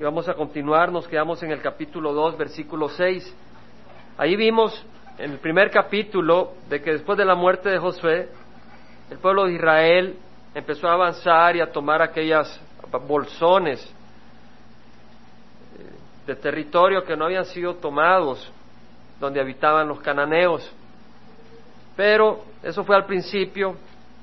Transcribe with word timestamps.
Y 0.00 0.04
vamos 0.04 0.28
a 0.28 0.34
continuar, 0.34 0.92
nos 0.92 1.08
quedamos 1.08 1.42
en 1.42 1.50
el 1.50 1.60
capítulo 1.60 2.12
2, 2.12 2.38
versículo 2.38 2.88
6. 2.88 3.34
Ahí 4.16 4.36
vimos 4.36 4.86
en 5.18 5.32
el 5.32 5.38
primer 5.38 5.72
capítulo 5.72 6.52
de 6.68 6.80
que 6.80 6.92
después 6.92 7.18
de 7.18 7.24
la 7.24 7.34
muerte 7.34 7.68
de 7.68 7.78
Josué, 7.78 8.28
el 9.10 9.18
pueblo 9.18 9.46
de 9.46 9.54
Israel 9.54 10.16
empezó 10.54 10.86
a 10.86 10.92
avanzar 10.92 11.56
y 11.56 11.60
a 11.60 11.72
tomar 11.72 12.00
aquellas 12.00 12.60
bolsones 13.08 13.84
eh, 15.76 15.90
de 16.28 16.36
territorio 16.36 17.02
que 17.02 17.16
no 17.16 17.24
habían 17.24 17.46
sido 17.46 17.74
tomados, 17.74 18.52
donde 19.18 19.40
habitaban 19.40 19.88
los 19.88 19.98
cananeos. 19.98 20.72
Pero 21.96 22.44
eso 22.62 22.84
fue 22.84 22.94
al 22.94 23.06
principio, 23.06 23.74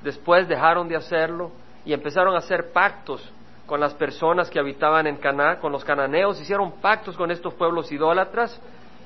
después 0.02 0.48
dejaron 0.48 0.88
de 0.88 0.96
hacerlo 0.96 1.52
y 1.84 1.92
empezaron 1.92 2.34
a 2.34 2.38
hacer 2.38 2.72
pactos 2.72 3.30
con 3.66 3.80
las 3.80 3.94
personas 3.96 4.50
que 4.50 4.60
habitaban 4.60 5.08
en 5.08 5.18
Cana, 5.18 5.60
con 5.60 5.72
los 5.72 5.84
cananeos, 5.84 6.40
hicieron 6.40 6.74
pactos 6.82 7.18
con 7.18 7.32
estos 7.32 7.54
pueblos 7.56 7.92
idólatras 7.92 8.62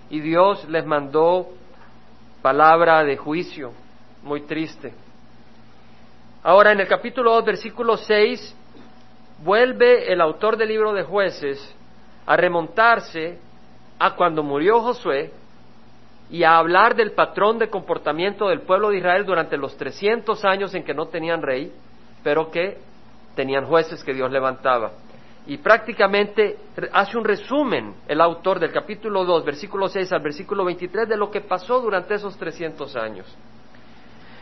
y 0.09 0.19
Dios 0.19 0.67
les 0.67 0.85
mandó 0.85 1.47
palabra 2.41 3.03
de 3.03 3.17
juicio, 3.17 3.71
muy 4.23 4.41
triste. 4.41 4.93
Ahora, 6.43 6.71
en 6.71 6.79
el 6.79 6.87
capítulo 6.87 7.33
2, 7.33 7.45
versículo 7.45 7.97
6, 7.97 8.55
vuelve 9.43 10.11
el 10.11 10.21
autor 10.21 10.57
del 10.57 10.69
libro 10.69 10.93
de 10.93 11.03
jueces 11.03 11.75
a 12.25 12.35
remontarse 12.35 13.39
a 13.97 14.15
cuando 14.15 14.43
murió 14.43 14.81
Josué 14.81 15.31
y 16.29 16.43
a 16.43 16.57
hablar 16.57 16.95
del 16.95 17.11
patrón 17.11 17.59
de 17.59 17.69
comportamiento 17.69 18.49
del 18.49 18.61
pueblo 18.61 18.89
de 18.89 18.97
Israel 18.97 19.25
durante 19.25 19.57
los 19.57 19.75
300 19.77 20.45
años 20.45 20.73
en 20.75 20.83
que 20.83 20.93
no 20.93 21.07
tenían 21.07 21.41
rey, 21.41 21.73
pero 22.23 22.51
que 22.51 22.77
tenían 23.39 23.67
jueces 23.67 24.03
que 24.03 24.13
Dios 24.13 24.29
levantaba. 24.29 24.91
Y 25.47 25.59
prácticamente 25.59 26.57
hace 26.91 27.17
un 27.17 27.23
resumen 27.23 27.95
el 28.05 28.19
autor 28.19 28.59
del 28.59 28.73
capítulo 28.73 29.23
2, 29.23 29.45
versículo 29.45 29.87
6 29.87 30.11
al 30.11 30.21
versículo 30.21 30.65
23 30.65 31.07
de 31.07 31.15
lo 31.15 31.31
que 31.31 31.39
pasó 31.39 31.79
durante 31.79 32.15
esos 32.15 32.35
300 32.37 32.97
años. 32.97 33.37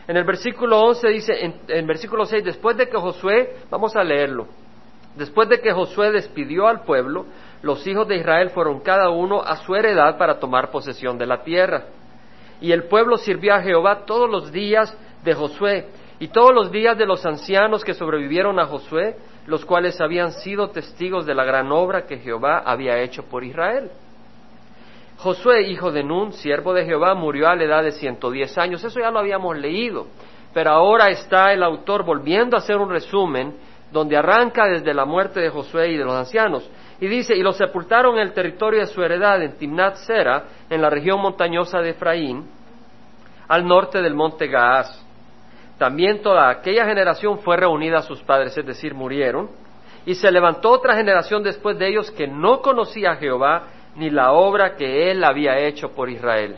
En 0.08 0.16
el 0.16 0.24
versículo 0.24 0.80
11 0.80 1.08
dice, 1.10 1.32
en, 1.68 1.86
versículo 1.86 2.26
6, 2.26 2.42
después 2.42 2.76
de 2.76 2.88
que 2.88 2.96
Josué, 2.96 3.58
vamos 3.70 3.94
a 3.94 4.02
leerlo, 4.02 4.48
después 5.14 5.48
de 5.48 5.60
que 5.60 5.72
Josué 5.72 6.10
despidió 6.10 6.66
al 6.66 6.80
pueblo, 6.80 7.26
los 7.62 7.86
hijos 7.86 8.08
de 8.08 8.16
Israel 8.16 8.50
fueron 8.50 8.80
cada 8.80 9.10
uno 9.10 9.42
a 9.42 9.58
su 9.58 9.76
heredad 9.76 10.18
para 10.18 10.40
tomar 10.40 10.72
posesión 10.72 11.16
de 11.18 11.26
la 11.26 11.44
tierra. 11.44 11.84
Y 12.60 12.72
el 12.72 12.88
pueblo 12.88 13.16
sirvió 13.16 13.54
a 13.54 13.62
Jehová 13.62 14.04
todos 14.06 14.28
los 14.28 14.50
días 14.50 14.92
de 15.22 15.34
Josué 15.34 15.86
y 16.20 16.28
todos 16.28 16.54
los 16.54 16.70
días 16.72 16.98
de 16.98 17.06
los 17.06 17.24
ancianos 17.24 17.84
que 17.84 17.94
sobrevivieron 17.94 18.58
a 18.58 18.66
Josué, 18.66 19.16
los 19.46 19.64
cuales 19.64 20.00
habían 20.00 20.32
sido 20.32 20.70
testigos 20.70 21.26
de 21.26 21.34
la 21.34 21.44
gran 21.44 21.70
obra 21.70 22.06
que 22.06 22.18
Jehová 22.18 22.62
había 22.64 22.98
hecho 23.00 23.24
por 23.24 23.44
Israel. 23.44 23.90
Josué, 25.18 25.62
hijo 25.62 25.90
de 25.90 26.04
Nun, 26.04 26.32
siervo 26.32 26.72
de 26.72 26.84
Jehová, 26.84 27.14
murió 27.14 27.48
a 27.48 27.56
la 27.56 27.64
edad 27.64 27.82
de 27.82 27.92
110 27.92 28.58
años. 28.58 28.84
Eso 28.84 29.00
ya 29.00 29.10
lo 29.10 29.18
habíamos 29.18 29.56
leído. 29.56 30.06
Pero 30.54 30.70
ahora 30.70 31.08
está 31.10 31.52
el 31.52 31.62
autor 31.62 32.04
volviendo 32.04 32.56
a 32.56 32.60
hacer 32.60 32.76
un 32.76 32.90
resumen 32.90 33.54
donde 33.90 34.16
arranca 34.16 34.66
desde 34.66 34.94
la 34.94 35.04
muerte 35.04 35.40
de 35.40 35.50
Josué 35.50 35.90
y 35.90 35.96
de 35.96 36.04
los 36.04 36.14
ancianos. 36.14 36.68
Y 37.00 37.06
dice, 37.06 37.36
y 37.36 37.42
los 37.42 37.56
sepultaron 37.56 38.16
en 38.16 38.22
el 38.22 38.32
territorio 38.32 38.80
de 38.80 38.86
su 38.86 39.02
heredad, 39.02 39.42
en 39.42 39.56
Timnat 39.56 39.96
Sera, 39.96 40.44
en 40.68 40.82
la 40.82 40.90
región 40.90 41.20
montañosa 41.20 41.80
de 41.80 41.90
Efraín, 41.90 42.44
al 43.48 43.66
norte 43.66 44.02
del 44.02 44.14
monte 44.14 44.46
Gaás. 44.46 45.04
También 45.78 46.22
toda 46.22 46.50
aquella 46.50 46.84
generación 46.84 47.38
fue 47.38 47.56
reunida 47.56 47.98
a 47.98 48.02
sus 48.02 48.20
padres, 48.22 48.56
es 48.58 48.66
decir, 48.66 48.94
murieron, 48.94 49.48
y 50.04 50.14
se 50.14 50.30
levantó 50.30 50.70
otra 50.70 50.96
generación 50.96 51.42
después 51.42 51.78
de 51.78 51.88
ellos 51.88 52.10
que 52.10 52.26
no 52.26 52.60
conocía 52.60 53.12
a 53.12 53.16
Jehová 53.16 53.64
ni 53.94 54.10
la 54.10 54.32
obra 54.32 54.74
que 54.74 55.10
él 55.10 55.22
había 55.22 55.58
hecho 55.58 55.90
por 55.92 56.10
Israel. 56.10 56.56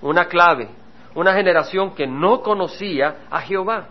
Una 0.00 0.26
clave, 0.26 0.68
una 1.14 1.34
generación 1.34 1.94
que 1.94 2.06
no 2.06 2.40
conocía 2.40 3.26
a 3.30 3.40
Jehová. 3.40 3.86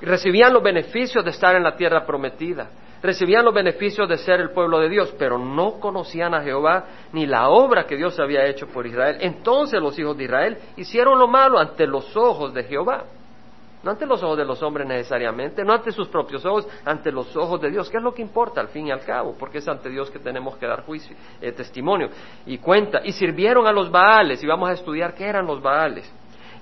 Recibían 0.00 0.52
los 0.52 0.62
beneficios 0.62 1.24
de 1.24 1.30
estar 1.30 1.54
en 1.54 1.62
la 1.62 1.76
tierra 1.76 2.04
prometida, 2.04 2.68
recibían 3.02 3.44
los 3.44 3.52
beneficios 3.52 4.08
de 4.08 4.18
ser 4.18 4.40
el 4.40 4.50
pueblo 4.50 4.78
de 4.78 4.88
Dios, 4.88 5.14
pero 5.18 5.38
no 5.38 5.80
conocían 5.80 6.34
a 6.34 6.42
Jehová 6.42 6.84
ni 7.12 7.26
la 7.26 7.48
obra 7.48 7.84
que 7.84 7.96
Dios 7.96 8.18
había 8.20 8.46
hecho 8.46 8.68
por 8.68 8.86
Israel. 8.86 9.18
Entonces 9.20 9.80
los 9.80 9.98
hijos 9.98 10.16
de 10.16 10.24
Israel 10.24 10.58
hicieron 10.76 11.18
lo 11.18 11.26
malo 11.26 11.58
ante 11.58 11.86
los 11.86 12.16
ojos 12.16 12.54
de 12.54 12.64
Jehová. 12.64 13.04
No 13.82 13.90
ante 13.90 14.06
los 14.06 14.22
ojos 14.22 14.38
de 14.38 14.44
los 14.44 14.62
hombres 14.62 14.86
necesariamente, 14.86 15.64
no 15.64 15.72
ante 15.72 15.90
sus 15.90 16.06
propios 16.06 16.44
ojos, 16.44 16.68
ante 16.84 17.10
los 17.10 17.36
ojos 17.36 17.60
de 17.60 17.68
Dios, 17.68 17.90
que 17.90 17.96
es 17.96 18.02
lo 18.02 18.14
que 18.14 18.22
importa 18.22 18.60
al 18.60 18.68
fin 18.68 18.86
y 18.86 18.92
al 18.92 19.00
cabo, 19.00 19.34
porque 19.36 19.58
es 19.58 19.66
ante 19.66 19.88
Dios 19.88 20.08
que 20.08 20.20
tenemos 20.20 20.56
que 20.56 20.66
dar 20.66 20.84
juicio, 20.84 21.16
eh, 21.40 21.50
testimonio 21.50 22.08
y 22.46 22.58
cuenta. 22.58 23.00
Y 23.02 23.10
sirvieron 23.10 23.66
a 23.66 23.72
los 23.72 23.90
Baales, 23.90 24.40
y 24.40 24.46
vamos 24.46 24.70
a 24.70 24.74
estudiar 24.74 25.14
qué 25.14 25.24
eran 25.24 25.46
los 25.46 25.60
Baales. 25.60 26.08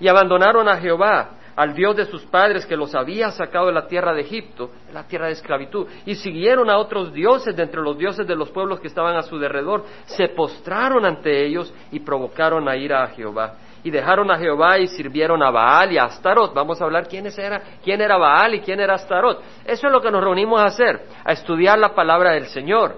Y 0.00 0.08
abandonaron 0.08 0.66
a 0.66 0.78
Jehová, 0.78 1.32
al 1.60 1.74
Dios 1.74 1.94
de 1.94 2.06
sus 2.06 2.22
padres 2.22 2.64
que 2.64 2.74
los 2.74 2.94
había 2.94 3.30
sacado 3.32 3.66
de 3.66 3.74
la 3.74 3.86
tierra 3.86 4.14
de 4.14 4.22
Egipto, 4.22 4.70
la 4.94 5.06
tierra 5.06 5.26
de 5.26 5.32
esclavitud, 5.32 5.86
y 6.06 6.14
siguieron 6.14 6.70
a 6.70 6.78
otros 6.78 7.12
dioses 7.12 7.54
de 7.54 7.62
entre 7.62 7.82
los 7.82 7.98
dioses 7.98 8.26
de 8.26 8.34
los 8.34 8.50
pueblos 8.50 8.80
que 8.80 8.86
estaban 8.86 9.14
a 9.14 9.20
su 9.20 9.38
derredor, 9.38 9.84
se 10.06 10.28
postraron 10.28 11.04
ante 11.04 11.44
ellos 11.44 11.70
y 11.92 12.00
provocaron 12.00 12.66
a 12.66 12.76
ira 12.76 13.02
a 13.02 13.08
Jehová. 13.08 13.56
Y 13.84 13.90
dejaron 13.90 14.30
a 14.30 14.38
Jehová 14.38 14.78
y 14.78 14.86
sirvieron 14.86 15.42
a 15.42 15.50
Baal 15.50 15.92
y 15.92 15.98
a 15.98 16.04
Astarot. 16.04 16.54
Vamos 16.54 16.80
a 16.80 16.84
hablar 16.84 17.06
quiénes 17.06 17.38
era, 17.38 17.60
quién 17.84 18.00
era 18.00 18.16
Baal 18.16 18.54
y 18.54 18.60
quién 18.60 18.80
era 18.80 18.94
Astarot. 18.94 19.42
Eso 19.66 19.86
es 19.86 19.92
lo 19.92 20.00
que 20.00 20.10
nos 20.10 20.24
reunimos 20.24 20.62
a 20.62 20.64
hacer, 20.64 21.02
a 21.22 21.32
estudiar 21.32 21.78
la 21.78 21.94
palabra 21.94 22.30
del 22.32 22.46
Señor. 22.46 22.96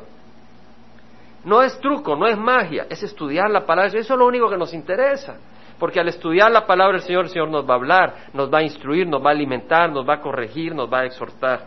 No 1.44 1.64
es 1.64 1.76
truco, 1.80 2.14
no 2.14 2.28
es 2.28 2.38
magia, 2.38 2.86
es 2.88 3.02
estudiar 3.02 3.50
la 3.50 3.66
palabra. 3.66 3.88
Eso 3.88 4.14
es 4.14 4.18
lo 4.18 4.26
único 4.26 4.48
que 4.48 4.56
nos 4.56 4.72
interesa. 4.72 5.34
Porque 5.82 5.98
al 5.98 6.06
estudiar 6.06 6.48
la 6.52 6.64
palabra 6.64 6.96
del 6.96 7.04
Señor, 7.04 7.24
el 7.24 7.30
Señor 7.32 7.48
nos 7.48 7.68
va 7.68 7.72
a 7.72 7.76
hablar, 7.76 8.14
nos 8.34 8.48
va 8.54 8.58
a 8.58 8.62
instruir, 8.62 9.04
nos 9.04 9.20
va 9.20 9.30
a 9.30 9.32
alimentar, 9.32 9.90
nos 9.90 10.08
va 10.08 10.14
a 10.14 10.20
corregir, 10.20 10.72
nos 10.76 10.88
va 10.88 11.00
a 11.00 11.06
exhortar. 11.06 11.62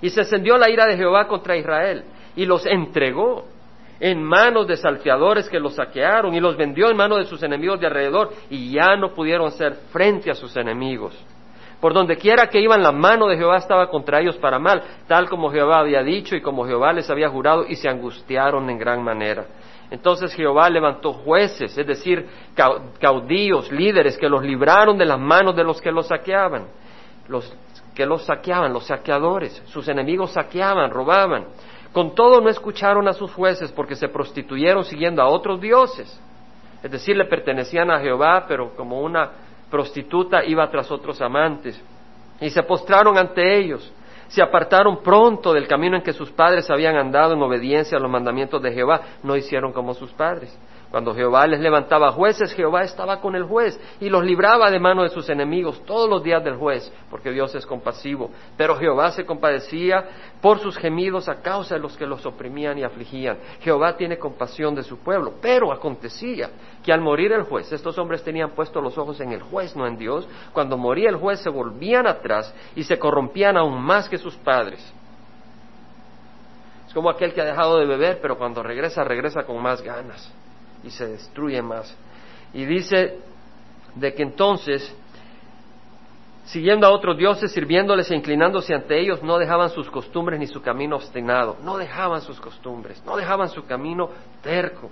Y 0.00 0.10
se 0.10 0.20
encendió 0.20 0.56
la 0.56 0.70
ira 0.70 0.86
de 0.86 0.96
Jehová 0.96 1.26
contra 1.26 1.56
Israel 1.56 2.04
y 2.36 2.46
los 2.46 2.64
entregó 2.64 3.46
en 3.98 4.22
manos 4.22 4.68
de 4.68 4.76
salteadores 4.76 5.48
que 5.48 5.58
los 5.58 5.74
saquearon 5.74 6.36
y 6.36 6.40
los 6.40 6.56
vendió 6.56 6.88
en 6.88 6.96
manos 6.96 7.18
de 7.18 7.24
sus 7.24 7.42
enemigos 7.42 7.80
de 7.80 7.88
alrededor 7.88 8.30
y 8.48 8.70
ya 8.70 8.94
no 8.94 9.12
pudieron 9.12 9.48
hacer 9.48 9.74
frente 9.90 10.30
a 10.30 10.34
sus 10.34 10.56
enemigos. 10.56 11.20
Por 11.80 11.94
donde 11.94 12.16
quiera 12.16 12.46
que 12.46 12.60
iban, 12.60 12.80
la 12.80 12.92
mano 12.92 13.26
de 13.26 13.36
Jehová 13.36 13.56
estaba 13.56 13.90
contra 13.90 14.20
ellos 14.20 14.36
para 14.36 14.60
mal, 14.60 14.80
tal 15.08 15.28
como 15.28 15.50
Jehová 15.50 15.80
había 15.80 16.04
dicho 16.04 16.36
y 16.36 16.40
como 16.40 16.64
Jehová 16.64 16.92
les 16.92 17.10
había 17.10 17.28
jurado, 17.28 17.66
y 17.66 17.74
se 17.74 17.88
angustiaron 17.88 18.70
en 18.70 18.78
gran 18.78 19.02
manera. 19.02 19.46
Entonces 19.90 20.34
Jehová 20.34 20.68
levantó 20.70 21.12
jueces, 21.12 21.76
es 21.76 21.86
decir, 21.86 22.26
caudillos, 23.00 23.70
líderes 23.70 24.16
que 24.16 24.28
los 24.28 24.42
libraron 24.42 24.96
de 24.96 25.04
las 25.04 25.18
manos 25.18 25.54
de 25.54 25.64
los 25.64 25.80
que 25.80 25.92
los 25.92 26.08
saqueaban, 26.08 26.66
los 27.28 27.54
que 27.94 28.06
los 28.06 28.24
saqueaban, 28.24 28.72
los 28.72 28.86
saqueadores, 28.86 29.62
sus 29.66 29.86
enemigos 29.88 30.32
saqueaban, 30.32 30.90
robaban. 30.90 31.46
Con 31.92 32.14
todo 32.14 32.40
no 32.40 32.48
escucharon 32.48 33.06
a 33.06 33.12
sus 33.12 33.32
jueces 33.32 33.70
porque 33.70 33.94
se 33.94 34.08
prostituyeron 34.08 34.84
siguiendo 34.84 35.22
a 35.22 35.28
otros 35.28 35.60
dioses. 35.60 36.20
Es 36.82 36.90
decir, 36.90 37.16
le 37.16 37.26
pertenecían 37.26 37.90
a 37.90 38.00
Jehová, 38.00 38.46
pero 38.48 38.74
como 38.74 39.00
una 39.00 39.30
prostituta 39.70 40.44
iba 40.44 40.68
tras 40.70 40.90
otros 40.90 41.20
amantes. 41.20 41.80
Y 42.40 42.50
se 42.50 42.62
postraron 42.64 43.16
ante 43.16 43.58
ellos 43.58 43.92
se 44.34 44.42
apartaron 44.42 45.00
pronto 45.00 45.52
del 45.52 45.68
camino 45.68 45.96
en 45.96 46.02
que 46.02 46.12
sus 46.12 46.32
padres 46.32 46.68
habían 46.68 46.96
andado 46.96 47.34
en 47.34 47.42
obediencia 47.42 47.96
a 47.96 48.00
los 48.00 48.10
mandamientos 48.10 48.60
de 48.60 48.72
Jehová, 48.72 49.00
no 49.22 49.36
hicieron 49.36 49.72
como 49.72 49.94
sus 49.94 50.12
padres. 50.12 50.58
Cuando 50.94 51.12
Jehová 51.12 51.44
les 51.48 51.58
levantaba 51.58 52.12
jueces, 52.12 52.54
Jehová 52.54 52.84
estaba 52.84 53.20
con 53.20 53.34
el 53.34 53.42
juez 53.42 53.76
y 53.98 54.08
los 54.08 54.22
libraba 54.22 54.70
de 54.70 54.78
mano 54.78 55.02
de 55.02 55.08
sus 55.08 55.28
enemigos 55.28 55.84
todos 55.84 56.08
los 56.08 56.22
días 56.22 56.44
del 56.44 56.54
juez, 56.54 56.88
porque 57.10 57.32
Dios 57.32 57.52
es 57.56 57.66
compasivo. 57.66 58.30
Pero 58.56 58.76
Jehová 58.76 59.10
se 59.10 59.26
compadecía 59.26 60.04
por 60.40 60.60
sus 60.60 60.78
gemidos 60.78 61.28
a 61.28 61.42
causa 61.42 61.74
de 61.74 61.80
los 61.80 61.96
que 61.96 62.06
los 62.06 62.24
oprimían 62.24 62.78
y 62.78 62.84
afligían. 62.84 63.38
Jehová 63.58 63.96
tiene 63.96 64.18
compasión 64.18 64.76
de 64.76 64.84
su 64.84 64.98
pueblo. 64.98 65.32
Pero 65.42 65.72
acontecía 65.72 66.50
que 66.84 66.92
al 66.92 67.00
morir 67.00 67.32
el 67.32 67.42
juez, 67.42 67.72
estos 67.72 67.98
hombres 67.98 68.22
tenían 68.22 68.50
puestos 68.50 68.80
los 68.80 68.96
ojos 68.96 69.20
en 69.20 69.32
el 69.32 69.42
juez, 69.42 69.74
no 69.74 69.88
en 69.88 69.98
Dios. 69.98 70.28
Cuando 70.52 70.78
moría 70.78 71.08
el 71.08 71.16
juez 71.16 71.40
se 71.40 71.50
volvían 71.50 72.06
atrás 72.06 72.54
y 72.76 72.84
se 72.84 73.00
corrompían 73.00 73.56
aún 73.56 73.82
más 73.82 74.08
que 74.08 74.16
sus 74.16 74.36
padres. 74.36 74.94
Es 76.86 76.94
como 76.94 77.10
aquel 77.10 77.34
que 77.34 77.40
ha 77.40 77.46
dejado 77.46 77.78
de 77.80 77.86
beber, 77.86 78.20
pero 78.22 78.38
cuando 78.38 78.62
regresa, 78.62 79.02
regresa 79.02 79.42
con 79.42 79.60
más 79.60 79.82
ganas 79.82 80.32
y 80.84 80.90
se 80.90 81.06
destruye 81.06 81.60
más. 81.62 81.96
Y 82.52 82.64
dice 82.64 83.18
de 83.94 84.14
que 84.14 84.22
entonces, 84.22 84.94
siguiendo 86.44 86.86
a 86.86 86.90
otros 86.90 87.16
dioses, 87.16 87.52
sirviéndoles 87.52 88.10
e 88.10 88.16
inclinándose 88.16 88.74
ante 88.74 89.00
ellos, 89.00 89.22
no 89.22 89.38
dejaban 89.38 89.70
sus 89.70 89.90
costumbres 89.90 90.38
ni 90.38 90.46
su 90.46 90.60
camino 90.60 90.96
obstinado, 90.96 91.56
no 91.62 91.76
dejaban 91.76 92.20
sus 92.20 92.40
costumbres, 92.40 93.02
no 93.04 93.16
dejaban 93.16 93.48
su 93.48 93.64
camino 93.64 94.10
terco. 94.42 94.90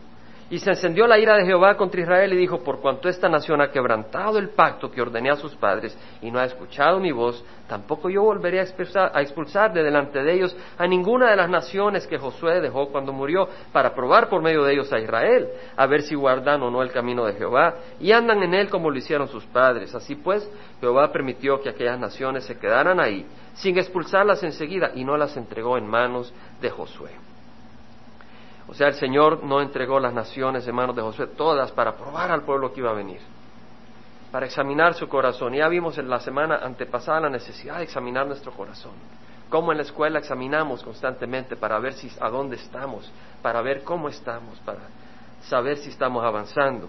Y 0.52 0.58
se 0.58 0.68
encendió 0.68 1.06
la 1.06 1.18
ira 1.18 1.34
de 1.34 1.46
Jehová 1.46 1.78
contra 1.78 2.02
Israel 2.02 2.30
y 2.34 2.36
dijo, 2.36 2.62
por 2.62 2.82
cuanto 2.82 3.08
esta 3.08 3.26
nación 3.26 3.62
ha 3.62 3.70
quebrantado 3.70 4.38
el 4.38 4.50
pacto 4.50 4.90
que 4.90 5.00
ordené 5.00 5.30
a 5.30 5.36
sus 5.36 5.56
padres 5.56 5.96
y 6.20 6.30
no 6.30 6.38
ha 6.38 6.44
escuchado 6.44 7.00
mi 7.00 7.10
voz, 7.10 7.42
tampoco 7.66 8.10
yo 8.10 8.22
volveré 8.22 8.60
a 8.60 8.62
expulsar, 8.64 9.72
de 9.72 9.82
delante 9.82 10.22
de 10.22 10.30
ellos 10.30 10.54
a 10.76 10.86
ninguna 10.86 11.30
de 11.30 11.36
las 11.36 11.48
naciones 11.48 12.06
que 12.06 12.18
Josué 12.18 12.60
dejó 12.60 12.90
cuando 12.90 13.14
murió 13.14 13.48
para 13.72 13.94
probar 13.94 14.28
por 14.28 14.42
medio 14.42 14.62
de 14.64 14.74
ellos 14.74 14.92
a 14.92 14.98
Israel, 14.98 15.48
a 15.74 15.86
ver 15.86 16.02
si 16.02 16.14
guardan 16.14 16.62
o 16.62 16.70
no 16.70 16.82
el 16.82 16.92
camino 16.92 17.24
de 17.24 17.32
Jehová 17.32 17.76
y 17.98 18.12
andan 18.12 18.42
en 18.42 18.52
él 18.52 18.68
como 18.68 18.90
lo 18.90 18.98
hicieron 18.98 19.28
sus 19.28 19.46
padres. 19.46 19.94
Así 19.94 20.16
pues, 20.16 20.46
Jehová 20.80 21.10
permitió 21.10 21.62
que 21.62 21.70
aquellas 21.70 21.98
naciones 21.98 22.44
se 22.44 22.58
quedaran 22.58 23.00
ahí 23.00 23.24
sin 23.54 23.78
expulsarlas 23.78 24.42
enseguida 24.42 24.90
y 24.94 25.02
no 25.02 25.16
las 25.16 25.34
entregó 25.34 25.78
en 25.78 25.86
manos 25.86 26.30
de 26.60 26.68
Josué. 26.68 27.31
O 28.68 28.74
sea, 28.74 28.88
el 28.88 28.94
Señor 28.94 29.42
no 29.42 29.60
entregó 29.60 29.98
las 29.98 30.14
naciones 30.14 30.66
en 30.66 30.74
manos 30.74 30.94
de 30.94 31.02
Josué 31.02 31.26
todas 31.28 31.72
para 31.72 31.96
probar 31.96 32.30
al 32.30 32.42
pueblo 32.42 32.72
que 32.72 32.80
iba 32.80 32.90
a 32.90 32.94
venir, 32.94 33.20
para 34.30 34.46
examinar 34.46 34.94
su 34.94 35.08
corazón. 35.08 35.54
Ya 35.54 35.68
vimos 35.68 35.98
en 35.98 36.08
la 36.08 36.20
semana 36.20 36.60
antepasada 36.62 37.20
la 37.20 37.30
necesidad 37.30 37.78
de 37.78 37.84
examinar 37.84 38.26
nuestro 38.26 38.52
corazón. 38.52 38.92
Cómo 39.48 39.72
en 39.72 39.78
la 39.78 39.84
escuela 39.84 40.20
examinamos 40.20 40.82
constantemente 40.82 41.56
para 41.56 41.78
ver 41.78 41.92
si 41.94 42.10
a 42.20 42.30
dónde 42.30 42.56
estamos, 42.56 43.12
para 43.42 43.60
ver 43.60 43.82
cómo 43.82 44.08
estamos, 44.08 44.58
para 44.60 44.80
saber 45.42 45.76
si 45.76 45.90
estamos 45.90 46.24
avanzando. 46.24 46.88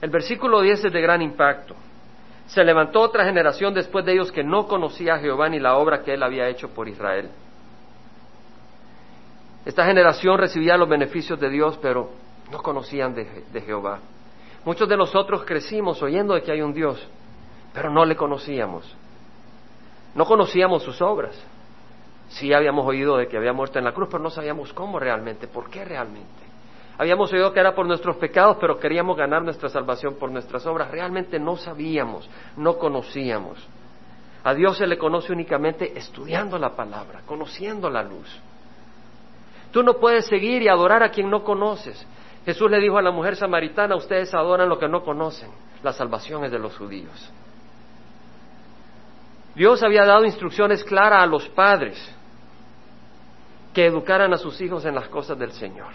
El 0.00 0.10
versículo 0.10 0.60
10 0.60 0.84
es 0.84 0.92
de 0.92 1.00
gran 1.00 1.22
impacto. 1.22 1.74
Se 2.46 2.62
levantó 2.62 3.00
otra 3.00 3.24
generación 3.24 3.74
después 3.74 4.04
de 4.04 4.12
ellos 4.12 4.30
que 4.30 4.44
no 4.44 4.68
conocía 4.68 5.14
a 5.14 5.18
Jehová 5.18 5.48
ni 5.48 5.58
la 5.58 5.76
obra 5.76 6.02
que 6.02 6.14
él 6.14 6.22
había 6.22 6.48
hecho 6.48 6.68
por 6.70 6.86
Israel. 6.86 7.30
Esta 9.66 9.84
generación 9.84 10.38
recibía 10.38 10.76
los 10.76 10.88
beneficios 10.88 11.40
de 11.40 11.50
Dios, 11.50 11.76
pero 11.82 12.08
no 12.52 12.58
conocían 12.58 13.12
de, 13.14 13.60
Jehová. 13.60 13.98
Muchos 14.64 14.88
de 14.88 14.96
nosotros 14.96 15.44
crecimos 15.44 16.00
oyendo 16.02 16.34
de 16.34 16.42
que 16.42 16.52
hay 16.52 16.62
un 16.62 16.72
Dios, 16.72 17.04
pero 17.74 17.90
no 17.90 18.04
le 18.04 18.14
conocíamos. 18.14 18.96
No 20.14 20.24
conocíamos 20.24 20.84
sus 20.84 21.02
obras. 21.02 21.36
Sí 22.28 22.52
habíamos 22.52 22.86
oído 22.86 23.16
de 23.16 23.26
que 23.26 23.36
había 23.36 23.52
muerto 23.52 23.80
en 23.80 23.84
la 23.84 23.92
cruz, 23.92 24.08
pero 24.08 24.22
no 24.22 24.30
sabíamos 24.30 24.72
cómo 24.72 25.00
realmente, 25.00 25.48
por 25.48 25.68
qué 25.68 25.84
realmente. 25.84 26.46
Habíamos 26.96 27.32
oído 27.32 27.52
que 27.52 27.58
era 27.58 27.74
por 27.74 27.86
nuestros 27.86 28.16
pecados, 28.18 28.58
pero 28.60 28.78
queríamos 28.78 29.16
ganar 29.16 29.42
nuestra 29.42 29.68
salvación 29.68 30.14
por 30.14 30.30
nuestras 30.30 30.64
obras. 30.66 30.92
Realmente 30.92 31.40
no 31.40 31.56
sabíamos, 31.56 32.30
no 32.56 32.78
conocíamos. 32.78 33.58
A 34.44 34.54
Dios 34.54 34.78
se 34.78 34.86
le 34.86 34.96
conoce 34.96 35.32
únicamente 35.32 35.98
estudiando 35.98 36.56
la 36.56 36.76
palabra, 36.76 37.22
conociendo 37.26 37.90
la 37.90 38.04
luz. 38.04 38.40
Tú 39.70 39.82
no 39.82 39.94
puedes 39.94 40.26
seguir 40.26 40.62
y 40.62 40.68
adorar 40.68 41.02
a 41.02 41.10
quien 41.10 41.30
no 41.30 41.44
conoces. 41.44 42.06
Jesús 42.44 42.70
le 42.70 42.80
dijo 42.80 42.96
a 42.96 43.02
la 43.02 43.10
mujer 43.10 43.36
samaritana, 43.36 43.96
ustedes 43.96 44.32
adoran 44.34 44.68
lo 44.68 44.78
que 44.78 44.88
no 44.88 45.02
conocen. 45.02 45.50
La 45.82 45.92
salvación 45.92 46.44
es 46.44 46.52
de 46.52 46.58
los 46.58 46.76
judíos. 46.76 47.32
Dios 49.54 49.82
había 49.82 50.04
dado 50.04 50.24
instrucciones 50.24 50.84
claras 50.84 51.22
a 51.22 51.26
los 51.26 51.48
padres 51.48 51.98
que 53.72 53.86
educaran 53.86 54.32
a 54.32 54.36
sus 54.36 54.60
hijos 54.60 54.84
en 54.84 54.94
las 54.94 55.08
cosas 55.08 55.38
del 55.38 55.52
Señor. 55.52 55.92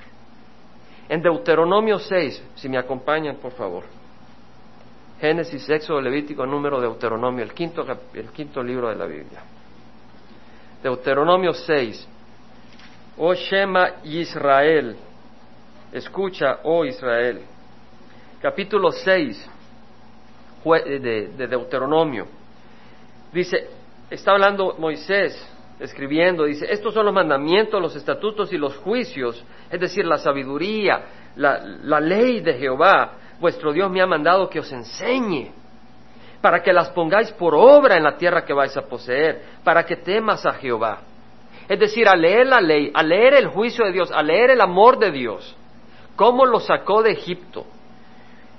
En 1.07 1.21
Deuteronomio 1.21 1.99
6, 1.99 2.43
si 2.55 2.69
me 2.69 2.77
acompañan, 2.77 3.37
por 3.37 3.51
favor. 3.51 3.83
Génesis, 5.19 5.69
Éxodo, 5.69 6.01
Levítico, 6.01 6.45
número 6.45 6.81
Deuteronomio, 6.81 7.43
el 7.43 7.53
quinto, 7.53 7.85
el 8.13 8.29
quinto 8.31 8.63
libro 8.63 8.89
de 8.89 8.95
la 8.95 9.05
Biblia. 9.05 9.43
Deuteronomio 10.81 11.53
6, 11.53 12.07
Oh 13.23 13.35
Shema 13.35 13.97
Israel, 14.03 14.95
escucha, 15.91 16.61
oh 16.63 16.83
Israel. 16.83 17.39
Capítulo 18.41 18.91
6 18.91 19.51
de, 20.65 21.27
de 21.37 21.47
Deuteronomio. 21.47 22.25
Dice, 23.31 23.69
está 24.09 24.31
hablando 24.31 24.75
Moisés, 24.79 25.39
escribiendo, 25.79 26.45
dice, 26.45 26.65
estos 26.67 26.95
son 26.95 27.05
los 27.05 27.13
mandamientos, 27.13 27.79
los 27.79 27.95
estatutos 27.95 28.51
y 28.53 28.57
los 28.57 28.75
juicios, 28.77 29.45
es 29.69 29.79
decir, 29.79 30.03
la 30.03 30.17
sabiduría, 30.17 31.03
la, 31.35 31.99
ley 31.99 32.39
de 32.39 32.55
Jehová, 32.55 33.11
vuestro 33.39 33.71
Dios 33.71 33.91
me 33.91 34.01
ha 34.01 34.07
mandado 34.07 34.49
que 34.49 34.61
os 34.61 34.71
enseñe, 34.71 35.51
para 36.41 36.63
que 36.63 36.73
las 36.73 36.89
pongáis 36.89 37.31
por 37.33 37.53
obra 37.53 37.97
en 37.97 38.03
la 38.03 38.17
tierra 38.17 38.43
que 38.43 38.53
vais 38.53 38.75
a 38.75 38.81
poseer, 38.81 39.43
para 39.63 39.85
que 39.85 39.97
temas 39.97 40.43
a 40.43 40.53
Jehová. 40.53 41.01
Es 41.71 41.79
decir, 41.79 42.05
a 42.05 42.17
leer 42.17 42.47
la 42.47 42.59
ley, 42.59 42.91
a 42.93 43.01
leer 43.01 43.33
el 43.33 43.47
juicio 43.47 43.85
de 43.85 43.93
Dios, 43.93 44.11
a 44.11 44.21
leer 44.21 44.49
el 44.51 44.59
amor 44.59 44.99
de 44.99 45.09
Dios, 45.09 45.55
cómo 46.17 46.45
lo 46.45 46.59
sacó 46.59 47.01
de 47.01 47.11
Egipto. 47.11 47.65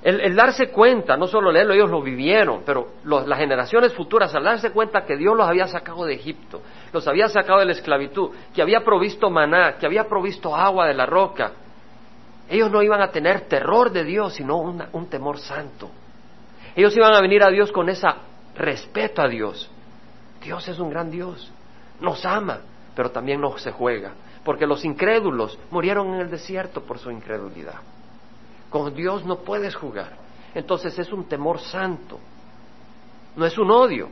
El, 0.02 0.34
darse 0.34 0.70
cuenta, 0.70 1.14
no 1.18 1.26
solo 1.26 1.52
leerlo, 1.52 1.74
ellos 1.74 1.90
lo 1.90 2.00
vivieron, 2.00 2.62
pero 2.64 2.88
las 3.04 3.38
generaciones 3.38 3.92
futuras, 3.92 4.34
al 4.34 4.44
darse 4.44 4.70
cuenta 4.70 5.04
que 5.04 5.18
Dios 5.18 5.36
los 5.36 5.46
había 5.46 5.66
sacado 5.66 6.06
de 6.06 6.14
Egipto, 6.14 6.62
los 6.90 7.06
había 7.06 7.28
sacado 7.28 7.58
de 7.58 7.66
la 7.66 7.72
esclavitud, 7.72 8.30
que 8.54 8.62
había 8.62 8.80
provisto 8.80 9.28
maná, 9.28 9.76
que 9.76 9.84
había 9.84 10.04
provisto 10.04 10.56
agua 10.56 10.86
de 10.86 10.94
la 10.94 11.04
roca, 11.04 11.52
ellos 12.48 12.70
no 12.70 12.82
iban 12.82 13.02
a 13.02 13.10
tener 13.10 13.42
terror 13.42 13.92
de 13.92 14.04
Dios, 14.04 14.32
sino 14.32 14.56
un 14.56 15.10
temor 15.10 15.38
santo. 15.38 15.90
Ellos 16.74 16.96
iban 16.96 17.14
a 17.14 17.20
venir 17.20 17.42
a 17.42 17.50
Dios 17.50 17.70
con 17.72 17.90
ese 17.90 18.08
respeto 18.54 19.20
a 19.20 19.28
Dios. 19.28 19.70
Dios 20.42 20.66
es 20.66 20.78
un 20.78 20.88
gran 20.88 21.10
Dios, 21.10 21.52
nos 22.00 22.24
ama, 22.24 22.60
pero 22.94 23.10
también 23.10 23.40
no 23.40 23.56
se 23.58 23.72
juega, 23.72 24.12
porque 24.44 24.66
los 24.66 24.84
incrédulos 24.84 25.58
murieron 25.70 26.14
en 26.14 26.20
el 26.20 26.30
desierto 26.30 26.82
por 26.82 26.98
su 26.98 27.10
incredulidad. 27.10 27.76
Con 28.70 28.94
Dios 28.94 29.24
no 29.24 29.38
puedes 29.40 29.74
jugar. 29.74 30.16
Entonces 30.54 30.98
es 30.98 31.12
un 31.12 31.24
temor 31.24 31.60
santo, 31.60 32.18
no 33.36 33.46
es 33.46 33.56
un 33.58 33.70
odio. 33.70 34.08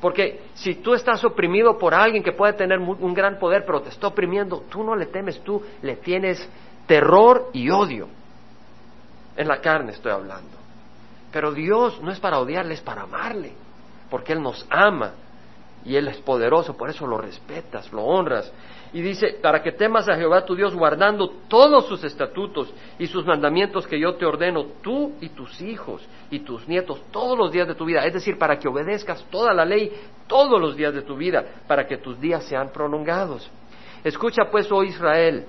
Porque 0.00 0.44
si 0.54 0.76
tú 0.76 0.94
estás 0.94 1.22
oprimido 1.24 1.76
por 1.76 1.92
alguien 1.94 2.22
que 2.22 2.32
puede 2.32 2.54
tener 2.54 2.78
un 2.78 3.12
gran 3.12 3.38
poder, 3.38 3.66
pero 3.66 3.82
te 3.82 3.90
está 3.90 4.06
oprimiendo, 4.06 4.64
tú 4.70 4.82
no 4.82 4.96
le 4.96 5.06
temes, 5.06 5.42
tú 5.42 5.62
le 5.82 5.96
tienes 5.96 6.48
terror 6.86 7.50
y 7.52 7.68
odio. 7.68 8.08
En 9.36 9.46
la 9.46 9.60
carne 9.60 9.92
estoy 9.92 10.12
hablando. 10.12 10.56
Pero 11.30 11.52
Dios 11.52 12.00
no 12.00 12.10
es 12.10 12.18
para 12.18 12.38
odiarle, 12.38 12.74
es 12.74 12.80
para 12.80 13.02
amarle, 13.02 13.52
porque 14.08 14.32
Él 14.32 14.42
nos 14.42 14.66
ama 14.70 15.12
y 15.84 15.96
Él 15.96 16.08
es 16.08 16.18
poderoso, 16.18 16.76
por 16.76 16.90
eso 16.90 17.06
lo 17.06 17.18
respetas, 17.18 17.92
lo 17.92 18.02
honras. 18.02 18.52
Y 18.92 19.02
dice, 19.02 19.38
para 19.40 19.62
que 19.62 19.72
temas 19.72 20.08
a 20.08 20.16
Jehová 20.16 20.44
tu 20.44 20.56
Dios 20.56 20.74
guardando 20.74 21.30
todos 21.48 21.86
sus 21.86 22.02
estatutos 22.02 22.72
y 22.98 23.06
sus 23.06 23.24
mandamientos 23.24 23.86
que 23.86 23.98
yo 23.98 24.14
te 24.16 24.26
ordeno, 24.26 24.64
tú 24.82 25.12
y 25.20 25.28
tus 25.28 25.60
hijos 25.60 26.02
y 26.30 26.40
tus 26.40 26.66
nietos 26.66 27.00
todos 27.12 27.38
los 27.38 27.52
días 27.52 27.68
de 27.68 27.76
tu 27.76 27.84
vida. 27.84 28.04
Es 28.04 28.12
decir, 28.12 28.36
para 28.36 28.58
que 28.58 28.68
obedezcas 28.68 29.24
toda 29.30 29.54
la 29.54 29.64
ley 29.64 29.92
todos 30.26 30.60
los 30.60 30.76
días 30.76 30.92
de 30.92 31.02
tu 31.02 31.16
vida, 31.16 31.44
para 31.66 31.86
que 31.86 31.98
tus 31.98 32.20
días 32.20 32.44
sean 32.44 32.70
prolongados. 32.72 33.48
Escucha 34.02 34.44
pues, 34.50 34.70
oh 34.72 34.82
Israel, 34.82 35.44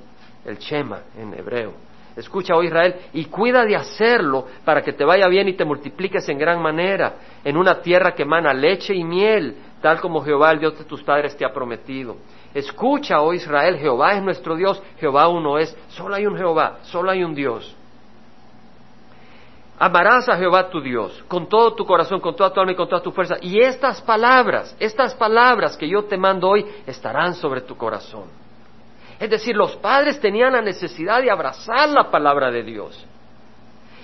el 0.45 0.57
Shema 0.57 1.01
en 1.17 1.33
hebreo. 1.33 1.73
Escucha, 2.15 2.55
oh 2.55 2.63
Israel, 2.63 2.95
y 3.13 3.25
cuida 3.25 3.63
de 3.63 3.75
hacerlo 3.75 4.45
para 4.65 4.81
que 4.81 4.93
te 4.93 5.05
vaya 5.05 5.27
bien 5.27 5.47
y 5.47 5.53
te 5.53 5.63
multipliques 5.63 6.27
en 6.27 6.37
gran 6.37 6.61
manera 6.61 7.13
en 7.43 7.55
una 7.55 7.81
tierra 7.81 8.13
que 8.13 8.23
emana 8.23 8.53
leche 8.53 8.93
y 8.93 9.03
miel, 9.03 9.55
tal 9.81 9.99
como 9.99 10.23
Jehová, 10.23 10.51
el 10.51 10.59
Dios 10.59 10.77
de 10.77 10.85
tus 10.85 11.03
padres, 11.03 11.35
te 11.35 11.43
ha 11.43 11.51
prometido. 11.51 12.17
Escucha, 12.53 13.21
oh 13.21 13.33
Israel, 13.33 13.77
Jehová 13.77 14.13
es 14.13 14.23
nuestro 14.23 14.55
Dios, 14.55 14.81
Jehová 14.99 15.27
uno 15.27 15.57
es, 15.57 15.75
solo 15.89 16.15
hay 16.15 16.25
un 16.25 16.37
Jehová, 16.37 16.77
solo 16.83 17.11
hay 17.11 17.23
un 17.23 17.33
Dios. 17.33 17.75
Amarás 19.79 20.29
a 20.29 20.37
Jehová 20.37 20.69
tu 20.69 20.79
Dios 20.79 21.23
con 21.27 21.49
todo 21.49 21.73
tu 21.73 21.85
corazón, 21.85 22.19
con 22.19 22.35
toda 22.35 22.53
tu 22.53 22.59
alma 22.59 22.73
y 22.73 22.75
con 22.75 22.87
toda 22.87 23.01
tu 23.01 23.11
fuerza. 23.11 23.37
Y 23.41 23.59
estas 23.59 23.99
palabras, 24.01 24.75
estas 24.79 25.15
palabras 25.15 25.75
que 25.75 25.87
yo 25.87 26.03
te 26.03 26.17
mando 26.17 26.49
hoy, 26.49 26.63
estarán 26.85 27.33
sobre 27.33 27.61
tu 27.61 27.75
corazón. 27.75 28.25
Es 29.19 29.29
decir, 29.29 29.55
los 29.55 29.75
padres 29.77 30.19
tenían 30.19 30.53
la 30.53 30.61
necesidad 30.61 31.21
de 31.21 31.31
abrazar 31.31 31.89
la 31.89 32.11
palabra 32.11 32.51
de 32.51 32.61
Dios 32.61 33.07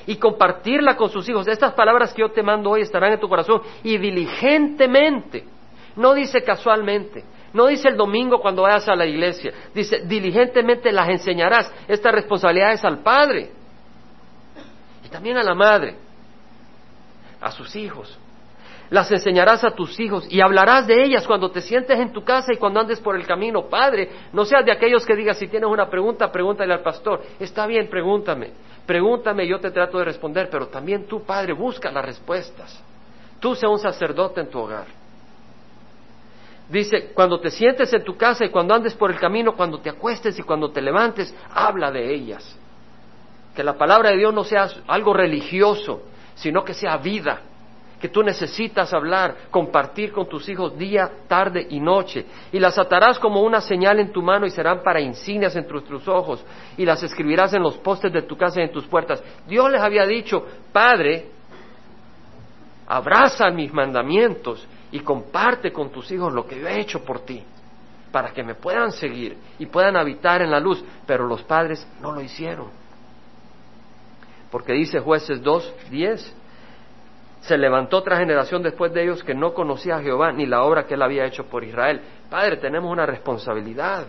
y 0.07 0.15
compartirla 0.15 0.95
con 0.95 1.09
sus 1.09 1.29
hijos. 1.29 1.47
Estas 1.47 1.73
palabras 1.73 2.11
que 2.13 2.21
yo 2.21 2.31
te 2.31 2.41
mando 2.41 2.71
hoy 2.71 2.81
estarán 2.81 3.13
en 3.13 3.19
tu 3.19 3.29
corazón 3.29 3.61
y 3.83 3.97
diligentemente 3.97 5.45
no 5.97 6.13
dice 6.13 6.43
casualmente, 6.43 7.23
no 7.53 7.67
dice 7.67 7.89
el 7.89 7.97
domingo 7.97 8.39
cuando 8.39 8.63
vayas 8.63 8.87
a 8.87 8.95
la 8.95 9.05
iglesia, 9.05 9.51
dice 9.73 10.01
diligentemente 10.05 10.91
las 10.91 11.09
enseñarás. 11.09 11.73
Esta 11.87 12.11
responsabilidad 12.11 12.73
es 12.73 12.85
al 12.85 12.99
padre 12.99 13.51
y 15.03 15.09
también 15.09 15.37
a 15.37 15.43
la 15.43 15.55
madre, 15.55 15.95
a 17.41 17.51
sus 17.51 17.75
hijos. 17.75 18.17
Las 18.89 19.11
enseñarás 19.11 19.65
a 19.65 19.71
tus 19.71 19.99
hijos 19.99 20.25
y 20.29 20.39
hablarás 20.39 20.87
de 20.87 21.03
ellas 21.03 21.27
cuando 21.27 21.51
te 21.51 21.59
sientes 21.59 21.99
en 21.99 22.13
tu 22.13 22.23
casa 22.23 22.53
y 22.53 22.57
cuando 22.57 22.79
andes 22.79 23.01
por 23.01 23.17
el 23.17 23.27
camino. 23.27 23.63
Padre, 23.67 24.09
no 24.31 24.45
seas 24.45 24.63
de 24.63 24.71
aquellos 24.71 25.05
que 25.05 25.15
digas 25.15 25.37
si 25.37 25.47
tienes 25.47 25.69
una 25.69 25.89
pregunta, 25.89 26.31
pregúntale 26.31 26.73
al 26.73 26.81
pastor. 26.81 27.21
Está 27.37 27.67
bien, 27.67 27.89
pregúntame. 27.89 28.51
Pregúntame, 28.85 29.45
yo 29.45 29.59
te 29.59 29.71
trato 29.71 29.97
de 29.97 30.05
responder, 30.05 30.47
pero 30.49 30.67
también 30.67 31.05
tú, 31.05 31.23
Padre, 31.23 31.51
busca 31.51 31.91
las 31.91 32.05
respuestas. 32.05 32.81
Tú 33.41 33.55
sea 33.55 33.67
un 33.67 33.79
sacerdote 33.79 34.39
en 34.39 34.49
tu 34.49 34.59
hogar. 34.59 34.96
Dice, 36.69 37.11
cuando 37.13 37.39
te 37.39 37.49
sientes 37.49 37.93
en 37.93 38.03
tu 38.03 38.17
casa 38.17 38.43
y 38.43 38.49
cuando 38.49 38.73
andes 38.73 38.93
por 38.93 39.09
el 39.09 39.19
camino, 39.19 39.55
cuando 39.55 39.79
te 39.79 39.89
acuestes 39.89 40.37
y 40.37 40.43
cuando 40.43 40.69
te 40.69 40.81
levantes, 40.81 41.33
habla 41.49 41.91
de 41.91 42.13
ellas. 42.13 42.57
Que 43.55 43.63
la 43.63 43.77
palabra 43.77 44.09
de 44.11 44.17
Dios 44.17 44.33
no 44.33 44.43
sea 44.43 44.67
algo 44.87 45.13
religioso, 45.13 46.01
sino 46.35 46.65
que 46.65 46.73
sea 46.73 46.97
vida, 46.97 47.41
que 48.01 48.09
tú 48.09 48.21
necesitas 48.21 48.93
hablar, 48.93 49.35
compartir 49.49 50.11
con 50.11 50.27
tus 50.27 50.47
hijos 50.49 50.77
día, 50.77 51.09
tarde 51.27 51.65
y 51.69 51.79
noche. 51.79 52.25
Y 52.51 52.59
las 52.59 52.77
atarás 52.77 53.17
como 53.17 53.41
una 53.41 53.61
señal 53.61 53.99
en 53.99 54.11
tu 54.11 54.21
mano 54.21 54.45
y 54.45 54.51
serán 54.51 54.83
para 54.83 54.99
insignias 54.99 55.55
entre 55.55 55.81
tus 55.81 56.05
ojos. 56.07 56.43
Y 56.77 56.85
las 56.85 57.01
escribirás 57.01 57.53
en 57.53 57.63
los 57.63 57.77
postes 57.77 58.11
de 58.11 58.23
tu 58.23 58.35
casa 58.35 58.59
y 58.59 58.65
en 58.65 58.73
tus 58.73 58.85
puertas. 58.85 59.23
Dios 59.47 59.71
les 59.71 59.81
había 59.81 60.05
dicho, 60.05 60.45
Padre, 60.73 61.27
abraza 62.87 63.49
mis 63.51 63.73
mandamientos 63.73 64.67
y 64.97 65.01
comparte 65.01 65.71
con 65.71 65.91
tus 65.91 66.11
hijos 66.11 66.33
lo 66.33 66.47
que 66.47 66.59
yo 66.59 66.67
he 66.67 66.79
hecho 66.79 67.05
por 67.05 67.19
ti, 67.19 67.43
para 68.11 68.33
que 68.33 68.41
me 68.41 68.55
puedan 68.55 68.91
seguir 68.91 69.37
y 69.59 69.67
puedan 69.67 69.95
habitar 69.95 70.41
en 70.41 70.49
la 70.49 70.59
luz. 70.59 70.83
Pero 71.05 71.27
los 71.27 71.43
padres 71.43 71.87
no 72.01 72.11
lo 72.11 72.19
hicieron. 72.19 72.69
Porque 74.49 74.73
dice 74.73 74.99
jueces 74.99 75.43
2, 75.43 75.73
10, 75.91 76.35
se 77.41 77.57
levantó 77.59 77.97
otra 77.97 78.17
generación 78.17 78.63
después 78.63 78.91
de 78.91 79.03
ellos 79.03 79.23
que 79.23 79.35
no 79.35 79.53
conocía 79.53 79.97
a 79.97 80.01
Jehová 80.01 80.31
ni 80.31 80.47
la 80.47 80.63
obra 80.63 80.87
que 80.87 80.95
él 80.95 81.03
había 81.03 81.25
hecho 81.25 81.45
por 81.45 81.63
Israel. 81.63 82.01
Padre, 82.27 82.57
tenemos 82.57 82.91
una 82.91 83.05
responsabilidad 83.05 84.07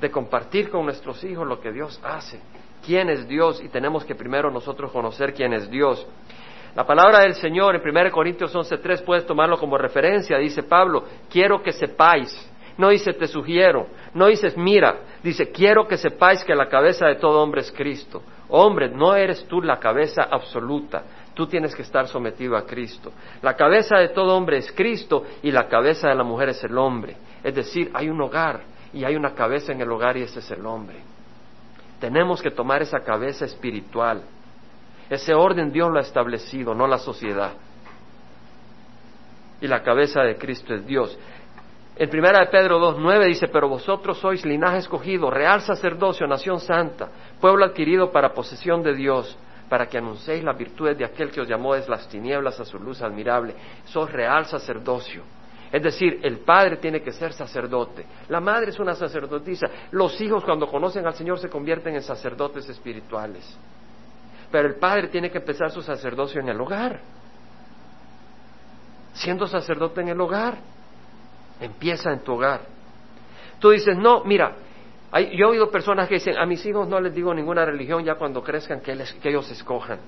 de 0.00 0.10
compartir 0.10 0.70
con 0.70 0.86
nuestros 0.86 1.22
hijos 1.22 1.46
lo 1.46 1.60
que 1.60 1.70
Dios 1.70 2.00
hace, 2.02 2.40
quién 2.84 3.10
es 3.10 3.28
Dios 3.28 3.62
y 3.62 3.68
tenemos 3.68 4.04
que 4.04 4.16
primero 4.16 4.50
nosotros 4.50 4.90
conocer 4.90 5.34
quién 5.34 5.52
es 5.52 5.70
Dios. 5.70 6.04
La 6.76 6.84
palabra 6.84 7.20
del 7.20 7.34
Señor 7.34 7.74
en 7.74 7.80
1 7.80 8.12
Corintios 8.12 8.54
11.3 8.54 9.02
puedes 9.02 9.24
tomarlo 9.24 9.56
como 9.56 9.78
referencia, 9.78 10.36
dice 10.36 10.62
Pablo, 10.62 11.04
quiero 11.30 11.62
que 11.62 11.72
sepáis, 11.72 12.30
no 12.76 12.90
dice 12.90 13.14
te 13.14 13.26
sugiero, 13.26 13.86
no 14.12 14.26
dices 14.26 14.58
mira, 14.58 14.98
dice 15.22 15.50
quiero 15.50 15.88
que 15.88 15.96
sepáis 15.96 16.44
que 16.44 16.54
la 16.54 16.68
cabeza 16.68 17.06
de 17.06 17.14
todo 17.14 17.42
hombre 17.42 17.62
es 17.62 17.72
Cristo. 17.72 18.22
Hombre, 18.50 18.90
no 18.90 19.16
eres 19.16 19.46
tú 19.48 19.62
la 19.62 19.78
cabeza 19.78 20.24
absoluta, 20.30 21.02
tú 21.32 21.46
tienes 21.46 21.74
que 21.74 21.80
estar 21.80 22.08
sometido 22.08 22.58
a 22.58 22.66
Cristo. 22.66 23.10
La 23.40 23.54
cabeza 23.54 23.96
de 23.96 24.10
todo 24.10 24.36
hombre 24.36 24.58
es 24.58 24.70
Cristo 24.70 25.24
y 25.42 25.50
la 25.52 25.68
cabeza 25.68 26.10
de 26.10 26.14
la 26.14 26.24
mujer 26.24 26.50
es 26.50 26.62
el 26.62 26.76
hombre. 26.76 27.16
Es 27.42 27.54
decir, 27.54 27.90
hay 27.94 28.10
un 28.10 28.20
hogar 28.20 28.60
y 28.92 29.02
hay 29.02 29.16
una 29.16 29.34
cabeza 29.34 29.72
en 29.72 29.80
el 29.80 29.90
hogar 29.90 30.18
y 30.18 30.24
ese 30.24 30.40
es 30.40 30.50
el 30.50 30.66
hombre. 30.66 30.98
Tenemos 31.98 32.42
que 32.42 32.50
tomar 32.50 32.82
esa 32.82 33.00
cabeza 33.00 33.46
espiritual. 33.46 34.20
Ese 35.08 35.34
orden 35.34 35.72
Dios 35.72 35.90
lo 35.90 35.98
ha 35.98 36.02
establecido, 36.02 36.74
no 36.74 36.86
la 36.86 36.98
sociedad. 36.98 37.52
Y 39.60 39.68
la 39.68 39.82
cabeza 39.82 40.22
de 40.22 40.36
Cristo 40.36 40.74
es 40.74 40.86
Dios. 40.86 41.18
En 41.98 42.10
primera 42.10 42.40
de 42.40 42.46
Pedro 42.46 42.78
2.9 42.78 43.26
dice, 43.26 43.48
pero 43.48 43.68
vosotros 43.68 44.18
sois 44.18 44.44
linaje 44.44 44.78
escogido, 44.78 45.30
real 45.30 45.62
sacerdocio, 45.62 46.26
nación 46.26 46.60
santa, 46.60 47.08
pueblo 47.40 47.64
adquirido 47.64 48.10
para 48.12 48.34
posesión 48.34 48.82
de 48.82 48.94
Dios, 48.94 49.36
para 49.70 49.86
que 49.86 49.96
anunciéis 49.96 50.44
las 50.44 50.58
virtudes 50.58 50.98
de 50.98 51.06
aquel 51.06 51.30
que 51.30 51.40
os 51.40 51.48
llamó 51.48 51.74
desde 51.74 51.90
las 51.90 52.06
tinieblas 52.08 52.60
a 52.60 52.66
su 52.66 52.78
luz 52.78 53.00
admirable. 53.00 53.54
Sos 53.86 54.12
real 54.12 54.44
sacerdocio. 54.44 55.22
Es 55.72 55.82
decir, 55.82 56.20
el 56.22 56.38
padre 56.40 56.76
tiene 56.76 57.00
que 57.00 57.12
ser 57.12 57.32
sacerdote, 57.32 58.06
la 58.28 58.40
madre 58.40 58.70
es 58.70 58.78
una 58.78 58.94
sacerdotisa, 58.94 59.66
los 59.90 60.20
hijos 60.20 60.44
cuando 60.44 60.68
conocen 60.68 61.06
al 61.06 61.14
Señor 61.14 61.38
se 61.38 61.48
convierten 61.48 61.94
en 61.94 62.02
sacerdotes 62.02 62.68
espirituales. 62.68 63.58
Pero 64.50 64.68
el 64.68 64.76
padre 64.76 65.08
tiene 65.08 65.30
que 65.30 65.38
empezar 65.38 65.70
su 65.70 65.82
sacerdocio 65.82 66.40
en 66.40 66.48
el 66.48 66.60
hogar, 66.60 67.00
siendo 69.14 69.46
sacerdote 69.46 70.00
en 70.00 70.08
el 70.08 70.20
hogar. 70.20 70.56
Empieza 71.60 72.12
en 72.12 72.20
tu 72.20 72.34
hogar. 72.34 72.60
Tú 73.58 73.70
dices, 73.70 73.96
no, 73.96 74.22
mira, 74.24 74.56
yo 75.12 75.46
he 75.46 75.50
oído 75.50 75.70
personas 75.70 76.08
que 76.08 76.14
dicen, 76.14 76.36
a 76.36 76.44
mis 76.44 76.64
hijos 76.66 76.88
no 76.88 77.00
les 77.00 77.14
digo 77.14 77.32
ninguna 77.32 77.64
religión 77.64 78.04
ya 78.04 78.16
cuando 78.16 78.42
crezcan 78.42 78.80
que, 78.80 78.92
ellos 79.24 79.50
escojan. 79.50 79.98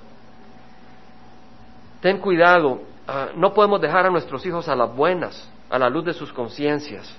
Ten 2.00 2.18
cuidado, 2.18 2.82
ah, 3.06 3.28
no 3.34 3.52
podemos 3.54 3.80
dejar 3.80 4.06
a 4.06 4.10
nuestros 4.10 4.44
hijos 4.46 4.68
a 4.68 4.76
las 4.76 4.94
buenas, 4.94 5.50
a 5.70 5.78
la 5.78 5.88
luz 5.88 6.04
de 6.04 6.12
sus 6.12 6.32
conciencias. 6.32 7.12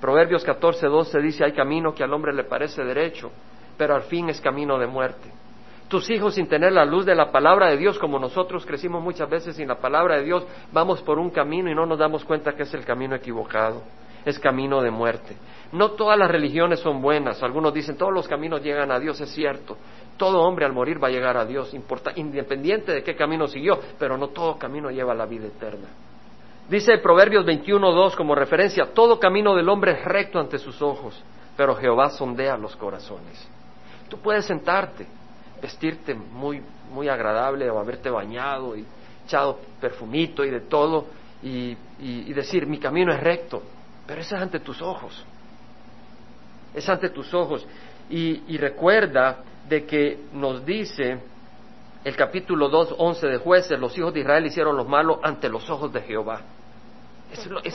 Proverbios 0.00 0.44
14, 0.44 0.86
12 0.86 1.20
dice, 1.20 1.44
hay 1.44 1.52
camino 1.52 1.94
que 1.94 2.04
al 2.04 2.12
hombre 2.12 2.32
le 2.32 2.44
parece 2.44 2.84
derecho, 2.84 3.30
pero 3.76 3.94
al 3.94 4.02
fin 4.02 4.28
es 4.28 4.40
camino 4.40 4.78
de 4.78 4.86
muerte. 4.86 5.30
Tus 5.88 6.10
hijos 6.10 6.34
sin 6.34 6.46
tener 6.46 6.72
la 6.72 6.84
luz 6.84 7.06
de 7.06 7.14
la 7.14 7.32
palabra 7.32 7.68
de 7.68 7.78
Dios, 7.78 7.98
como 7.98 8.18
nosotros 8.18 8.66
crecimos 8.66 9.02
muchas 9.02 9.28
veces 9.28 9.56
sin 9.56 9.68
la 9.68 9.78
palabra 9.78 10.16
de 10.16 10.24
Dios, 10.24 10.46
vamos 10.70 11.00
por 11.00 11.18
un 11.18 11.30
camino 11.30 11.70
y 11.70 11.74
no 11.74 11.86
nos 11.86 11.98
damos 11.98 12.24
cuenta 12.24 12.52
que 12.52 12.64
es 12.64 12.74
el 12.74 12.84
camino 12.84 13.14
equivocado, 13.14 13.82
es 14.24 14.38
camino 14.38 14.82
de 14.82 14.90
muerte. 14.90 15.34
No 15.72 15.92
todas 15.92 16.18
las 16.18 16.30
religiones 16.30 16.80
son 16.80 17.00
buenas, 17.00 17.42
algunos 17.42 17.72
dicen 17.72 17.96
todos 17.96 18.12
los 18.12 18.28
caminos 18.28 18.62
llegan 18.62 18.90
a 18.90 18.98
Dios, 18.98 19.18
es 19.22 19.30
cierto. 19.30 19.78
Todo 20.18 20.42
hombre 20.42 20.66
al 20.66 20.74
morir 20.74 21.02
va 21.02 21.08
a 21.08 21.10
llegar 21.10 21.38
a 21.38 21.46
Dios, 21.46 21.74
independiente 22.16 22.92
de 22.92 23.02
qué 23.02 23.16
camino 23.16 23.46
siguió, 23.46 23.78
pero 23.98 24.18
no 24.18 24.28
todo 24.28 24.58
camino 24.58 24.90
lleva 24.90 25.12
a 25.12 25.16
la 25.16 25.24
vida 25.24 25.46
eterna. 25.46 25.88
Dice 26.68 26.98
Proverbios 26.98 27.46
21.2 27.46 28.14
como 28.14 28.34
referencia, 28.34 28.92
todo 28.92 29.18
camino 29.18 29.54
del 29.54 29.70
hombre 29.70 29.92
es 29.92 30.04
recto 30.04 30.38
ante 30.38 30.58
sus 30.58 30.82
ojos, 30.82 31.24
pero 31.56 31.74
Jehová 31.74 32.10
sondea 32.10 32.58
los 32.58 32.76
corazones. 32.76 33.48
Tú 34.10 34.18
puedes 34.18 34.44
sentarte, 34.44 35.06
vestirte 35.60 36.14
muy, 36.14 36.62
muy 36.92 37.08
agradable 37.08 37.68
o 37.70 37.78
haberte 37.78 38.10
bañado 38.10 38.76
y 38.76 38.84
echado 39.24 39.58
perfumito 39.80 40.44
y 40.44 40.50
de 40.50 40.60
todo 40.60 41.06
y, 41.42 41.76
decir, 42.32 42.66
mi 42.66 42.78
camino 42.78 43.12
es 43.12 43.20
recto, 43.20 43.62
pero 44.06 44.20
eso 44.20 44.36
es 44.36 44.42
ante 44.42 44.60
tus 44.60 44.80
ojos, 44.82 45.24
es 46.74 46.88
ante 46.88 47.10
tus 47.10 47.32
ojos. 47.34 47.66
Y, 48.10 48.42
y 48.54 48.56
recuerda 48.56 49.38
de 49.68 49.84
que 49.84 50.18
nos 50.32 50.64
dice 50.64 51.20
el 52.04 52.16
capítulo 52.16 52.68
2, 52.68 52.94
11 52.96 53.26
de 53.26 53.38
jueces, 53.38 53.78
los 53.78 53.96
hijos 53.98 54.14
de 54.14 54.20
Israel 54.20 54.46
hicieron 54.46 54.76
lo 54.76 54.84
malo 54.84 55.20
ante 55.22 55.48
los 55.48 55.68
ojos 55.68 55.92
de 55.92 56.00
Jehová. 56.00 56.40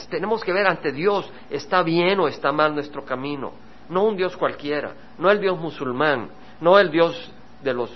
tenemos 0.10 0.44
que 0.44 0.54
ver 0.54 0.66
ante 0.66 0.92
Dios, 0.92 1.30
está 1.50 1.84
bien 1.84 2.20
o 2.20 2.28
está 2.28 2.52
mal 2.52 2.74
nuestro 2.74 3.06
camino, 3.06 3.54
no 3.90 4.06
un 4.06 4.16
Dios 4.16 4.36
cualquiera, 4.36 4.94
no 5.20 5.30
el 5.30 5.40
Dios 5.40 5.60
musulmán, 5.60 6.30
no 6.62 6.80
el 6.80 6.90
Dios 6.90 7.32
de 7.64 7.74
los 7.74 7.92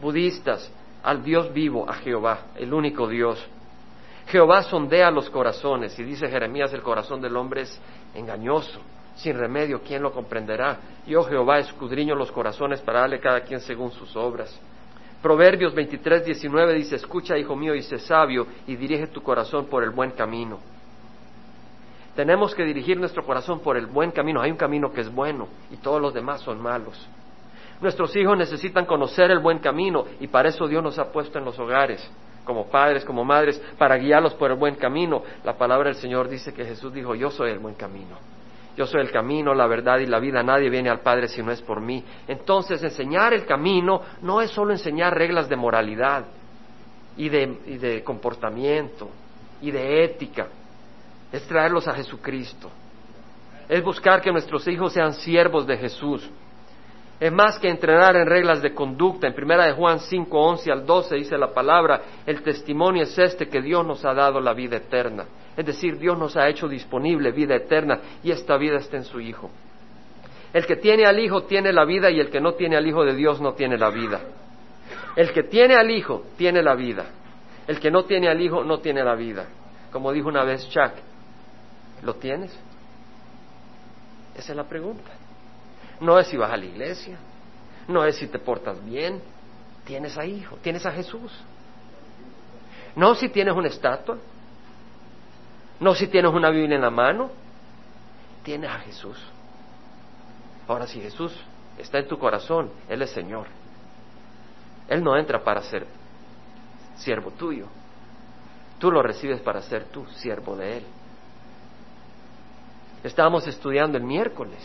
budistas 0.00 0.72
al 1.02 1.22
Dios 1.22 1.52
vivo, 1.52 1.88
a 1.88 1.94
Jehová, 1.94 2.46
el 2.56 2.72
único 2.72 3.08
Dios. 3.08 3.44
Jehová 4.26 4.62
sondea 4.62 5.10
los 5.10 5.30
corazones 5.30 5.98
y 5.98 6.04
dice 6.04 6.28
Jeremías, 6.28 6.72
el 6.72 6.82
corazón 6.82 7.20
del 7.20 7.36
hombre 7.36 7.62
es 7.62 7.80
engañoso, 8.14 8.80
sin 9.16 9.36
remedio, 9.36 9.80
¿quién 9.82 10.02
lo 10.02 10.12
comprenderá? 10.12 10.78
Yo 11.06 11.24
Jehová 11.24 11.58
escudriño 11.58 12.14
los 12.14 12.30
corazones 12.30 12.80
para 12.82 13.00
darle 13.00 13.20
cada 13.20 13.40
quien 13.40 13.60
según 13.60 13.90
sus 13.90 14.14
obras. 14.16 14.60
Proverbios 15.22 15.74
23, 15.74 16.24
19 16.24 16.74
dice, 16.74 16.96
escucha, 16.96 17.36
hijo 17.36 17.56
mío, 17.56 17.74
y 17.74 17.82
sé 17.82 17.98
sabio, 17.98 18.46
y 18.66 18.76
dirige 18.76 19.08
tu 19.08 19.20
corazón 19.20 19.66
por 19.66 19.82
el 19.82 19.90
buen 19.90 20.12
camino. 20.12 20.60
Tenemos 22.14 22.52
que 22.52 22.64
dirigir 22.64 22.98
nuestro 22.98 23.24
corazón 23.24 23.60
por 23.60 23.76
el 23.76 23.86
buen 23.86 24.10
camino. 24.10 24.40
Hay 24.40 24.50
un 24.50 24.56
camino 24.56 24.92
que 24.92 25.02
es 25.02 25.14
bueno 25.14 25.46
y 25.70 25.76
todos 25.76 26.02
los 26.02 26.12
demás 26.12 26.40
son 26.40 26.60
malos. 26.60 27.08
Nuestros 27.80 28.14
hijos 28.16 28.36
necesitan 28.36 28.86
conocer 28.86 29.30
el 29.30 29.38
buen 29.38 29.60
camino 29.60 30.04
y 30.20 30.26
para 30.26 30.48
eso 30.48 30.66
Dios 30.66 30.82
nos 30.82 30.98
ha 30.98 31.12
puesto 31.12 31.38
en 31.38 31.44
los 31.44 31.58
hogares, 31.58 32.10
como 32.44 32.66
padres, 32.66 33.04
como 33.04 33.24
madres, 33.24 33.62
para 33.78 33.96
guiarlos 33.96 34.34
por 34.34 34.50
el 34.50 34.56
buen 34.56 34.74
camino. 34.74 35.22
La 35.44 35.56
palabra 35.56 35.90
del 35.90 35.96
Señor 35.96 36.28
dice 36.28 36.52
que 36.52 36.64
Jesús 36.64 36.92
dijo, 36.92 37.14
yo 37.14 37.30
soy 37.30 37.52
el 37.52 37.60
buen 37.60 37.74
camino. 37.74 38.16
Yo 38.76 38.86
soy 38.86 39.00
el 39.00 39.10
camino, 39.10 39.54
la 39.54 39.66
verdad 39.66 39.98
y 39.98 40.06
la 40.06 40.20
vida. 40.20 40.42
Nadie 40.42 40.70
viene 40.70 40.88
al 40.88 41.00
Padre 41.00 41.26
si 41.26 41.42
no 41.42 41.50
es 41.50 41.60
por 41.60 41.80
mí. 41.80 42.04
Entonces, 42.28 42.80
enseñar 42.82 43.34
el 43.34 43.44
camino 43.44 44.02
no 44.22 44.40
es 44.40 44.52
solo 44.52 44.72
enseñar 44.72 45.16
reglas 45.16 45.48
de 45.48 45.56
moralidad 45.56 46.24
y 47.16 47.28
de, 47.28 47.58
y 47.66 47.76
de 47.76 48.04
comportamiento 48.04 49.08
y 49.60 49.72
de 49.72 50.04
ética. 50.04 50.46
Es 51.32 51.44
traerlos 51.48 51.88
a 51.88 51.94
Jesucristo. 51.94 52.70
Es 53.68 53.82
buscar 53.82 54.20
que 54.20 54.30
nuestros 54.30 54.66
hijos 54.68 54.92
sean 54.92 55.12
siervos 55.12 55.66
de 55.66 55.76
Jesús 55.76 56.30
es 57.20 57.32
más 57.32 57.58
que 57.58 57.68
entrenar 57.68 58.14
en 58.16 58.26
reglas 58.26 58.62
de 58.62 58.72
conducta. 58.72 59.26
En 59.26 59.34
primera 59.34 59.64
de 59.66 59.72
Juan 59.72 59.98
5, 59.98 60.38
11 60.38 60.70
al 60.70 60.86
12 60.86 61.16
dice 61.16 61.36
la 61.36 61.52
palabra, 61.52 62.02
el 62.24 62.42
testimonio 62.42 63.02
es 63.02 63.18
este 63.18 63.48
que 63.48 63.60
Dios 63.60 63.84
nos 63.84 64.04
ha 64.04 64.14
dado 64.14 64.40
la 64.40 64.54
vida 64.54 64.76
eterna. 64.76 65.24
Es 65.56 65.66
decir, 65.66 65.98
Dios 65.98 66.16
nos 66.16 66.36
ha 66.36 66.48
hecho 66.48 66.68
disponible 66.68 67.32
vida 67.32 67.56
eterna 67.56 67.98
y 68.22 68.30
esta 68.30 68.56
vida 68.56 68.76
está 68.76 68.96
en 68.98 69.04
su 69.04 69.20
Hijo. 69.20 69.50
El 70.52 70.64
que 70.64 70.76
tiene 70.76 71.06
al 71.06 71.18
Hijo 71.18 71.42
tiene 71.42 71.72
la 71.72 71.84
vida 71.84 72.10
y 72.10 72.20
el 72.20 72.30
que 72.30 72.40
no 72.40 72.54
tiene 72.54 72.76
al 72.76 72.86
Hijo 72.86 73.04
de 73.04 73.14
Dios 73.14 73.40
no 73.40 73.54
tiene 73.54 73.76
la 73.76 73.90
vida. 73.90 74.20
El 75.16 75.32
que 75.32 75.42
tiene 75.42 75.74
al 75.74 75.90
Hijo 75.90 76.22
tiene 76.36 76.62
la 76.62 76.76
vida. 76.76 77.06
El 77.66 77.80
que 77.80 77.90
no 77.90 78.04
tiene 78.04 78.28
al 78.28 78.40
Hijo 78.40 78.62
no 78.62 78.78
tiene 78.78 79.02
la 79.02 79.16
vida. 79.16 79.46
Como 79.90 80.12
dijo 80.12 80.28
una 80.28 80.44
vez 80.44 80.68
Chuck, 80.70 80.92
¿lo 82.04 82.14
tienes? 82.14 82.56
Esa 84.36 84.52
es 84.52 84.56
la 84.56 84.64
pregunta. 84.64 85.10
No 86.00 86.18
es 86.18 86.28
si 86.28 86.36
vas 86.36 86.52
a 86.52 86.56
la 86.56 86.64
iglesia, 86.64 87.18
no 87.88 88.04
es 88.04 88.16
si 88.16 88.28
te 88.28 88.38
portas 88.38 88.84
bien, 88.84 89.20
tienes 89.84 90.16
a 90.16 90.24
hijo, 90.24 90.56
tienes 90.62 90.84
a 90.86 90.92
Jesús. 90.92 91.32
No 92.94 93.14
si 93.14 93.28
tienes 93.28 93.54
una 93.54 93.68
estatua, 93.68 94.18
no 95.80 95.94
si 95.94 96.06
tienes 96.08 96.32
una 96.32 96.50
Biblia 96.50 96.76
en 96.76 96.82
la 96.82 96.90
mano, 96.90 97.30
tienes 98.42 98.70
a 98.70 98.78
Jesús. 98.80 99.18
Ahora 100.66 100.86
si 100.86 101.00
Jesús 101.00 101.34
está 101.78 101.98
en 101.98 102.08
tu 102.08 102.18
corazón, 102.18 102.70
Él 102.88 103.02
es 103.02 103.10
Señor. 103.10 103.46
Él 104.88 105.02
no 105.02 105.16
entra 105.16 105.42
para 105.42 105.62
ser 105.62 105.86
siervo 106.96 107.30
tuyo. 107.30 107.66
Tú 108.78 108.90
lo 108.90 109.02
recibes 109.02 109.40
para 109.40 109.62
ser 109.62 109.84
tu 109.84 110.06
siervo 110.06 110.56
de 110.56 110.78
Él. 110.78 110.84
Estábamos 113.04 113.46
estudiando 113.46 113.96
el 113.96 114.04
miércoles, 114.04 114.58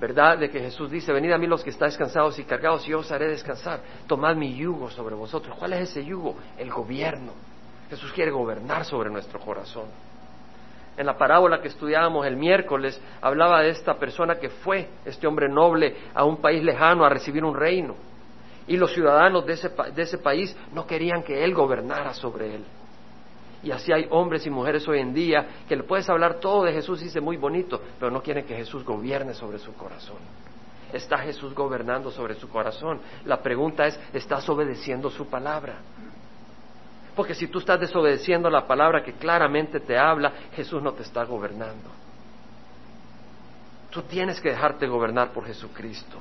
¿verdad? 0.00 0.38
De 0.38 0.50
que 0.50 0.60
Jesús 0.60 0.90
dice, 0.90 1.12
venid 1.12 1.32
a 1.32 1.38
mí 1.38 1.46
los 1.46 1.64
que 1.64 1.70
estáis 1.70 1.96
cansados 1.96 2.38
y 2.38 2.44
cargados 2.44 2.86
y 2.86 2.90
yo 2.90 2.98
os 2.98 3.10
haré 3.10 3.28
descansar. 3.28 3.80
Tomad 4.06 4.36
mi 4.36 4.54
yugo 4.54 4.90
sobre 4.90 5.14
vosotros. 5.14 5.56
¿Cuál 5.58 5.72
es 5.74 5.90
ese 5.90 6.04
yugo? 6.04 6.36
El 6.58 6.70
gobierno. 6.70 7.32
Jesús 7.88 8.12
quiere 8.12 8.30
gobernar 8.30 8.84
sobre 8.84 9.10
nuestro 9.10 9.38
corazón. 9.40 9.86
En 10.96 11.06
la 11.06 11.16
parábola 11.16 11.60
que 11.60 11.68
estudiábamos 11.68 12.26
el 12.26 12.36
miércoles 12.36 13.00
hablaba 13.20 13.62
de 13.62 13.70
esta 13.70 13.98
persona 13.98 14.38
que 14.38 14.48
fue, 14.48 14.88
este 15.04 15.26
hombre 15.26 15.48
noble, 15.48 15.94
a 16.14 16.24
un 16.24 16.38
país 16.38 16.62
lejano 16.62 17.04
a 17.04 17.08
recibir 17.08 17.44
un 17.44 17.54
reino. 17.54 17.94
Y 18.66 18.76
los 18.76 18.92
ciudadanos 18.92 19.46
de 19.46 19.52
ese, 19.52 19.70
de 19.94 20.02
ese 20.02 20.18
país 20.18 20.56
no 20.72 20.86
querían 20.86 21.22
que 21.22 21.44
él 21.44 21.54
gobernara 21.54 22.14
sobre 22.14 22.56
él. 22.56 22.64
Y 23.66 23.72
así 23.72 23.92
hay 23.92 24.06
hombres 24.10 24.46
y 24.46 24.50
mujeres 24.50 24.86
hoy 24.86 25.00
en 25.00 25.12
día 25.12 25.64
que 25.68 25.74
le 25.74 25.82
puedes 25.82 26.08
hablar 26.08 26.38
todo 26.38 26.62
de 26.62 26.72
Jesús 26.72 27.00
y 27.00 27.06
dice 27.06 27.20
muy 27.20 27.36
bonito, 27.36 27.82
pero 27.98 28.12
no 28.12 28.22
quieren 28.22 28.46
que 28.46 28.54
Jesús 28.54 28.84
gobierne 28.84 29.34
sobre 29.34 29.58
su 29.58 29.74
corazón. 29.74 30.18
¿Está 30.92 31.18
Jesús 31.18 31.52
gobernando 31.52 32.12
sobre 32.12 32.36
su 32.36 32.48
corazón? 32.48 33.00
La 33.24 33.42
pregunta 33.42 33.84
es, 33.84 33.98
¿estás 34.12 34.48
obedeciendo 34.48 35.10
su 35.10 35.26
palabra? 35.26 35.78
Porque 37.16 37.34
si 37.34 37.48
tú 37.48 37.58
estás 37.58 37.80
desobedeciendo 37.80 38.48
la 38.48 38.68
palabra 38.68 39.02
que 39.02 39.14
claramente 39.14 39.80
te 39.80 39.98
habla, 39.98 40.32
Jesús 40.52 40.80
no 40.80 40.92
te 40.92 41.02
está 41.02 41.24
gobernando. 41.24 41.90
Tú 43.90 44.02
tienes 44.02 44.40
que 44.40 44.50
dejarte 44.50 44.86
gobernar 44.86 45.32
por 45.32 45.44
Jesucristo. 45.44 46.18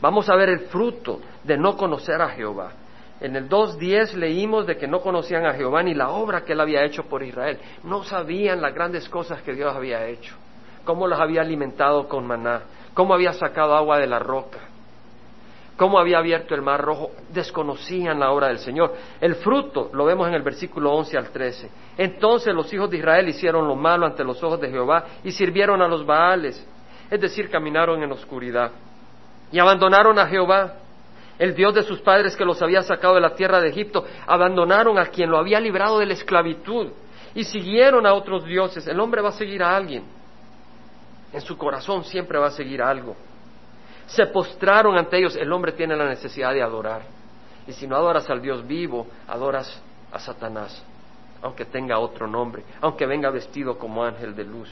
Vamos 0.00 0.28
a 0.28 0.34
ver 0.34 0.48
el 0.48 0.58
fruto 0.70 1.20
de 1.44 1.56
no 1.56 1.76
conocer 1.76 2.20
a 2.20 2.30
Jehová. 2.30 2.72
En 3.20 3.34
el 3.36 3.48
2.10 3.48 4.14
leímos 4.14 4.66
de 4.66 4.76
que 4.76 4.86
no 4.86 5.00
conocían 5.00 5.44
a 5.46 5.54
Jehová 5.54 5.82
ni 5.82 5.94
la 5.94 6.10
obra 6.10 6.44
que 6.44 6.52
él 6.52 6.60
había 6.60 6.84
hecho 6.84 7.04
por 7.04 7.22
Israel. 7.22 7.58
No 7.84 8.04
sabían 8.04 8.60
las 8.60 8.74
grandes 8.74 9.08
cosas 9.08 9.42
que 9.42 9.54
Dios 9.54 9.74
había 9.74 10.06
hecho. 10.06 10.34
Cómo 10.84 11.06
los 11.06 11.18
había 11.18 11.40
alimentado 11.40 12.08
con 12.08 12.26
maná. 12.26 12.62
Cómo 12.94 13.14
había 13.14 13.32
sacado 13.32 13.74
agua 13.74 13.98
de 13.98 14.06
la 14.06 14.18
roca 14.18 14.58
cómo 15.78 16.00
había 16.00 16.18
abierto 16.18 16.56
el 16.56 16.60
mar 16.60 16.82
rojo, 16.82 17.12
desconocían 17.32 18.18
la 18.18 18.32
obra 18.32 18.48
del 18.48 18.58
Señor. 18.58 18.94
El 19.20 19.36
fruto 19.36 19.90
lo 19.94 20.04
vemos 20.04 20.26
en 20.26 20.34
el 20.34 20.42
versículo 20.42 20.92
11 20.92 21.16
al 21.16 21.30
13. 21.30 21.70
Entonces 21.96 22.52
los 22.52 22.70
hijos 22.74 22.90
de 22.90 22.98
Israel 22.98 23.28
hicieron 23.28 23.66
lo 23.66 23.76
malo 23.76 24.04
ante 24.04 24.24
los 24.24 24.42
ojos 24.42 24.60
de 24.60 24.70
Jehová 24.70 25.04
y 25.22 25.30
sirvieron 25.30 25.80
a 25.80 25.86
los 25.86 26.04
Baales, 26.04 26.66
es 27.08 27.20
decir, 27.20 27.48
caminaron 27.48 28.02
en 28.02 28.10
oscuridad. 28.10 28.72
Y 29.52 29.60
abandonaron 29.60 30.18
a 30.18 30.26
Jehová, 30.26 30.74
el 31.38 31.54
Dios 31.54 31.74
de 31.74 31.82
sus 31.82 32.00
padres 32.00 32.36
que 32.36 32.44
los 32.44 32.60
había 32.62 32.82
sacado 32.82 33.14
de 33.14 33.20
la 33.20 33.34
tierra 33.34 33.60
de 33.60 33.68
Egipto, 33.68 34.04
abandonaron 34.26 34.98
a 34.98 35.06
quien 35.06 35.30
lo 35.30 35.38
había 35.38 35.60
librado 35.60 35.98
de 35.98 36.06
la 36.06 36.14
esclavitud 36.14 36.88
y 37.34 37.44
siguieron 37.44 38.06
a 38.06 38.14
otros 38.14 38.44
dioses. 38.44 38.86
El 38.86 38.98
hombre 39.00 39.22
va 39.22 39.28
a 39.28 39.32
seguir 39.32 39.62
a 39.62 39.76
alguien. 39.76 40.04
En 41.32 41.40
su 41.40 41.56
corazón 41.56 42.04
siempre 42.04 42.38
va 42.38 42.48
a 42.48 42.50
seguir 42.50 42.82
algo 42.82 43.14
se 44.08 44.26
postraron 44.26 44.96
ante 44.96 45.18
ellos, 45.18 45.36
el 45.36 45.52
hombre 45.52 45.72
tiene 45.72 45.94
la 45.94 46.08
necesidad 46.08 46.52
de 46.52 46.62
adorar. 46.62 47.02
Y 47.66 47.72
si 47.72 47.86
no 47.86 47.94
adoras 47.94 48.28
al 48.30 48.40
Dios 48.40 48.66
vivo, 48.66 49.06
adoras 49.26 49.82
a 50.10 50.18
Satanás, 50.18 50.82
aunque 51.42 51.66
tenga 51.66 51.98
otro 51.98 52.26
nombre, 52.26 52.64
aunque 52.80 53.06
venga 53.06 53.30
vestido 53.30 53.76
como 53.78 54.02
ángel 54.02 54.34
de 54.34 54.44
luz. 54.44 54.70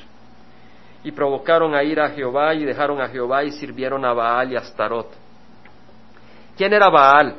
Y 1.04 1.12
provocaron 1.12 1.74
a 1.74 1.82
ir 1.82 2.00
a 2.00 2.08
Jehová 2.10 2.54
y 2.54 2.64
dejaron 2.64 3.00
a 3.00 3.08
Jehová 3.08 3.44
y 3.44 3.52
sirvieron 3.52 4.04
a 4.06 4.14
Baal 4.14 4.52
y 4.52 4.56
a 4.56 4.60
Astarot. 4.60 5.08
¿Quién 6.56 6.72
era 6.72 6.88
Baal? 6.88 7.36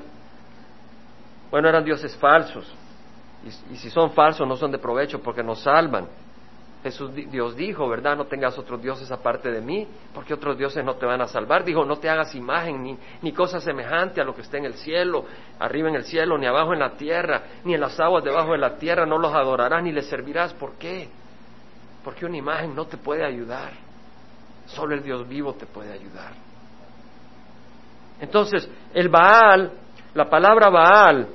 Bueno, 1.49 1.69
eran 1.69 1.83
dioses 1.83 2.15
falsos. 2.17 2.71
Y, 3.71 3.75
si 3.77 3.89
son 3.89 4.11
falsos 4.11 4.47
no 4.47 4.55
son 4.55 4.71
de 4.71 4.77
provecho 4.77 5.21
porque 5.21 5.43
nos 5.43 5.61
salvan. 5.61 6.07
Jesús, 6.83 7.11
Dios 7.13 7.55
dijo, 7.55 7.89
¿verdad? 7.89 8.15
No 8.15 8.25
tengas 8.25 8.57
otros 8.57 8.81
dioses 8.81 9.11
aparte 9.11 9.51
de 9.51 9.61
mí, 9.61 9.87
porque 10.13 10.33
otros 10.33 10.57
dioses 10.57 10.85
no 10.85 10.95
te 10.95 11.05
van 11.05 11.21
a 11.21 11.27
salvar. 11.27 11.63
Dijo, 11.63 11.83
no 11.83 11.97
te 11.97 12.09
hagas 12.09 12.35
imagen 12.35 12.83
ni, 12.83 12.97
ni 13.21 13.31
cosa 13.33 13.59
semejante 13.59 14.21
a 14.21 14.23
lo 14.23 14.35
que 14.35 14.41
está 14.41 14.57
en 14.57 14.65
el 14.65 14.75
cielo, 14.75 15.25
arriba 15.59 15.89
en 15.89 15.95
el 15.95 16.03
cielo, 16.03 16.37
ni 16.37 16.45
abajo 16.45 16.73
en 16.73 16.79
la 16.79 16.91
tierra, 16.91 17.43
ni 17.63 17.73
en 17.73 17.81
las 17.81 17.99
aguas 17.99 18.23
debajo 18.23 18.51
de 18.51 18.59
la 18.59 18.75
tierra, 18.77 19.05
no 19.05 19.17
los 19.17 19.33
adorarás 19.33 19.83
ni 19.83 19.91
les 19.91 20.07
servirás. 20.07 20.53
¿Por 20.53 20.73
qué? 20.73 21.09
Porque 22.03 22.25
una 22.25 22.37
imagen 22.37 22.75
no 22.75 22.85
te 22.85 22.97
puede 22.97 23.25
ayudar. 23.25 23.71
Solo 24.67 24.93
el 24.93 25.03
Dios 25.03 25.27
vivo 25.27 25.53
te 25.55 25.65
puede 25.65 25.91
ayudar. 25.91 26.46
Entonces, 28.19 28.69
el 28.93 29.09
Baal, 29.09 29.71
la 30.13 30.29
palabra 30.29 30.69
Baal, 30.69 31.27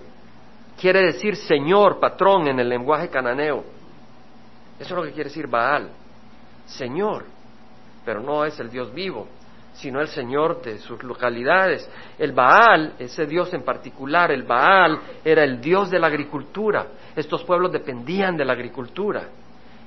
quiere 0.81 1.03
decir 1.03 1.37
Señor, 1.37 2.01
patrón 2.01 2.49
en 2.49 2.59
el 2.59 2.69
lenguaje 2.69 3.09
cananeo. 3.09 3.65
Eso 4.79 4.95
es 4.95 4.97
lo 4.97 5.03
que 5.03 5.13
quiere 5.13 5.29
decir 5.29 5.47
Baal, 5.47 5.91
Señor, 6.67 7.25
pero 8.05 8.21
no 8.21 8.45
es 8.45 8.59
el 8.59 8.69
Dios 8.69 8.93
vivo, 8.93 9.29
sino 9.75 10.01
el 10.01 10.09
Señor 10.09 10.61
de 10.63 10.79
sus 10.79 11.03
localidades. 11.05 11.89
El 12.19 12.33
Baal, 12.33 12.95
ese 12.99 13.27
Dios 13.27 13.55
en 13.55 13.63
particular, 13.63 14.33
el 14.33 14.43
Baal 14.43 14.99
era 15.25 15.45
el 15.45 15.61
Dios 15.61 15.91
de 15.91 16.01
la 16.01 16.09
agricultura. 16.09 16.89
Estos 17.15 17.45
pueblos 17.45 17.71
dependían 17.71 18.37
de 18.37 18.45
la 18.45 18.55
agricultura. 18.55 19.29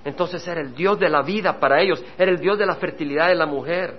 Entonces 0.06 0.48
era 0.48 0.62
el 0.62 0.74
Dios 0.74 1.00
de 1.00 1.10
la 1.10 1.24
vida 1.24 1.60
para 1.60 1.82
ellos, 1.82 2.04
era 2.18 2.32
el 2.32 2.40
Dios 2.40 2.58
de 2.58 2.66
la 2.66 2.76
fertilidad 2.76 3.28
de 3.28 3.36
la 3.36 3.48
mujer, 3.48 3.98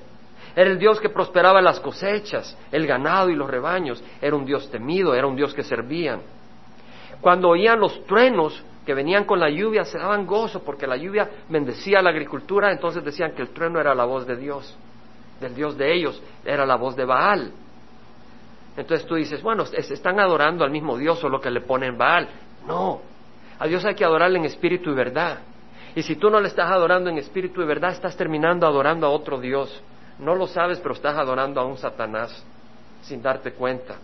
era 0.57 0.71
el 0.71 0.79
Dios 0.79 0.99
que 0.99 1.11
prosperaba 1.11 1.61
las 1.61 1.79
cosechas, 1.81 2.57
el 2.73 2.87
ganado 2.87 3.29
y 3.29 3.35
los 3.35 3.49
rebaños, 3.49 4.03
era 4.23 4.35
un 4.35 4.47
Dios 4.47 4.71
temido, 4.71 5.15
era 5.15 5.27
un 5.27 5.37
Dios 5.37 5.53
que 5.53 5.63
servían. 5.63 6.23
Cuando 7.21 7.51
oían 7.51 7.79
los 7.79 8.07
truenos, 8.07 8.65
que 8.87 8.95
venían 8.95 9.25
con 9.25 9.39
la 9.39 9.51
lluvia 9.51 9.85
se 9.85 9.99
daban 9.99 10.25
gozo 10.25 10.63
porque 10.63 10.87
la 10.87 10.97
lluvia 10.97 11.29
bendecía 11.51 12.01
la 12.01 12.09
agricultura, 12.09 12.73
entonces 12.73 13.05
decían 13.05 13.33
que 13.33 13.43
el 13.43 13.51
trueno 13.51 13.79
era 13.81 13.95
la 13.95 14.07
voz 14.07 14.27
de 14.27 14.37
Dios, 14.37 14.75
del 15.41 15.55
Dios 15.55 15.77
de 15.77 15.93
ellos, 15.93 16.23
era 16.43 16.65
la 16.65 16.77
voz 16.77 16.97
de 16.97 17.05
Baal. 17.05 17.53
Entonces 18.79 19.07
tú 19.07 19.17
dices, 19.17 19.43
bueno, 19.43 19.65
están 19.65 20.21
adorando 20.21 20.65
al 20.65 20.71
mismo 20.71 20.97
Dios 20.97 21.23
o 21.23 21.29
lo 21.29 21.39
que 21.39 21.51
le 21.51 21.61
ponen 21.61 21.99
Baal. 21.99 22.29
No, 22.67 23.03
a 23.59 23.67
Dios 23.67 23.85
hay 23.85 23.95
que 23.95 24.05
adorarle 24.07 24.39
en 24.39 24.47
espíritu 24.47 24.91
y 24.91 24.95
verdad. 24.95 25.41
Y 25.95 26.03
si 26.03 26.17
tú 26.17 26.31
no 26.31 26.41
le 26.41 26.49
estás 26.49 26.71
adorando 26.71 27.11
en 27.11 27.19
espíritu 27.19 27.61
y 27.61 27.67
verdad, 27.67 27.93
estás 27.93 28.17
terminando 28.17 28.67
adorando 28.67 29.07
a 29.07 29.11
otro 29.11 29.39
Dios. 29.39 29.83
No 30.19 30.35
lo 30.35 30.47
sabes, 30.47 30.79
pero 30.81 30.95
estás 30.95 31.17
adorando 31.17 31.61
a 31.61 31.65
un 31.65 31.77
Satanás 31.77 32.45
sin 33.03 33.23
darte 33.23 33.53
cuenta. 33.53 33.97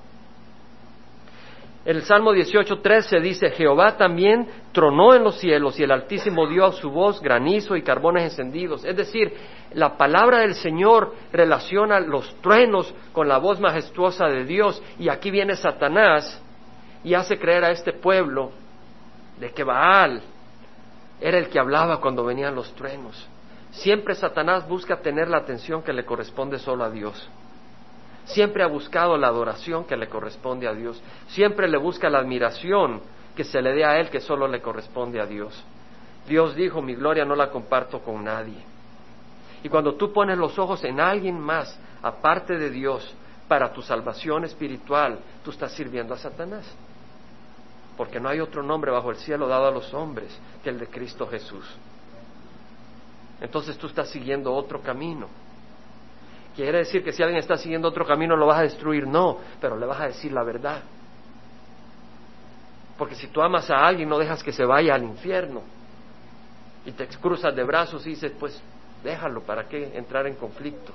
El 1.85 2.03
Salmo 2.03 2.33
18.13 2.33 3.21
dice, 3.21 3.51
Jehová 3.51 3.97
también 3.97 4.47
tronó 4.71 5.15
en 5.15 5.25
los 5.25 5.41
cielos 5.41 5.81
y 5.81 5.83
el 5.83 5.91
Altísimo 5.91 6.47
dio 6.47 6.65
a 6.65 6.73
su 6.73 6.91
voz 6.91 7.21
granizo 7.21 7.75
y 7.75 7.83
carbones 7.83 8.23
encendidos. 8.25 8.85
Es 8.85 8.97
decir, 8.97 9.35
la 9.75 9.97
palabra 9.97 10.39
del 10.39 10.55
Señor 10.55 11.13
relaciona 11.33 11.99
los 11.99 12.37
truenos 12.37 12.95
con 13.13 13.27
la 13.27 13.39
voz 13.39 13.59
majestuosa 13.59 14.27
de 14.29 14.45
Dios 14.45 14.81
y 14.97 15.09
aquí 15.09 15.33
viene 15.33 15.57
Satanás 15.57 16.41
y 17.03 17.15
hace 17.15 17.37
creer 17.37 17.65
a 17.65 17.73
este 17.73 17.93
pueblo 17.93 18.53
de 19.41 19.51
que 19.51 19.65
Baal 19.65 20.23
era 21.21 21.37
el 21.37 21.49
que 21.49 21.59
hablaba 21.59 22.01
cuando 22.01 22.25
venían 22.25 22.55
los 22.55 22.73
truenos. 22.77 23.29
Siempre 23.73 24.15
Satanás 24.15 24.69
busca 24.69 25.01
tener 25.01 25.29
la 25.29 25.39
atención 25.39 25.83
que 25.83 25.93
le 25.93 26.05
corresponde 26.05 26.59
solo 26.59 26.85
a 26.85 26.91
Dios. 26.91 27.29
Siempre 28.25 28.63
ha 28.63 28.67
buscado 28.67 29.17
la 29.17 29.29
adoración 29.29 29.85
que 29.85 29.97
le 29.97 30.09
corresponde 30.09 30.69
a 30.69 30.75
Dios. 30.75 31.03
Siempre 31.29 31.69
le 31.69 31.79
busca 31.79 32.09
la 32.09 32.19
admiración 32.19 33.01
que 33.35 33.45
se 33.45 33.61
le 33.61 33.73
dé 33.73 33.85
a 33.85 33.99
Él 33.99 34.11
que 34.11 34.21
solo 34.21 34.47
le 34.47 34.61
corresponde 34.61 35.21
a 35.21 35.27
Dios. 35.27 35.65
Dios 36.29 36.55
dijo, 36.55 36.83
mi 36.83 36.95
gloria 36.95 37.25
no 37.25 37.35
la 37.35 37.51
comparto 37.51 38.01
con 38.01 38.23
nadie. 38.23 38.63
Y 39.65 39.69
cuando 39.69 39.95
tú 39.95 40.13
pones 40.13 40.39
los 40.39 40.59
ojos 40.59 40.85
en 40.85 41.01
alguien 41.01 41.41
más, 41.41 41.79
aparte 42.03 42.59
de 42.59 42.71
Dios, 42.71 43.15
para 43.49 43.73
tu 43.73 43.83
salvación 43.83 44.45
espiritual, 44.45 45.19
tú 45.45 45.51
estás 45.51 45.73
sirviendo 45.73 46.15
a 46.15 46.19
Satanás. 46.19 46.65
Porque 47.97 48.21
no 48.21 48.29
hay 48.29 48.41
otro 48.41 48.63
nombre 48.63 48.91
bajo 48.91 49.11
el 49.11 49.17
cielo 49.17 49.49
dado 49.49 49.67
a 49.67 49.71
los 49.71 49.93
hombres 49.95 50.39
que 50.63 50.71
el 50.71 50.79
de 50.79 50.87
Cristo 50.87 51.27
Jesús. 51.27 51.65
Entonces 53.41 53.77
tú 53.77 53.87
estás 53.87 54.09
siguiendo 54.09 54.53
otro 54.53 54.81
camino. 54.81 55.29
¿Quiere 56.55 56.79
decir 56.79 57.03
que 57.03 57.13
si 57.13 57.23
alguien 57.23 57.41
está 57.41 57.57
siguiendo 57.57 57.89
otro 57.89 58.05
camino 58.05 58.37
lo 58.37 58.47
vas 58.47 58.59
a 58.59 58.63
destruir? 58.63 59.07
No, 59.07 59.39
pero 59.61 59.77
le 59.77 59.87
vas 59.87 60.01
a 60.01 60.07
decir 60.07 60.33
la 60.33 60.43
verdad. 60.43 60.83
Porque 62.99 63.15
si 63.15 63.29
tú 63.29 63.41
amas 63.41 63.71
a 63.71 63.87
alguien 63.87 64.09
no 64.09 64.19
dejas 64.19 64.43
que 64.43 64.53
se 64.53 64.65
vaya 64.65 64.95
al 64.95 65.03
infierno 65.03 65.63
y 66.85 66.93
te 66.93 67.07
cruzas 67.09 67.55
de 67.55 67.65
brazos 67.65 68.07
y 68.07 68.11
dices, 68.11 68.33
pues 68.39 68.61
déjalo, 69.03 69.43
¿para 69.43 69.67
qué 69.67 69.97
entrar 69.97 70.27
en 70.27 70.35
conflicto? 70.35 70.93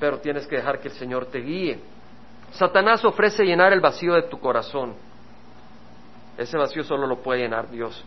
Pero 0.00 0.18
tienes 0.18 0.46
que 0.46 0.56
dejar 0.56 0.80
que 0.80 0.88
el 0.88 0.94
Señor 0.94 1.26
te 1.26 1.38
guíe. 1.38 1.78
Satanás 2.52 3.04
ofrece 3.04 3.44
llenar 3.44 3.72
el 3.72 3.80
vacío 3.80 4.14
de 4.14 4.22
tu 4.22 4.40
corazón. 4.40 4.94
Ese 6.38 6.56
vacío 6.56 6.82
solo 6.82 7.06
lo 7.06 7.20
puede 7.20 7.40
llenar 7.40 7.68
Dios. 7.70 8.04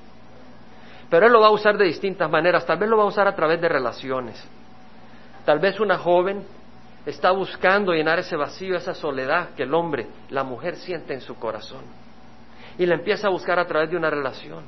Pero 1.12 1.28
Él 1.28 1.34
lo 1.34 1.42
va 1.42 1.48
a 1.48 1.52
usar 1.52 1.78
de 1.78 1.84
distintas 1.84 2.32
maneras. 2.32 2.66
Tal 2.66 2.78
vez 2.78 2.90
lo 2.90 2.96
va 2.96 3.04
a 3.04 3.08
usar 3.08 3.28
a 3.28 3.36
través 3.36 3.60
de 3.60 3.68
relaciones. 3.68 4.42
Tal 5.44 5.60
vez 5.60 5.78
una 5.82 5.98
joven 5.98 6.42
está 7.06 7.32
buscando 7.32 7.92
llenar 7.92 8.20
ese 8.20 8.38
vacío, 8.38 8.78
esa 8.78 8.94
soledad 8.94 9.50
que 9.54 9.64
el 9.64 9.74
hombre, 9.74 10.08
la 10.30 10.46
mujer 10.46 10.78
siente 10.78 11.14
en 11.14 11.20
su 11.20 11.36
corazón. 11.36 11.84
Y 12.78 12.86
la 12.86 12.96
empieza 12.96 13.28
a 13.28 13.30
buscar 13.30 13.60
a 13.60 13.68
través 13.68 13.92
de 13.92 13.98
una 13.98 14.10
relación 14.10 14.64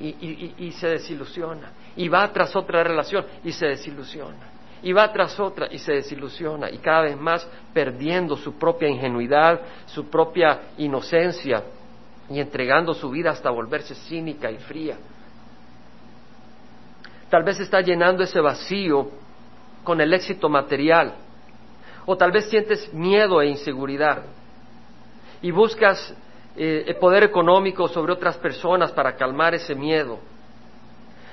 y, 0.00 0.54
y 0.58 0.72
se 0.72 0.88
desilusiona. 0.88 1.70
Y 1.94 2.08
va 2.08 2.32
tras 2.32 2.56
otra 2.56 2.82
relación 2.82 3.24
y 3.44 3.52
se 3.52 3.66
desilusiona. 3.66 4.54
Y 4.82 4.92
va 4.92 5.12
tras 5.12 5.38
otra 5.38 5.68
y 5.70 5.78
se 5.78 5.92
desilusiona. 5.92 6.68
Y 6.68 6.78
cada 6.78 7.02
vez 7.02 7.16
más 7.16 7.48
perdiendo 7.72 8.36
su 8.36 8.58
propia 8.58 8.88
ingenuidad, 8.88 9.60
su 9.86 10.10
propia 10.10 10.62
inocencia 10.78 11.62
y 12.28 12.40
entregando 12.40 12.92
su 12.92 13.08
vida 13.08 13.30
hasta 13.30 13.50
volverse 13.50 13.94
cínica 13.94 14.50
y 14.50 14.58
fría. 14.58 14.96
Tal 17.30 17.42
vez 17.42 17.58
está 17.60 17.80
llenando 17.80 18.22
ese 18.22 18.40
vacío 18.40 19.10
con 19.82 20.00
el 20.00 20.12
éxito 20.12 20.48
material. 20.48 21.14
O 22.06 22.16
tal 22.16 22.30
vez 22.30 22.48
sientes 22.48 22.92
miedo 22.92 23.40
e 23.40 23.48
inseguridad. 23.48 24.22
Y 25.42 25.50
buscas 25.50 26.14
eh, 26.56 26.96
poder 27.00 27.24
económico 27.24 27.88
sobre 27.88 28.12
otras 28.12 28.36
personas 28.38 28.92
para 28.92 29.16
calmar 29.16 29.54
ese 29.54 29.74
miedo. 29.74 30.18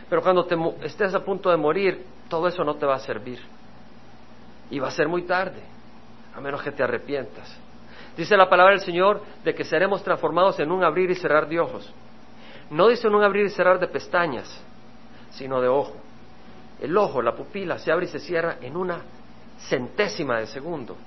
Pero 0.10 0.22
cuando 0.22 0.46
te, 0.46 0.56
estés 0.84 1.14
a 1.14 1.24
punto 1.24 1.50
de 1.50 1.58
morir, 1.58 2.06
todo 2.28 2.48
eso 2.48 2.64
no 2.64 2.76
te 2.76 2.86
va 2.86 2.96
a 2.96 3.00
servir. 3.00 3.40
Y 4.70 4.80
va 4.80 4.88
a 4.88 4.92
ser 4.92 5.08
muy 5.08 5.24
tarde, 5.24 5.62
a 6.36 6.42
menos 6.42 6.62
que 6.62 6.72
te 6.72 6.84
arrepientas. 6.84 7.56
Dice 8.18 8.36
la 8.38 8.50
palabra 8.50 8.74
del 8.74 8.82
Señor 8.82 9.22
de 9.44 9.56
que 9.56 9.64
seremos 9.64 10.04
transformados 10.04 10.60
en 10.60 10.72
un 10.72 10.84
abrir 10.84 11.10
y 11.10 11.16
cerrar 11.16 11.48
de 11.48 11.60
ojos. 11.60 11.92
No 12.70 12.88
dice 12.88 13.08
en 13.08 13.16
un 13.16 13.24
abrir 13.24 13.46
y 13.46 13.50
cerrar 13.50 13.80
de 13.80 13.88
pestañas, 13.88 14.64
sino 15.34 15.62
de 15.62 15.68
ojo. 15.68 15.96
El 16.80 16.98
ojo, 16.98 17.22
la 17.22 17.36
pupila, 17.36 17.78
se 17.78 17.92
abre 17.92 18.06
y 18.06 18.10
se 18.10 18.20
cierra 18.20 18.58
en 18.62 18.76
una 18.76 19.02
centésima 19.70 20.40
de 20.40 20.48
segundo. 20.48 20.98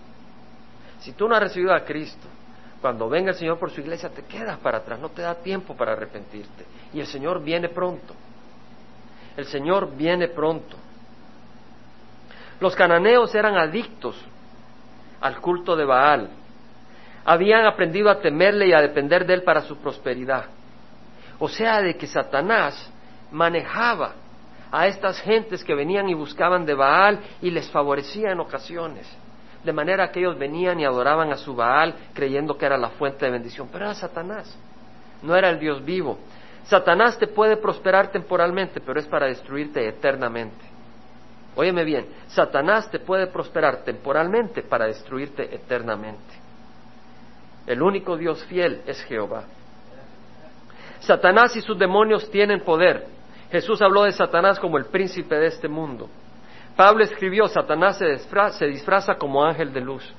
Si 1.01 1.13
tú 1.13 1.29
no 1.29 1.35
has 1.35 1.43
recibido 1.43 1.75
a 1.75 1.85
Cristo, 1.85 2.27
cuando 2.81 3.09
venga 3.09 3.31
el 3.31 3.37
Señor 3.37 3.59
por 3.59 3.71
su 3.71 3.81
iglesia 3.81 4.11
te 4.11 4.23
quedas 4.23 4.59
para 4.59 4.79
atrás, 4.79 4.99
no 4.99 5.11
te 5.11 5.23
da 5.23 5.35
tiempo 5.35 5.77
para 5.77 5.93
arrepentirte. 5.93 6.65
Y 6.93 7.01
el 7.01 7.07
Señor 7.07 7.43
viene 7.43 7.69
pronto. 7.69 8.15
El 9.37 9.47
Señor 9.47 9.95
viene 9.97 10.29
pronto. 10.29 10.77
Los 12.61 12.75
cananeos 12.75 13.35
eran 13.35 13.57
adictos 13.57 14.17
al 15.21 15.41
culto 15.41 15.77
de 15.77 15.85
Baal. 15.85 16.31
Habían 17.25 17.67
aprendido 17.67 18.09
a 18.09 18.21
temerle 18.21 18.69
y 18.69 18.73
a 18.73 18.81
depender 18.81 19.27
de 19.27 19.35
él 19.35 19.43
para 19.43 19.63
su 19.63 19.77
prosperidad. 19.77 20.47
O 21.39 21.49
sea, 21.49 21.83
de 21.83 21.97
que 21.97 22.07
Satanás 22.07 22.91
manejaba 23.31 24.15
a 24.71 24.87
estas 24.87 25.21
gentes 25.21 25.65
que 25.65 25.75
venían 25.75 26.09
y 26.09 26.15
buscaban 26.15 26.67
de 26.67 26.75
Baal 26.75 27.21
y 27.41 27.51
les 27.51 27.71
favorecía 27.71 28.31
en 28.31 28.41
ocasiones. 28.41 29.07
De 29.65 29.73
manera 29.73 30.11
que 30.11 30.21
ellos 30.21 30.39
venían 30.39 30.79
y 30.79 30.85
adoraban 30.85 31.33
a 31.33 31.37
su 31.37 31.55
Baal 31.55 31.95
creyendo 32.15 32.57
que 32.57 32.67
era 32.67 32.77
la 32.77 32.91
fuente 32.91 33.25
de 33.25 33.33
bendición. 33.33 33.69
Pero 33.73 33.87
era 33.87 33.95
Satanás, 33.95 34.57
no 35.23 35.35
era 35.35 35.51
el 35.51 35.59
Dios 35.59 35.85
vivo. 35.85 36.19
Satanás 36.65 37.19
te 37.19 37.27
puede 37.27 37.57
prosperar 37.57 38.09
temporalmente, 38.11 38.81
pero 38.81 38.99
es 38.99 39.07
para 39.07 39.27
destruirte 39.27 39.87
eternamente. 39.89 40.65
Óyeme 41.55 41.85
bien, 41.85 42.07
Satanás 42.29 42.91
te 42.91 42.99
puede 42.99 43.29
prosperar 43.29 43.79
temporalmente 43.79 44.63
para 44.63 44.87
destruirte 44.87 45.55
eternamente. 45.55 46.35
El 47.67 47.83
único 47.83 48.17
Dios 48.17 48.45
fiel 48.45 48.83
es 48.87 49.03
Jehová. 49.05 49.45
Satanás 51.01 51.57
y 51.57 51.61
sus 51.61 51.79
demonios 51.79 52.31
tienen 52.31 52.61
poder. 52.61 53.16
Jesús 53.51 53.81
habló 53.81 54.05
de 54.05 54.13
Satanás 54.13 54.59
como 54.59 54.79
el 54.79 54.87
príncipe 54.87 55.37
de 55.37 55.47
este 55.47 55.69
mundo. 55.69 56.09
Pablo 56.77 57.05
escribió, 57.05 57.47
Satanás 57.49 57.99
se 57.99 58.67
disfraza, 58.67 59.15
como 59.15 59.45
ángel 59.45 59.73
de 59.73 59.81
luz. 59.81 60.15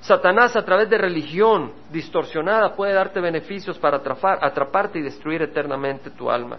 Satanás 0.00 0.56
a 0.56 0.64
través 0.64 0.90
de 0.90 0.98
religión 0.98 1.72
distorsionada 1.90 2.74
puede 2.74 2.92
darte 2.92 3.20
beneficios 3.20 3.78
para 3.78 3.98
atraparte 3.98 4.98
y 4.98 5.02
destruir 5.02 5.42
eternamente 5.42 6.10
tu 6.10 6.30
alma. 6.30 6.58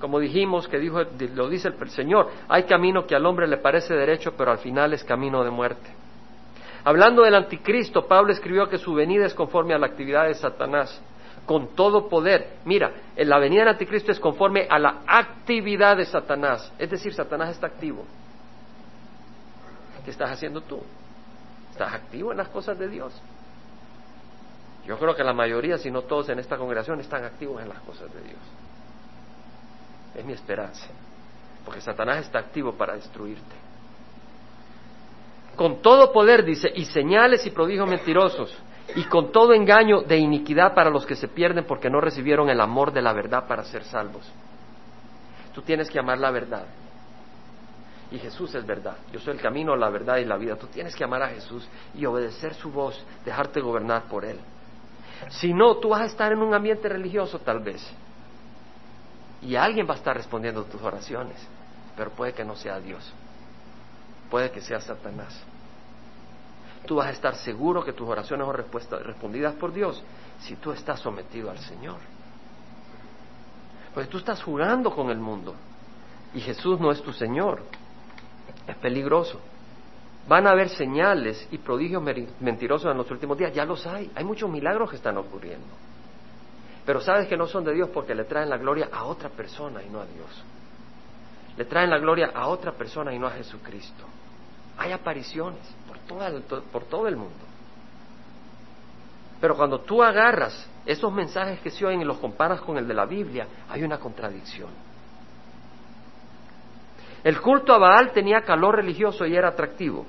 Como 0.00 0.18
dijimos, 0.18 0.66
que 0.68 0.78
dijo, 0.78 1.00
lo 1.34 1.48
dice 1.48 1.68
el 1.68 1.90
Señor, 1.90 2.30
hay 2.48 2.62
camino 2.64 3.04
que 3.04 3.16
al 3.16 3.26
hombre 3.26 3.46
le 3.46 3.58
parece 3.58 3.94
derecho, 3.94 4.32
pero 4.36 4.52
al 4.52 4.58
final 4.58 4.92
es 4.94 5.04
camino 5.04 5.44
de 5.44 5.50
muerte. 5.50 5.90
Hablando 6.84 7.22
del 7.22 7.34
anticristo, 7.34 8.06
Pablo 8.06 8.32
escribió 8.32 8.68
que 8.68 8.78
su 8.78 8.94
venida 8.94 9.26
es 9.26 9.34
conforme 9.34 9.74
a 9.74 9.78
la 9.78 9.86
actividad 9.86 10.26
de 10.26 10.34
Satanás 10.34 11.00
con 11.46 11.74
todo 11.74 12.08
poder. 12.08 12.58
Mira, 12.64 12.92
la 13.16 13.38
venida 13.38 13.60
del 13.60 13.70
anticristo 13.70 14.12
es 14.12 14.20
conforme 14.20 14.66
a 14.68 14.78
la 14.78 15.02
actividad 15.06 15.96
de 15.96 16.04
Satanás. 16.04 16.72
Es 16.78 16.90
decir, 16.90 17.12
Satanás 17.12 17.50
está 17.50 17.66
activo. 17.66 18.04
¿Qué 20.04 20.10
estás 20.10 20.30
haciendo 20.30 20.60
tú? 20.62 20.80
¿Estás 21.70 21.94
activo 21.94 22.32
en 22.32 22.38
las 22.38 22.48
cosas 22.48 22.78
de 22.78 22.88
Dios? 22.88 23.12
Yo 24.84 24.98
creo 24.98 25.14
que 25.14 25.22
la 25.22 25.32
mayoría, 25.32 25.78
si 25.78 25.90
no 25.90 26.02
todos 26.02 26.28
en 26.28 26.40
esta 26.40 26.56
congregación, 26.56 27.00
están 27.00 27.24
activos 27.24 27.62
en 27.62 27.68
las 27.68 27.78
cosas 27.80 28.12
de 28.12 28.20
Dios. 28.20 28.40
Es 30.16 30.24
mi 30.24 30.32
esperanza. 30.32 30.86
Porque 31.64 31.80
Satanás 31.80 32.18
está 32.18 32.40
activo 32.40 32.72
para 32.72 32.94
destruirte. 32.94 33.54
Con 35.54 35.80
todo 35.80 36.12
poder, 36.12 36.44
dice, 36.44 36.68
y 36.74 36.84
señales 36.86 37.46
y 37.46 37.50
prodigios 37.50 37.88
mentirosos 37.88 38.56
y 38.94 39.04
con 39.04 39.32
todo 39.32 39.54
engaño 39.54 40.02
de 40.02 40.18
iniquidad 40.18 40.74
para 40.74 40.90
los 40.90 41.06
que 41.06 41.16
se 41.16 41.28
pierden 41.28 41.64
porque 41.64 41.88
no 41.88 42.00
recibieron 42.00 42.48
el 42.50 42.60
amor 42.60 42.92
de 42.92 43.02
la 43.02 43.12
verdad 43.12 43.46
para 43.46 43.64
ser 43.64 43.84
salvos. 43.84 44.30
Tú 45.54 45.62
tienes 45.62 45.90
que 45.90 45.98
amar 45.98 46.18
la 46.18 46.30
verdad. 46.30 46.66
Y 48.10 48.18
Jesús 48.18 48.54
es 48.54 48.66
verdad. 48.66 48.96
Yo 49.10 49.20
soy 49.20 49.34
el 49.34 49.40
camino, 49.40 49.74
la 49.76 49.88
verdad 49.88 50.18
y 50.18 50.24
la 50.24 50.36
vida. 50.36 50.56
Tú 50.56 50.66
tienes 50.66 50.94
que 50.94 51.04
amar 51.04 51.22
a 51.22 51.28
Jesús 51.28 51.66
y 51.94 52.04
obedecer 52.04 52.54
su 52.54 52.70
voz, 52.70 53.02
dejarte 53.24 53.60
gobernar 53.60 54.04
por 54.04 54.24
Él. 54.24 54.38
Si 55.30 55.54
no, 55.54 55.76
tú 55.76 55.90
vas 55.90 56.02
a 56.02 56.06
estar 56.06 56.32
en 56.32 56.40
un 56.40 56.52
ambiente 56.52 56.88
religioso 56.88 57.38
tal 57.38 57.60
vez. 57.60 57.82
Y 59.40 59.56
alguien 59.56 59.86
va 59.88 59.94
a 59.94 59.96
estar 59.96 60.16
respondiendo 60.16 60.64
tus 60.64 60.82
oraciones. 60.82 61.36
Pero 61.96 62.10
puede 62.10 62.34
que 62.34 62.44
no 62.44 62.56
sea 62.56 62.78
Dios. 62.80 63.12
Puede 64.30 64.50
que 64.50 64.60
sea 64.60 64.80
Satanás 64.80 65.42
tú 66.86 66.96
vas 66.96 67.08
a 67.08 67.10
estar 67.10 67.34
seguro 67.36 67.84
que 67.84 67.92
tus 67.92 68.08
oraciones 68.08 68.46
son 68.46 69.04
respondidas 69.04 69.54
por 69.54 69.72
Dios 69.72 70.02
si 70.40 70.56
tú 70.56 70.72
estás 70.72 71.00
sometido 71.00 71.50
al 71.50 71.58
Señor. 71.58 71.98
Porque 73.94 74.08
tú 74.08 74.18
estás 74.18 74.42
jugando 74.42 74.90
con 74.90 75.10
el 75.10 75.18
mundo 75.18 75.54
y 76.34 76.40
Jesús 76.40 76.80
no 76.80 76.90
es 76.90 77.02
tu 77.02 77.12
Señor. 77.12 77.62
Es 78.66 78.76
peligroso. 78.76 79.40
Van 80.28 80.46
a 80.46 80.50
haber 80.50 80.68
señales 80.68 81.48
y 81.50 81.58
prodigios 81.58 82.02
mentirosos 82.40 82.90
en 82.90 82.96
los 82.96 83.10
últimos 83.10 83.36
días. 83.36 83.52
Ya 83.52 83.64
los 83.64 83.86
hay. 83.86 84.10
Hay 84.14 84.24
muchos 84.24 84.48
milagros 84.48 84.90
que 84.90 84.96
están 84.96 85.18
ocurriendo. 85.18 85.66
Pero 86.86 87.00
sabes 87.00 87.28
que 87.28 87.36
no 87.36 87.46
son 87.46 87.64
de 87.64 87.74
Dios 87.74 87.90
porque 87.92 88.14
le 88.14 88.24
traen 88.24 88.48
la 88.48 88.56
gloria 88.56 88.88
a 88.92 89.04
otra 89.04 89.28
persona 89.28 89.82
y 89.82 89.88
no 89.88 90.00
a 90.00 90.06
Dios. 90.06 90.44
Le 91.56 91.64
traen 91.64 91.90
la 91.90 91.98
gloria 91.98 92.30
a 92.34 92.46
otra 92.46 92.72
persona 92.72 93.12
y 93.12 93.18
no 93.18 93.26
a 93.26 93.32
Jesucristo. 93.32 94.04
Hay 94.78 94.92
apariciones 94.92 95.60
por 96.72 96.84
todo 96.84 97.06
el 97.08 97.16
mundo. 97.16 97.52
Pero 99.40 99.56
cuando 99.56 99.80
tú 99.80 100.02
agarras 100.02 100.68
esos 100.86 101.12
mensajes 101.12 101.58
que 101.60 101.70
se 101.70 101.84
oyen 101.84 102.00
y 102.00 102.04
los 102.04 102.18
comparas 102.18 102.60
con 102.60 102.78
el 102.78 102.86
de 102.86 102.94
la 102.94 103.06
Biblia, 103.06 103.48
hay 103.68 103.82
una 103.82 103.98
contradicción. 103.98 104.70
El 107.24 107.40
culto 107.40 107.74
a 107.74 107.78
Baal 107.78 108.12
tenía 108.12 108.42
calor 108.42 108.76
religioso 108.76 109.26
y 109.26 109.34
era 109.34 109.48
atractivo. 109.48 110.06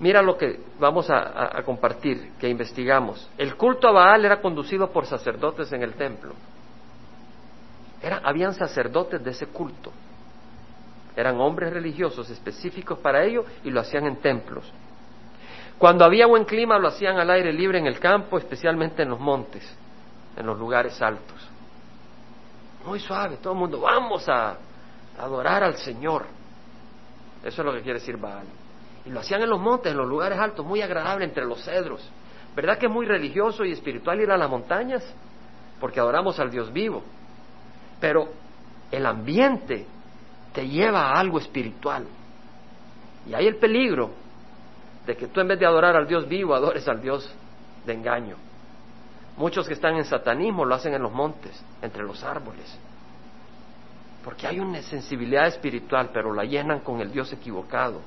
Mira 0.00 0.22
lo 0.22 0.36
que 0.36 0.60
vamos 0.78 1.10
a, 1.10 1.60
compartir, 1.64 2.32
que 2.38 2.48
investigamos. 2.48 3.28
El 3.36 3.56
culto 3.56 3.88
a 3.88 3.92
Baal 3.92 4.24
era 4.24 4.40
conducido 4.40 4.90
por 4.92 5.06
sacerdotes 5.06 5.72
en 5.72 5.82
el 5.82 5.94
templo. 5.94 6.34
Era, 8.00 8.20
habían 8.22 8.54
sacerdotes 8.54 9.22
de 9.22 9.32
ese 9.32 9.48
culto. 9.48 9.92
Eran 11.16 11.40
hombres 11.40 11.72
religiosos 11.72 12.30
específicos 12.30 13.00
para 13.00 13.24
ello 13.24 13.44
y 13.64 13.70
lo 13.70 13.80
hacían 13.80 14.06
en 14.06 14.16
templos. 14.18 14.72
Cuando 15.78 16.04
había 16.04 16.26
buen 16.26 16.44
clima 16.44 16.78
lo 16.78 16.88
hacían 16.88 17.18
al 17.18 17.30
aire 17.30 17.52
libre 17.52 17.78
en 17.78 17.86
el 17.86 18.00
campo, 18.00 18.36
especialmente 18.36 19.02
en 19.02 19.10
los 19.10 19.20
montes, 19.20 19.62
en 20.36 20.44
los 20.44 20.58
lugares 20.58 21.00
altos. 21.00 21.48
Muy 22.84 22.98
suave, 22.98 23.36
todo 23.36 23.52
el 23.52 23.58
mundo, 23.60 23.80
vamos 23.80 24.28
a 24.28 24.56
adorar 25.18 25.62
al 25.62 25.76
Señor. 25.76 26.26
Eso 27.44 27.62
es 27.62 27.66
lo 27.66 27.72
que 27.72 27.82
quiere 27.82 28.00
decir 28.00 28.16
Baal. 28.16 28.46
Y 29.06 29.10
lo 29.10 29.20
hacían 29.20 29.42
en 29.42 29.50
los 29.50 29.60
montes, 29.60 29.92
en 29.92 29.98
los 29.98 30.08
lugares 30.08 30.38
altos, 30.38 30.66
muy 30.66 30.82
agradable 30.82 31.24
entre 31.24 31.44
los 31.44 31.62
cedros. 31.64 32.08
¿Verdad 32.56 32.76
que 32.76 32.86
es 32.86 32.92
muy 32.92 33.06
religioso 33.06 33.64
y 33.64 33.70
espiritual 33.70 34.20
ir 34.20 34.32
a 34.32 34.36
las 34.36 34.50
montañas? 34.50 35.04
Porque 35.80 36.00
adoramos 36.00 36.40
al 36.40 36.50
Dios 36.50 36.72
vivo. 36.72 37.04
Pero 38.00 38.28
el 38.90 39.06
ambiente 39.06 39.86
te 40.52 40.66
lleva 40.66 41.10
a 41.10 41.20
algo 41.20 41.38
espiritual. 41.38 42.04
Y 43.28 43.34
hay 43.34 43.46
el 43.46 43.56
peligro 43.56 44.10
de 45.08 45.16
que 45.16 45.28
tú 45.28 45.40
en 45.40 45.48
vez 45.48 45.58
de 45.58 45.64
adorar 45.64 45.96
al 45.96 46.06
Dios 46.06 46.28
vivo, 46.28 46.54
adores 46.54 46.86
al 46.86 47.00
Dios 47.00 47.34
de 47.86 47.94
engaño. 47.94 48.36
Muchos 49.38 49.66
que 49.66 49.72
están 49.72 49.96
en 49.96 50.04
satanismo 50.04 50.66
lo 50.66 50.74
hacen 50.74 50.92
en 50.92 51.00
los 51.00 51.10
montes, 51.10 51.64
entre 51.80 52.02
los 52.02 52.22
árboles. 52.22 52.78
Porque 54.22 54.46
hay 54.46 54.60
una 54.60 54.82
sensibilidad 54.82 55.46
espiritual, 55.46 56.10
pero 56.12 56.34
la 56.34 56.44
llenan 56.44 56.80
con 56.80 57.00
el 57.00 57.10
Dios 57.10 57.32
equivocado. 57.32 58.02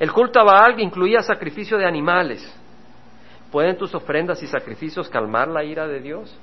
El 0.00 0.10
culto 0.12 0.40
a 0.40 0.42
Baal 0.42 0.80
incluía 0.80 1.22
sacrificio 1.22 1.78
de 1.78 1.86
animales. 1.86 2.52
¿Pueden 3.52 3.78
tus 3.78 3.94
ofrendas 3.94 4.42
y 4.42 4.48
sacrificios 4.48 5.08
calmar 5.08 5.46
la 5.46 5.62
ira 5.62 5.86
de 5.86 6.00
Dios? 6.00 6.36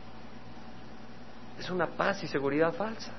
Es 1.59 1.69
una 1.69 1.87
paz 1.87 2.23
y 2.23 2.27
seguridad 2.27 2.71
falsa. 2.71 3.11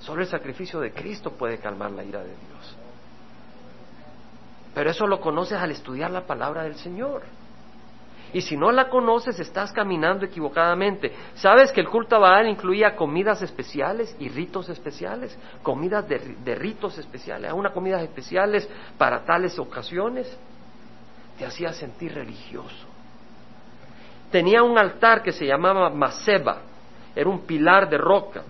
Solo 0.00 0.22
el 0.22 0.26
sacrificio 0.26 0.80
de 0.80 0.90
Cristo 0.90 1.30
puede 1.30 1.58
calmar 1.58 1.92
la 1.92 2.02
ira 2.02 2.24
de 2.24 2.34
Dios. 2.34 2.76
Pero 4.74 4.90
eso 4.90 5.06
lo 5.06 5.20
conoces 5.20 5.58
al 5.58 5.70
estudiar 5.70 6.10
la 6.10 6.26
palabra 6.26 6.64
del 6.64 6.74
Señor. 6.74 7.22
Y 8.32 8.40
si 8.40 8.56
no 8.56 8.72
la 8.72 8.88
conoces, 8.88 9.38
estás 9.38 9.72
caminando 9.72 10.26
equivocadamente. 10.26 11.12
¿Sabes 11.36 11.70
que 11.70 11.80
el 11.80 11.88
culto 11.88 12.16
a 12.16 12.18
Baal 12.18 12.48
incluía 12.48 12.96
comidas 12.96 13.40
especiales 13.42 14.16
y 14.18 14.28
ritos 14.28 14.68
especiales? 14.68 15.38
Comidas 15.62 16.08
de, 16.08 16.18
de 16.18 16.54
ritos 16.56 16.98
especiales, 16.98 17.52
unas 17.52 17.72
comidas 17.72 18.02
especiales 18.02 18.68
para 18.98 19.24
tales 19.24 19.56
ocasiones. 19.60 20.36
Te 21.38 21.46
hacía 21.46 21.72
sentir 21.72 22.12
religioso. 22.12 22.88
Tenía 24.32 24.64
un 24.64 24.76
altar 24.76 25.22
que 25.22 25.30
se 25.30 25.46
llamaba 25.46 25.88
Maseba, 25.90 26.58
era 27.14 27.30
un 27.30 27.46
pilar 27.46 27.88
de 27.88 27.98
roca 27.98 28.42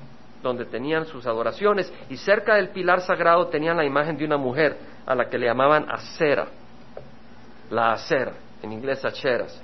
donde 0.42 0.64
tenían 0.64 1.04
sus 1.04 1.26
adoraciones 1.26 1.92
y 2.08 2.16
cerca 2.16 2.54
del 2.54 2.70
pilar 2.70 3.02
sagrado 3.02 3.48
tenían 3.48 3.76
la 3.76 3.84
imagen 3.84 4.16
de 4.16 4.24
una 4.24 4.38
mujer 4.38 4.93
a 5.06 5.14
la 5.14 5.28
que 5.28 5.38
le 5.38 5.46
llamaban 5.46 5.90
acera, 5.90 6.46
la 7.70 7.92
acera, 7.92 8.32
en 8.62 8.72
inglés 8.72 9.04
acheras. 9.04 9.60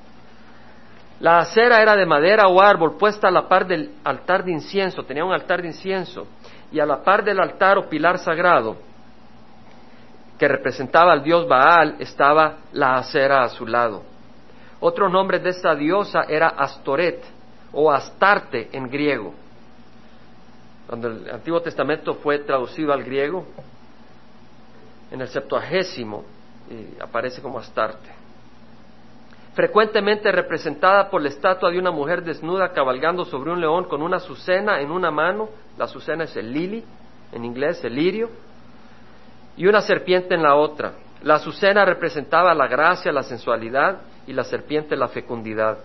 La 1.20 1.38
acera 1.38 1.82
era 1.82 1.96
de 1.96 2.06
madera 2.06 2.48
o 2.48 2.60
árbol 2.60 2.96
puesta 2.96 3.28
a 3.28 3.30
la 3.30 3.48
par 3.48 3.66
del 3.66 3.94
altar 4.04 4.44
de 4.44 4.52
incienso, 4.52 5.04
tenía 5.04 5.24
un 5.24 5.32
altar 5.32 5.60
de 5.60 5.68
incienso, 5.68 6.26
y 6.72 6.80
a 6.80 6.86
la 6.86 7.02
par 7.02 7.24
del 7.24 7.40
altar 7.40 7.78
o 7.78 7.88
pilar 7.88 8.18
sagrado 8.18 8.76
que 10.40 10.48
representaba 10.48 11.12
al 11.12 11.22
dios 11.22 11.46
Baal 11.46 11.96
estaba 11.98 12.60
la 12.72 12.94
acera 12.94 13.42
a 13.42 13.48
su 13.50 13.66
lado. 13.66 14.02
Otro 14.80 15.10
nombre 15.10 15.38
de 15.38 15.50
esta 15.50 15.74
diosa 15.74 16.22
era 16.26 16.48
Astoret 16.48 17.22
o 17.72 17.92
Astarte 17.92 18.70
en 18.72 18.88
griego. 18.88 19.34
Cuando 20.86 21.08
el 21.08 21.30
Antiguo 21.30 21.60
Testamento 21.60 22.14
fue 22.14 22.38
traducido 22.38 22.94
al 22.94 23.04
griego, 23.04 23.44
en 25.10 25.20
el 25.20 25.28
Septuagésimo 25.28 26.24
aparece 27.00 27.42
como 27.42 27.58
Astarte 27.58 28.20
frecuentemente 29.54 30.30
representada 30.30 31.10
por 31.10 31.20
la 31.20 31.28
estatua 31.28 31.70
de 31.70 31.78
una 31.78 31.90
mujer 31.90 32.22
desnuda 32.22 32.72
cabalgando 32.72 33.24
sobre 33.24 33.50
un 33.50 33.60
león 33.60 33.84
con 33.84 34.02
una 34.02 34.18
azucena 34.18 34.80
en 34.80 34.90
una 34.90 35.10
mano, 35.10 35.48
la 35.76 35.84
azucena 35.84 36.24
es 36.24 36.36
el 36.36 36.52
lili, 36.52 36.84
en 37.32 37.44
inglés 37.44 37.84
el 37.84 37.94
lirio, 37.94 38.30
y 39.56 39.66
una 39.66 39.80
serpiente 39.80 40.34
en 40.34 40.42
la 40.42 40.54
otra. 40.54 40.92
La 41.22 41.34
azucena 41.34 41.84
representaba 41.84 42.54
la 42.54 42.66
gracia, 42.68 43.12
la 43.12 43.22
sensualidad 43.22 44.00
y 44.26 44.32
la 44.32 44.44
serpiente 44.44 44.96
la 44.96 45.08
fecundidad. 45.08 45.78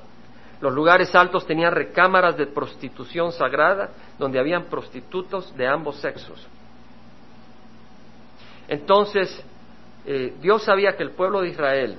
Los 0.61 0.71
lugares 0.71 1.13
altos 1.13 1.45
tenían 1.45 1.73
recámaras 1.73 2.37
de 2.37 2.47
prostitución 2.47 3.31
sagrada 3.33 3.89
donde 4.17 4.39
habían 4.39 4.65
prostitutos 4.65 5.53
de 5.57 5.67
ambos 5.67 5.97
sexos. 5.97 6.47
Entonces, 8.67 9.43
eh, 10.05 10.33
Dios 10.41 10.63
sabía 10.63 10.95
que 10.95 11.03
el 11.03 11.11
pueblo 11.11 11.41
de 11.41 11.49
Israel 11.49 11.97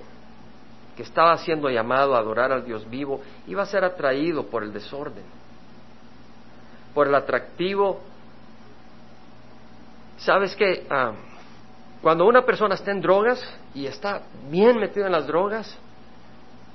que 0.97 1.03
estaba 1.03 1.37
siendo 1.37 1.69
llamado 1.69 2.17
a 2.17 2.19
adorar 2.19 2.51
al 2.51 2.65
Dios 2.65 2.89
vivo, 2.89 3.21
iba 3.47 3.63
a 3.63 3.67
ser 3.67 3.85
atraído 3.85 4.47
por 4.47 4.63
el 4.63 4.73
desorden, 4.73 5.25
por 6.95 7.07
el 7.07 7.15
atractivo. 7.15 8.01
¿Sabes 10.17 10.57
qué? 10.57 10.87
Ah, 10.91 11.13
cuando 12.01 12.25
una 12.25 12.43
persona 12.43 12.75
está 12.75 12.91
en 12.91 13.03
drogas 13.03 13.43
y 13.75 13.87
está 13.87 14.23
bien 14.49 14.79
metido 14.79 15.05
en 15.05 15.13
las 15.13 15.27
drogas, 15.27 15.77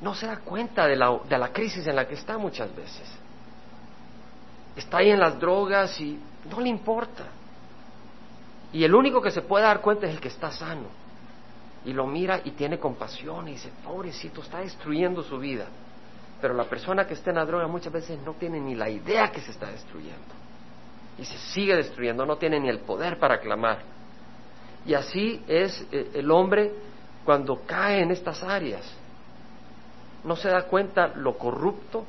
no 0.01 0.13
se 0.13 0.27
da 0.27 0.37
cuenta 0.37 0.85
de 0.85 0.95
la, 0.95 1.19
de 1.27 1.37
la 1.37 1.51
crisis 1.51 1.85
en 1.87 1.95
la 1.95 2.07
que 2.07 2.13
está 2.13 2.37
muchas 2.37 2.73
veces. 2.75 3.11
Está 4.75 4.97
ahí 4.97 5.09
en 5.09 5.19
las 5.19 5.39
drogas 5.39 5.99
y 5.99 6.19
no 6.49 6.59
le 6.59 6.69
importa. 6.69 7.25
Y 8.73 8.83
el 8.83 8.95
único 8.95 9.21
que 9.21 9.31
se 9.31 9.41
puede 9.41 9.65
dar 9.65 9.81
cuenta 9.81 10.07
es 10.07 10.13
el 10.13 10.21
que 10.21 10.29
está 10.29 10.51
sano 10.51 11.01
y 11.83 11.93
lo 11.93 12.05
mira 12.05 12.41
y 12.43 12.51
tiene 12.51 12.79
compasión 12.79 13.47
y 13.47 13.53
dice, 13.53 13.71
pobrecito, 13.83 14.41
está 14.41 14.59
destruyendo 14.59 15.23
su 15.23 15.37
vida. 15.39 15.65
Pero 16.39 16.53
la 16.53 16.65
persona 16.65 17.05
que 17.05 17.15
está 17.15 17.31
en 17.31 17.37
la 17.37 17.45
droga 17.45 17.67
muchas 17.67 17.93
veces 17.93 18.19
no 18.25 18.33
tiene 18.33 18.59
ni 18.59 18.75
la 18.75 18.89
idea 18.89 19.31
que 19.31 19.41
se 19.41 19.51
está 19.51 19.67
destruyendo. 19.71 20.33
Y 21.17 21.25
se 21.25 21.37
sigue 21.37 21.75
destruyendo, 21.75 22.25
no 22.25 22.37
tiene 22.37 22.59
ni 22.59 22.69
el 22.69 22.79
poder 22.79 23.19
para 23.19 23.39
clamar. 23.39 23.79
Y 24.85 24.93
así 24.93 25.43
es 25.47 25.85
eh, 25.91 26.11
el 26.13 26.31
hombre 26.31 26.71
cuando 27.25 27.61
cae 27.65 28.01
en 28.01 28.11
estas 28.11 28.43
áreas. 28.43 28.83
No 30.23 30.35
se 30.35 30.49
da 30.49 30.63
cuenta 30.63 31.07
lo 31.07 31.37
corrupto 31.37 32.05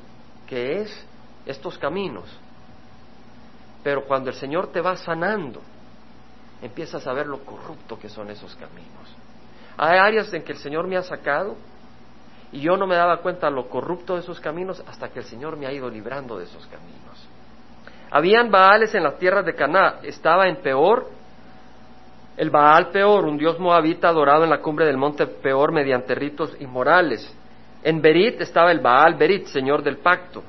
que 0.47 0.81
es 0.81 1.05
estos 1.45 1.77
caminos. 1.77 2.25
Pero 3.83 4.05
cuando 4.05 4.29
el 4.29 4.35
Señor 4.35 4.67
te 4.67 4.81
va 4.81 4.95
sanando, 4.95 5.61
empiezas 6.61 7.05
a 7.07 7.13
ver 7.13 7.27
lo 7.27 7.39
corrupto 7.39 7.97
que 7.97 8.09
son 8.09 8.29
esos 8.29 8.55
caminos. 8.55 9.15
Hay 9.77 9.97
áreas 9.97 10.33
en 10.33 10.43
que 10.43 10.51
el 10.51 10.57
Señor 10.57 10.87
me 10.87 10.97
ha 10.97 11.03
sacado 11.03 11.55
y 12.51 12.59
yo 12.59 12.77
no 12.77 12.85
me 12.85 12.95
daba 12.95 13.17
cuenta 13.17 13.49
lo 13.49 13.67
corrupto 13.67 14.13
de 14.13 14.21
esos 14.21 14.39
caminos 14.39 14.83
hasta 14.87 15.09
que 15.09 15.19
el 15.19 15.25
Señor 15.25 15.57
me 15.57 15.65
ha 15.65 15.73
ido 15.73 15.89
librando 15.89 16.37
de 16.37 16.45
esos 16.45 16.65
caminos. 16.67 17.27
Habían 18.11 18.51
Baales 18.51 18.93
en 18.93 19.03
las 19.03 19.17
tierras 19.17 19.43
de 19.45 19.55
Caná, 19.55 19.95
estaba 20.03 20.47
en 20.47 20.57
Peor, 20.57 21.09
el 22.37 22.49
Baal 22.49 22.89
Peor, 22.89 23.25
un 23.25 23.37
dios 23.37 23.59
moabita 23.59 24.09
adorado 24.09 24.43
en 24.43 24.49
la 24.49 24.59
cumbre 24.59 24.85
del 24.85 24.97
monte 24.97 25.27
Peor 25.27 25.71
mediante 25.71 26.15
ritos 26.15 26.55
inmorales. 26.59 27.35
En 27.83 28.01
Berit 28.01 28.41
estaba 28.41 28.71
el 28.71 28.79
Baal 28.79 29.15
Berit, 29.15 29.45
señor 29.47 29.83
del 29.83 29.97
pacto. 29.97 30.43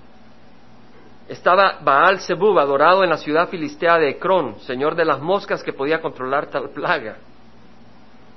Estaba 1.28 1.78
Baal 1.82 2.20
Zebub, 2.20 2.58
adorado 2.58 3.02
en 3.02 3.10
la 3.10 3.16
ciudad 3.16 3.48
filistea 3.48 3.98
de 3.98 4.10
Ecrón, 4.10 4.60
señor 4.60 4.94
de 4.94 5.06
las 5.06 5.20
moscas 5.20 5.62
que 5.62 5.72
podía 5.72 6.00
controlar 6.00 6.46
tal 6.46 6.68
plaga. 6.70 7.16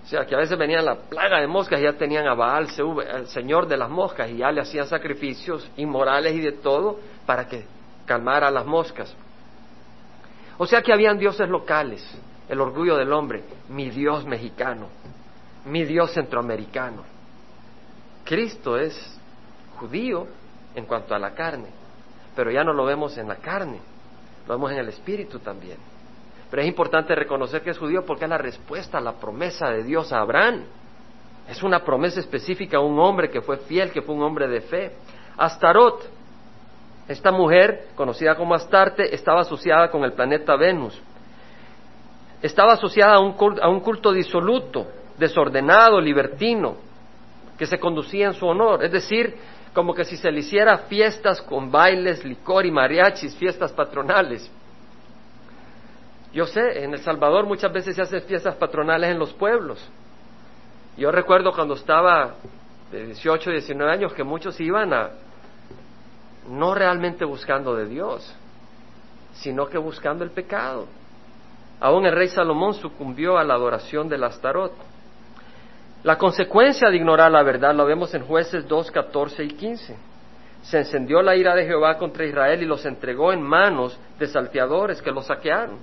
O 0.06 0.08
sea, 0.08 0.26
que 0.26 0.36
a 0.36 0.38
veces 0.38 0.58
venían 0.58 0.86
la 0.86 0.96
plaga 0.96 1.42
de 1.42 1.48
moscas 1.48 1.82
y 1.82 1.84
ya 1.84 1.94
tenían 1.94 2.28
a 2.28 2.34
Baal, 2.34 2.70
el 3.14 3.28
señor 3.28 3.68
de 3.68 3.76
las 3.76 3.90
moscas, 3.90 4.30
y 4.30 4.38
ya 4.38 4.52
le 4.52 4.62
hacían 4.62 4.88
sacrificios 4.88 5.70
inmorales 5.76 6.34
y 6.34 6.40
de 6.40 6.54
todo 6.54 6.98
para 7.26 7.46
que 7.46 7.66
calmara 8.06 8.50
las 8.50 8.66
moscas. 8.66 9.14
O 10.58 10.66
sea 10.66 10.82
que 10.82 10.94
habían 10.94 11.18
dioses 11.18 11.50
locales, 11.50 12.02
el 12.48 12.62
orgullo 12.62 12.96
del 12.96 13.12
hombre, 13.12 13.44
mi 13.68 13.90
Dios 13.90 14.26
mexicano, 14.26 14.88
mi 15.66 15.84
Dios 15.84 16.14
centroamericano. 16.14 17.04
Cristo 18.24 18.78
es 18.78 19.20
judío 19.76 20.26
en 20.74 20.86
cuanto 20.86 21.14
a 21.14 21.20
la 21.20 21.34
carne, 21.34 21.68
pero 22.38 22.52
ya 22.52 22.64
no 22.64 22.72
lo 22.72 22.86
vemos 22.86 23.18
en 23.18 23.28
la 23.28 23.38
carne, 23.38 23.80
lo 24.48 24.54
vemos 24.54 24.72
en 24.72 24.78
el 24.78 24.90
espíritu 24.90 25.40
también. 25.40 25.78
Pero 26.52 26.62
es 26.62 26.68
importante 26.68 27.16
reconocer 27.16 27.64
que 27.64 27.72
es 27.72 27.80
judío 27.80 28.06
porque 28.06 28.26
es 28.26 28.30
la 28.30 28.38
respuesta 28.38 29.00
a 29.00 29.02
la 29.02 29.14
promesa 29.14 29.72
de 29.72 29.84
Dios 29.84 30.14
a 30.14 30.20
Abraham. 30.20 30.62
Es 31.50 31.64
una 31.64 31.84
promesa 31.84 32.20
específica 32.20 32.78
a 32.78 32.82
un 32.82 33.00
hombre 33.00 33.32
que 33.32 33.42
fue 33.42 33.58
fiel, 33.58 33.92
que 33.92 34.04
fue 34.04 34.14
un 34.14 34.22
hombre 34.22 34.48
de 34.48 34.62
fe. 34.62 34.92
Astarot, 35.36 36.08
esta 37.08 37.32
mujer, 37.32 37.88
conocida 37.96 38.36
como 38.36 38.54
Astarte, 38.54 39.16
estaba 39.16 39.42
asociada 39.42 39.90
con 39.90 40.04
el 40.04 40.14
planeta 40.14 40.56
Venus. 40.56 41.02
Estaba 42.44 42.74
asociada 42.74 43.16
a 43.16 43.20
un, 43.20 43.36
a 43.60 43.68
un 43.68 43.80
culto 43.80 44.12
disoluto, 44.14 44.86
desordenado, 45.18 46.00
libertino, 46.00 46.76
que 47.58 47.66
se 47.66 47.80
conducía 47.80 48.28
en 48.28 48.36
su 48.36 48.46
honor. 48.46 48.84
Es 48.84 48.92
decir, 48.92 49.36
como 49.78 49.94
que 49.94 50.06
si 50.06 50.18
se 50.18 50.32
le 50.32 50.40
hiciera 50.40 50.76
fiestas 50.90 51.40
con 51.40 51.70
bailes, 51.70 52.26
licor 52.26 52.66
y 52.66 52.72
mariachis, 52.72 53.36
fiestas 53.36 53.72
patronales. 53.72 54.50
Yo 56.34 56.48
sé, 56.48 56.84
en 56.84 56.96
El 56.96 57.00
Salvador 57.02 57.46
muchas 57.46 57.72
veces 57.72 57.96
se 57.96 58.02
hacen 58.02 58.24
fiestas 58.24 58.56
patronales 58.56 59.12
en 59.12 59.20
los 59.20 59.34
pueblos. 59.34 59.88
Yo 60.98 61.12
recuerdo 61.12 61.54
cuando 61.54 61.76
estaba 61.76 62.38
de 62.92 63.06
18, 63.06 63.52
19 63.52 63.92
años 63.92 64.14
que 64.16 64.24
muchos 64.24 64.60
iban 64.60 64.94
a, 64.94 65.12
no 66.50 66.74
realmente 66.74 67.24
buscando 67.24 67.76
de 67.76 67.86
Dios, 67.86 68.36
sino 69.34 69.68
que 69.68 69.78
buscando 69.78 70.24
el 70.24 70.32
pecado. 70.32 70.88
Aún 71.80 72.08
el 72.08 72.16
rey 72.16 72.30
Salomón 72.30 72.74
sucumbió 72.74 73.38
a 73.38 73.44
la 73.44 73.54
adoración 73.54 74.10
del 74.10 74.24
Astarot. 74.24 74.74
La 76.04 76.18
consecuencia 76.18 76.90
de 76.90 76.98
ignorar 76.98 77.32
la 77.32 77.44
verdad 77.44 77.76
lo 77.76 77.86
vemos 77.86 78.14
en 78.14 78.24
jueces 78.24 78.68
2, 78.68 78.92
14 78.92 79.44
y 79.44 79.48
15. 79.50 79.96
Se 80.62 80.78
encendió 80.78 81.22
la 81.22 81.36
ira 81.36 81.56
de 81.56 81.66
Jehová 81.66 81.98
contra 81.98 82.26
Israel 82.26 82.62
y 82.62 82.66
los 82.66 82.86
entregó 82.86 83.32
en 83.34 83.42
manos 83.42 84.00
de 84.20 84.28
salteadores 84.28 85.02
que 85.02 85.12
los 85.12 85.26
saquearon 85.26 85.80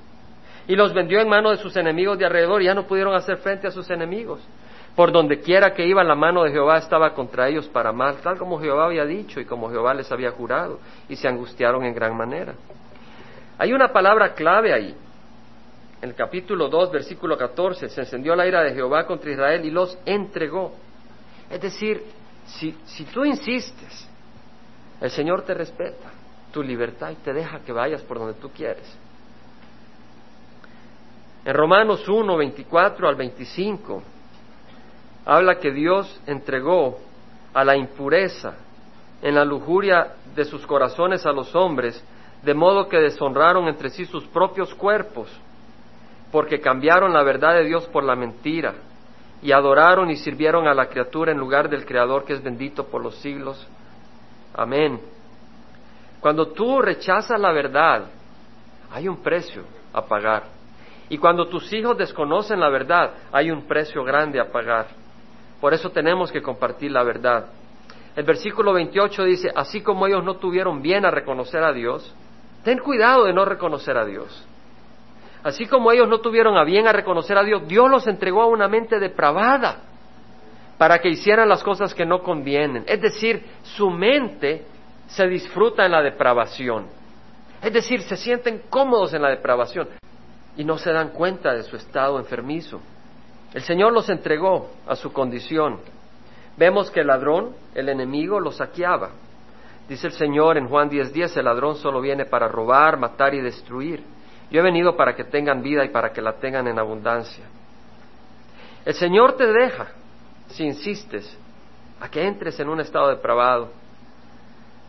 y 0.66 0.77
los 0.77 0.94
vendió 0.94 1.20
en 1.20 1.29
mano 1.29 1.50
de 1.50 1.59
sus 1.59 1.77
enemigos 1.77 2.18
de 2.18 2.27
alrededor 2.27 2.62
y 2.62 2.66
ya 2.66 2.74
no 2.74 2.87
pudieron 2.87 3.14
hacer 3.14 3.38
frente 3.38 3.66
a 3.66 3.70
sus 3.70 3.90
enemigos. 3.90 4.40
Por 4.96 5.11
donde 5.11 5.40
quiera 5.40 5.74
que 5.74 5.87
iban, 5.87 6.07
la 6.07 6.14
mano 6.14 6.44
de 6.44 6.53
Jehová 6.53 6.79
estaba 6.79 7.12
contra 7.14 7.48
ellos 7.48 7.68
para 7.68 7.92
mal, 7.92 8.16
tal 8.22 8.38
como 8.38 8.61
Jehová 8.61 8.87
había 8.87 9.05
dicho 9.05 9.40
y 9.40 9.44
como 9.44 9.68
Jehová 9.68 9.92
les 9.92 10.11
había 10.12 10.31
jurado, 10.31 10.79
y 11.09 11.16
se 11.16 11.27
angustiaron 11.27 11.85
en 11.85 11.94
gran 11.94 12.16
manera. 12.16 12.55
Hay 13.59 13.72
una 13.72 13.92
palabra 13.92 14.35
clave 14.35 14.72
ahí. 14.72 14.94
En 16.05 16.11
el 16.11 16.17
capítulo 16.17 16.69
2, 16.69 16.93
versículo 16.93 17.35
14, 17.35 17.88
se 17.88 18.01
encendió 18.03 18.37
la 18.37 18.47
ira 18.47 18.62
de 18.62 18.75
Jehová 18.75 19.07
contra 19.07 19.31
Israel 19.31 19.64
y 19.64 19.71
los 19.71 19.97
entregó. 20.05 20.75
Es 21.49 21.62
decir, 21.62 22.05
si, 22.45 22.77
si 22.85 23.07
tú 23.07 23.25
insistes, 23.25 24.07
el 25.01 25.11
Señor 25.11 25.47
te 25.47 25.55
respeta 25.55 26.12
tu 26.53 26.62
libertad 26.62 27.11
y 27.11 27.14
te 27.14 27.33
deja 27.33 27.61
que 27.61 27.73
vayas 27.73 28.03
por 28.03 28.19
donde 28.19 28.35
tú 28.35 28.51
quieres. 28.51 28.85
En 31.43 31.55
Romanos 31.55 32.07
1, 32.07 32.37
24 32.37 33.09
al 33.09 33.14
25, 33.14 34.03
habla 35.25 35.59
que 35.59 35.73
Dios 35.73 36.21
entregó 36.27 36.99
a 37.55 37.64
la 37.64 37.79
impureza 37.79 38.57
en 39.23 39.37
la 39.37 39.45
lujuria 39.47 40.17
de 40.37 40.45
sus 40.45 40.67
corazones 40.67 41.25
a 41.25 41.33
los 41.33 41.55
hombres, 41.55 42.05
de 42.43 42.53
modo 42.53 42.90
que 42.90 42.99
deshonraron 42.99 43.69
entre 43.69 43.88
sí 43.88 44.05
sus 44.05 44.27
propios 44.27 44.75
cuerpos, 44.75 45.31
porque 46.35 46.61
cambiaron 46.61 47.12
la 47.12 47.23
verdad 47.23 47.55
de 47.55 47.62
Dios 47.62 47.87
por 47.92 48.03
la 48.03 48.16
mentira, 48.16 48.75
y 49.40 49.53
adoraron 49.53 50.11
y 50.11 50.16
sirvieron 50.16 50.66
a 50.66 50.75
la 50.75 50.88
criatura 50.88 51.31
en 51.31 51.38
lugar 51.38 51.68
del 51.68 51.87
Creador 51.87 52.25
que 52.25 52.33
es 52.33 52.42
bendito 52.42 52.88
por 52.88 53.01
los 53.01 53.14
siglos. 53.18 53.64
Amén. 54.53 55.01
Cuando 56.18 56.49
tú 56.49 56.83
rechazas 56.83 57.38
la 57.38 57.53
verdad, 57.53 58.07
hay 58.90 59.07
un 59.07 59.23
precio 59.23 59.62
a 59.92 60.03
pagar. 60.07 60.47
Y 61.09 61.18
cuando 61.18 61.47
tus 61.47 61.73
hijos 61.73 61.97
desconocen 61.97 62.59
la 62.59 62.68
verdad, 62.68 63.12
hay 63.31 63.53
un 63.53 63.68
precio 63.68 64.03
grande 64.03 64.40
a 64.40 64.51
pagar. 64.51 64.88
Por 65.61 65.73
eso 65.73 65.90
tenemos 65.90 66.33
que 66.33 66.42
compartir 66.42 66.90
la 66.90 67.05
verdad. 67.05 67.47
El 68.16 68.25
versículo 68.25 68.73
28 68.73 69.23
dice, 69.23 69.53
así 69.55 69.83
como 69.83 70.09
ellos 70.09 70.25
no 70.25 70.38
tuvieron 70.38 70.83
bien 70.83 71.05
a 71.05 71.12
reconocer 71.12 71.62
a 71.62 71.73
Dios, 71.73 72.12
ten 72.64 72.79
cuidado 72.81 73.23
de 73.23 73.33
no 73.33 73.44
reconocer 73.44 73.97
a 73.97 74.05
Dios. 74.05 74.49
Así 75.44 75.66
como 75.66 75.92
ellos 75.92 76.09
no 76.09 76.20
tuvieron 76.20 76.57
a 76.57 76.64
bien 76.64 76.88
a 76.88 76.92
reconocer 76.92 77.37
a 77.37 77.44
Dios, 77.44 77.68
Dios 77.68 77.90
los 77.90 78.07
entregó 78.07 78.42
a 78.42 78.46
una 78.46 78.66
mente 78.66 78.98
depravada 78.98 79.83
para 80.78 80.98
que 80.98 81.11
hicieran 81.11 81.50
las 81.50 81.62
cosas 81.62 81.94
que 81.94 82.07
no 82.07 82.22
convienen. 82.22 82.85
Es 82.87 83.02
decir, 83.02 83.44
su 83.62 83.90
mente 83.90 84.64
se 85.07 85.28
disfruta 85.28 85.85
en 85.85 85.92
la 85.92 86.02
depravación. 86.02 86.87
Es 87.62 87.74
decir, 87.74 88.00
se 88.00 88.16
sienten 88.16 88.62
cómodos 88.70 89.12
en 89.12 89.20
la 89.20 89.28
depravación 89.28 89.88
y 90.57 90.64
no 90.64 90.78
se 90.78 90.92
dan 90.92 91.11
cuenta 91.11 91.52
de 91.52 91.62
su 91.62 91.76
estado 91.76 92.18
enfermizo. 92.18 92.80
El 93.52 93.62
Señor 93.62 93.92
los 93.92 94.09
entregó 94.09 94.70
a 94.87 94.96
su 94.96 95.12
condición. 95.12 95.78
Vemos 96.57 96.90
que 96.90 97.00
el 97.00 97.09
ladrón, 97.09 97.54
el 97.74 97.90
enemigo, 97.90 98.40
los 98.40 98.57
saqueaba. 98.57 99.11
Dice 99.90 100.07
el 100.07 100.14
Señor 100.14 100.57
en 100.57 100.68
Juan 100.68 100.88
10:10, 100.88 101.37
el 101.37 101.44
ladrón 101.44 101.76
solo 101.76 102.00
viene 102.00 102.24
para 102.24 102.48
robar, 102.48 102.98
matar 102.98 103.35
y 103.35 103.42
destruir. 103.42 104.13
Yo 104.50 104.61
he 104.61 104.62
venido 104.62 104.96
para 104.96 105.14
que 105.14 105.24
tengan 105.24 105.62
vida 105.62 105.85
y 105.85 105.88
para 105.88 106.12
que 106.12 106.22
la 106.22 106.35
tengan 106.35 106.66
en 106.68 106.78
abundancia. 106.78 107.44
El 108.85 108.94
Señor 108.94 109.37
te 109.37 109.46
deja, 109.46 109.88
si 110.48 110.64
insistes, 110.64 111.38
a 112.00 112.09
que 112.09 112.26
entres 112.26 112.59
en 112.61 112.68
un 112.68 112.80
estado 112.80 113.09
depravado. 113.09 113.70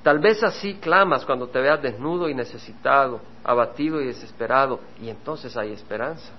Tal 0.03 0.19
vez 0.19 0.43
así 0.43 0.75
clamas 0.75 1.25
cuando 1.25 1.47
te 1.47 1.59
veas 1.59 1.81
desnudo 1.81 2.29
y 2.29 2.35
necesitado, 2.35 3.21
abatido 3.43 4.01
y 4.01 4.07
desesperado, 4.07 4.79
y 5.01 5.09
entonces 5.09 5.55
hay 5.57 5.71
esperanza. 5.71 6.31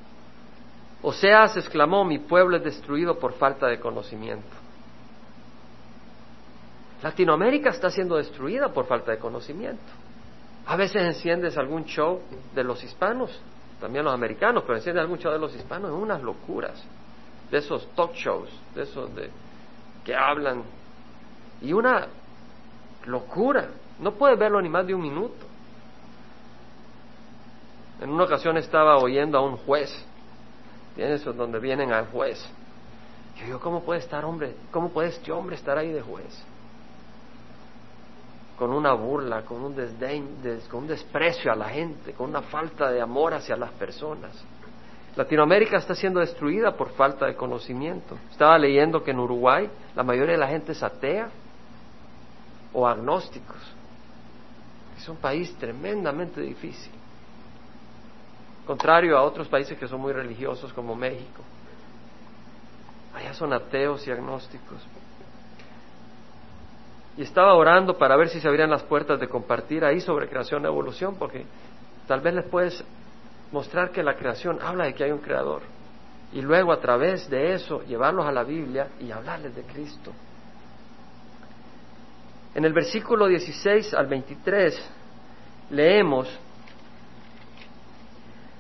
Oseas 1.03 1.57
exclamó, 1.57 2.05
mi 2.05 2.19
pueblo 2.19 2.57
es 2.57 2.65
destruido 2.65 3.19
por 3.19 3.33
falta 3.35 3.67
de 3.67 3.81
conocimiento. 3.81 4.55
Latinoamérica 7.03 7.71
está 7.71 7.91
siendo 7.91 8.17
destruida 8.17 8.69
por 8.69 8.87
falta 8.87 9.13
de 9.13 9.19
conocimiento. 9.19 9.83
A 10.67 10.77
veces 10.77 11.03
enciendes 11.03 11.57
algún 11.57 11.85
show 11.85 12.21
de 12.55 12.65
los 12.65 12.83
hispanos, 12.83 13.41
también 13.81 14.05
los 14.05 14.13
americanos, 14.13 14.65
pero 14.67 14.77
enciendes 14.77 15.03
algún 15.03 15.19
show 15.19 15.33
de 15.33 15.39
los 15.39 15.55
hispanos, 15.55 15.91
es 15.91 15.97
unas 15.97 16.23
locuras, 16.23 16.83
de 17.51 17.59
esos 17.59 17.87
talk 17.95 18.13
shows, 18.15 18.49
de 18.75 18.83
esos 18.83 19.15
de, 19.15 19.31
que 20.05 20.15
hablan, 20.15 20.65
y 21.63 21.73
una 21.73 22.09
locura, 23.07 23.69
no 24.01 24.13
puedes 24.13 24.39
verlo 24.39 24.61
ni 24.61 24.69
más 24.69 24.87
de 24.87 24.95
un 24.95 25.03
minuto. 25.03 25.47
En 28.01 28.11
una 28.11 28.25
ocasión 28.25 28.57
estaba 28.57 28.99
oyendo 28.99 29.39
a 29.39 29.43
un 29.43 29.57
juez, 29.57 29.91
¿tienes? 30.97 31.25
Donde 31.25 31.59
vienen 31.61 31.93
al 31.93 32.07
juez. 32.09 32.45
Yo 33.49 33.61
¿cómo 33.61 33.83
puede 33.85 34.01
estar 34.01 34.25
hombre, 34.25 34.55
cómo 34.71 34.91
puede 34.91 35.11
este 35.11 35.31
hombre 35.31 35.57
estar 35.57 35.79
ahí 35.79 35.93
de 35.93 36.03
juez? 36.03 36.45
Con 38.59 38.73
una 38.73 38.95
burla, 38.95 39.43
con 39.43 39.63
un 39.63 39.77
desdén, 39.77 40.39
con 40.71 40.83
un 40.83 40.89
desprecio 40.89 41.53
a 41.53 41.57
la 41.57 41.69
gente, 41.69 42.13
con 42.13 42.31
una 42.31 42.43
falta 42.43 42.91
de 42.91 43.01
amor 43.01 43.35
hacia 43.35 43.57
las 43.57 43.71
personas. 43.73 44.33
Latinoamérica 45.15 45.79
está 45.79 45.95
siendo 45.95 46.21
destruida 46.21 46.77
por 46.77 46.91
falta 46.91 47.27
de 47.27 47.37
conocimiento. 47.37 48.19
Estaba 48.31 48.59
leyendo 48.59 49.03
que 49.03 49.11
en 49.11 49.19
Uruguay 49.19 49.69
la 49.95 50.03
mayoría 50.03 50.33
de 50.33 50.41
la 50.41 50.49
gente 50.49 50.73
es 50.73 50.83
atea 50.83 51.31
o 52.73 52.87
agnósticos. 52.87 53.57
Es 54.97 55.09
un 55.09 55.17
país 55.17 55.55
tremendamente 55.57 56.41
difícil. 56.41 56.93
Contrario 58.67 59.17
a 59.17 59.23
otros 59.23 59.49
países 59.49 59.79
que 59.79 59.87
son 59.87 60.01
muy 60.01 60.13
religiosos 60.13 60.73
como 60.73 60.95
México. 60.95 61.43
Allá 63.15 63.33
son 63.33 63.53
ateos 63.53 64.07
y 64.07 64.11
agnósticos 64.11 64.83
y 67.17 67.23
estaba 67.23 67.55
orando 67.55 67.97
para 67.97 68.17
ver 68.17 68.29
si 68.29 68.41
se 68.41 68.49
abrían 68.49 68.71
las 68.71 68.83
puertas 68.83 69.19
de 69.19 69.29
compartir 69.29 69.85
ahí 69.85 70.01
sobre 70.01 70.29
creación 70.29 70.63
y 70.63 70.67
evolución, 70.67 71.17
porque 71.19 71.47
tal 72.07 72.21
vez 72.21 72.35
les 72.35 72.45
puedes 72.45 72.85
mostrar 73.53 73.91
que 73.91 74.03
la 74.03 74.17
creación 74.17 74.59
habla 74.61 74.85
de 74.85 74.95
que 74.95 75.05
hay 75.05 75.13
un 75.13 75.21
creador 75.21 75.63
y 76.33 76.43
luego 76.43 76.73
a 76.73 76.81
través 76.81 77.31
de 77.31 77.55
eso 77.55 77.83
llevarlos 77.85 78.27
a 78.27 78.33
la 78.33 78.45
Biblia 78.45 78.89
y 79.01 79.11
hablarles 79.11 79.55
de 79.55 79.63
Cristo. 79.63 80.13
En 82.55 82.65
el 82.65 82.73
versículo 82.73 83.27
16 83.27 83.95
al 83.95 84.07
23 84.07 84.91
leemos 85.71 86.29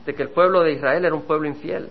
de 0.05 0.15
que 0.15 0.23
el 0.23 0.31
pueblo 0.31 0.61
de 0.63 0.73
Israel 0.73 1.05
era 1.05 1.15
un 1.15 1.23
pueblo 1.23 1.49
infiel. 1.49 1.91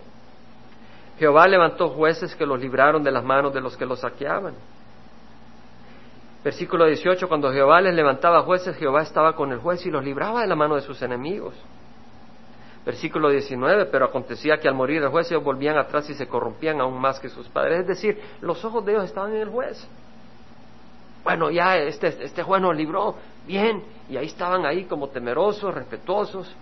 Jehová 1.19 1.47
levantó 1.47 1.89
jueces 1.89 2.35
que 2.35 2.45
los 2.45 2.59
libraron 2.59 3.03
de 3.03 3.11
las 3.11 3.23
manos 3.23 3.53
de 3.53 3.61
los 3.61 3.75
que 3.75 3.85
los 3.85 3.99
saqueaban 3.99 4.55
Versículo 6.45 6.85
18, 6.85 7.27
cuando 7.27 7.51
Jehová 7.51 7.81
les 7.81 7.95
levantaba 7.95 8.43
jueces, 8.43 8.77
Jehová 8.77 9.01
estaba 9.01 9.35
con 9.35 9.51
el 9.51 9.57
juez 9.57 9.83
y 9.87 9.89
los 9.89 10.05
libraba 10.05 10.41
de 10.41 10.47
la 10.47 10.55
mano 10.55 10.75
de 10.75 10.81
sus 10.81 11.01
enemigos. 11.01 11.55
Versículo 12.85 13.29
19, 13.29 13.85
pero 13.87 14.05
acontecía 14.05 14.59
que 14.59 14.67
al 14.67 14.75
morir 14.75 15.01
el 15.01 15.09
juez 15.09 15.31
ellos 15.31 15.43
volvían 15.43 15.75
atrás 15.75 16.07
y 16.07 16.13
se 16.13 16.27
corrompían 16.27 16.79
aún 16.79 17.01
más 17.01 17.19
que 17.19 17.29
sus 17.29 17.49
padres. 17.49 17.79
Es 17.79 17.87
decir, 17.87 18.21
los 18.41 18.63
ojos 18.63 18.85
de 18.85 18.91
ellos 18.91 19.05
estaban 19.05 19.33
en 19.33 19.41
el 19.41 19.49
juez. 19.49 19.87
Bueno, 21.23 21.49
ya 21.49 21.77
este, 21.77 22.09
este 22.23 22.43
juez 22.43 22.61
nos 22.61 22.75
libró, 22.75 23.15
bien, 23.47 23.81
y 24.07 24.15
ahí 24.15 24.27
estaban 24.27 24.67
ahí 24.67 24.85
como 24.85 25.07
temerosos, 25.07 25.73
respetuosos. 25.73 26.55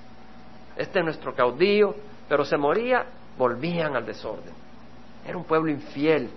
Este 0.77 0.99
es 0.99 1.03
nuestro 1.03 1.35
caudillo, 1.35 1.93
pero 2.29 2.45
se 2.45 2.55
moría, 2.55 3.05
volvían 3.37 3.97
al 3.97 4.05
desorden. 4.05 4.53
Era 5.27 5.35
un 5.35 5.43
pueblo 5.43 5.69
infiel. 5.69 6.29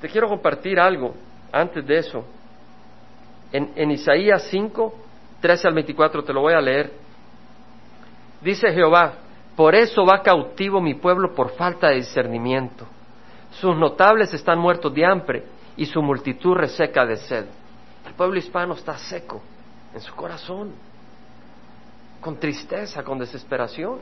Te 0.00 0.08
quiero 0.08 0.26
compartir 0.26 0.80
algo 0.80 1.14
antes 1.54 1.86
de 1.86 1.98
eso, 1.98 2.24
en, 3.52 3.90
Isaías 3.92 4.48
5, 4.50 4.92
13 5.40 5.68
al 5.68 5.74
24, 5.74 6.24
te 6.24 6.32
lo 6.32 6.40
voy 6.40 6.54
a 6.54 6.60
leer. 6.60 6.92
Dice 8.40 8.72
Jehová, 8.72 9.14
por 9.54 9.76
eso 9.76 10.04
va 10.04 10.22
cautivo 10.22 10.80
mi 10.80 10.94
pueblo 10.94 11.32
por 11.34 11.50
falta 11.52 11.88
de 11.88 11.96
discernimiento. 11.96 12.86
Sus 13.52 13.76
notables 13.76 14.34
están 14.34 14.58
muertos 14.58 14.92
de 14.92 15.06
hambre 15.06 15.44
y 15.76 15.86
su 15.86 16.02
multitud 16.02 16.54
reseca 16.54 17.06
de 17.06 17.16
sed. 17.16 17.46
El 18.04 18.14
pueblo 18.14 18.36
hispano 18.36 18.74
está 18.74 18.98
seco 18.98 19.40
en 19.94 20.00
su 20.00 20.12
corazón, 20.16 20.72
con 22.20 22.40
tristeza, 22.40 23.04
con 23.04 23.20
desesperación. 23.20 24.00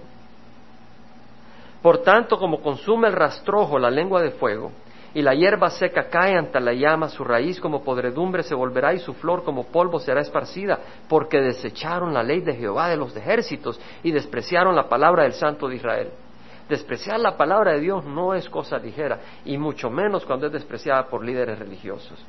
Por 1.83 1.99
tanto, 1.99 2.39
como 2.39 2.63
consume 2.63 3.09
el 3.09 3.15
rastrojo 3.15 3.79
la 3.79 3.91
lengua 3.91 4.23
de 4.23 4.31
fuego, 4.31 4.73
y 5.15 5.21
la 5.21 5.35
hierba 5.35 5.69
seca 5.71 6.09
cae 6.09 6.37
ante 6.37 6.59
la 6.59 6.73
llama, 6.73 7.09
su 7.09 7.23
raíz 7.23 7.61
como 7.61 7.85
podredumbre 7.85 8.43
se 8.43 8.55
volverá 8.55 8.95
y 8.95 8.99
su 8.99 9.13
flor 9.15 9.45
como 9.45 9.65
polvo 9.65 9.99
será 9.99 10.23
esparcida, 10.23 10.79
porque 11.09 11.41
desecharon 11.41 12.15
la 12.15 12.23
ley 12.23 12.41
de 12.41 12.55
Jehová 12.55 12.89
de 12.89 12.97
los 12.97 13.15
ejércitos 13.15 13.79
y 14.03 14.11
despreciaron 14.11 14.75
la 14.75 14.89
palabra 14.89 15.25
del 15.25 15.35
Santo 15.35 15.69
de 15.69 15.77
Israel. 15.77 16.09
Despreciar 16.69 17.21
la 17.21 17.37
palabra 17.37 17.73
de 17.73 17.81
Dios 17.81 18.05
no 18.05 18.35
es 18.35 18.49
cosa 18.49 18.79
ligera, 18.79 19.21
y 19.45 19.59
mucho 19.59 19.91
menos 19.91 20.25
cuando 20.25 20.47
es 20.47 20.53
despreciada 20.53 21.07
por 21.07 21.23
líderes 21.23 21.59
religiosos. 21.59 22.25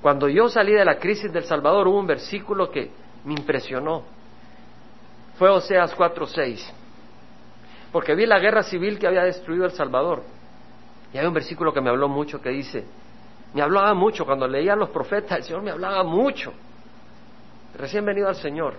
Cuando 0.00 0.28
yo 0.28 0.48
salí 0.48 0.72
de 0.72 0.84
la 0.84 0.98
crisis 0.98 1.32
del 1.32 1.44
Salvador 1.44 1.88
hubo 1.88 1.98
un 1.98 2.06
versículo 2.06 2.70
que 2.70 2.90
me 3.24 3.32
impresionó. 3.32 4.02
Fue 5.38 5.48
Oseas 5.48 5.96
4:6. 5.96 6.72
Porque 7.90 8.14
vi 8.14 8.26
la 8.26 8.38
guerra 8.38 8.62
civil 8.62 8.98
que 8.98 9.06
había 9.06 9.24
destruido 9.24 9.64
El 9.64 9.72
Salvador 9.72 10.22
y 11.12 11.18
hay 11.18 11.26
un 11.26 11.34
versículo 11.34 11.72
que 11.72 11.80
me 11.80 11.90
habló 11.90 12.08
mucho 12.08 12.40
que 12.40 12.50
dice, 12.50 12.84
me 13.54 13.60
hablaba 13.60 13.92
mucho, 13.94 14.24
cuando 14.24 14.48
leía 14.48 14.74
los 14.74 14.90
profetas, 14.90 15.38
el 15.38 15.44
Señor 15.44 15.62
me 15.62 15.70
hablaba 15.70 16.02
mucho. 16.04 16.52
Recién 17.76 18.04
venido 18.04 18.28
al 18.28 18.36
Señor. 18.36 18.74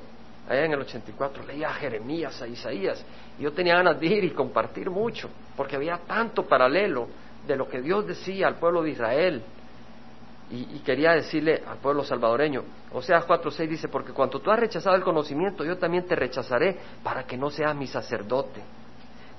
allá 0.49 0.65
en 0.65 0.73
el 0.73 0.81
84, 0.81 1.45
leía 1.45 1.69
a 1.69 1.73
Jeremías, 1.73 2.41
a 2.41 2.47
Isaías, 2.47 3.05
y 3.39 3.43
yo 3.43 3.53
tenía 3.53 3.75
ganas 3.75 3.99
de 3.99 4.07
ir 4.07 4.23
y 4.23 4.31
compartir 4.31 4.89
mucho, 4.89 5.29
porque 5.55 5.75
había 5.75 5.99
tanto 5.99 6.43
paralelo 6.43 7.07
de 7.47 7.55
lo 7.55 7.67
que 7.67 7.81
Dios 7.81 8.05
decía 8.07 8.47
al 8.47 8.55
pueblo 8.55 8.81
de 8.83 8.89
Israel. 8.91 9.43
Y, 10.51 10.79
quería 10.79 11.13
decirle 11.13 11.63
al 11.65 11.77
pueblo 11.77 12.03
salvadoreño, 12.03 12.63
o 12.91 13.01
sea, 13.01 13.25
4.6 13.25 13.67
dice, 13.67 13.87
porque 13.87 14.11
cuando 14.11 14.39
tú 14.39 14.51
has 14.51 14.59
rechazado 14.59 14.95
el 14.95 15.01
conocimiento, 15.01 15.63
yo 15.63 15.77
también 15.77 16.05
te 16.05 16.15
rechazaré 16.15 16.77
para 17.01 17.23
que 17.23 17.37
no 17.37 17.49
seas 17.49 17.75
mi 17.75 17.87
sacerdote. 17.87 18.61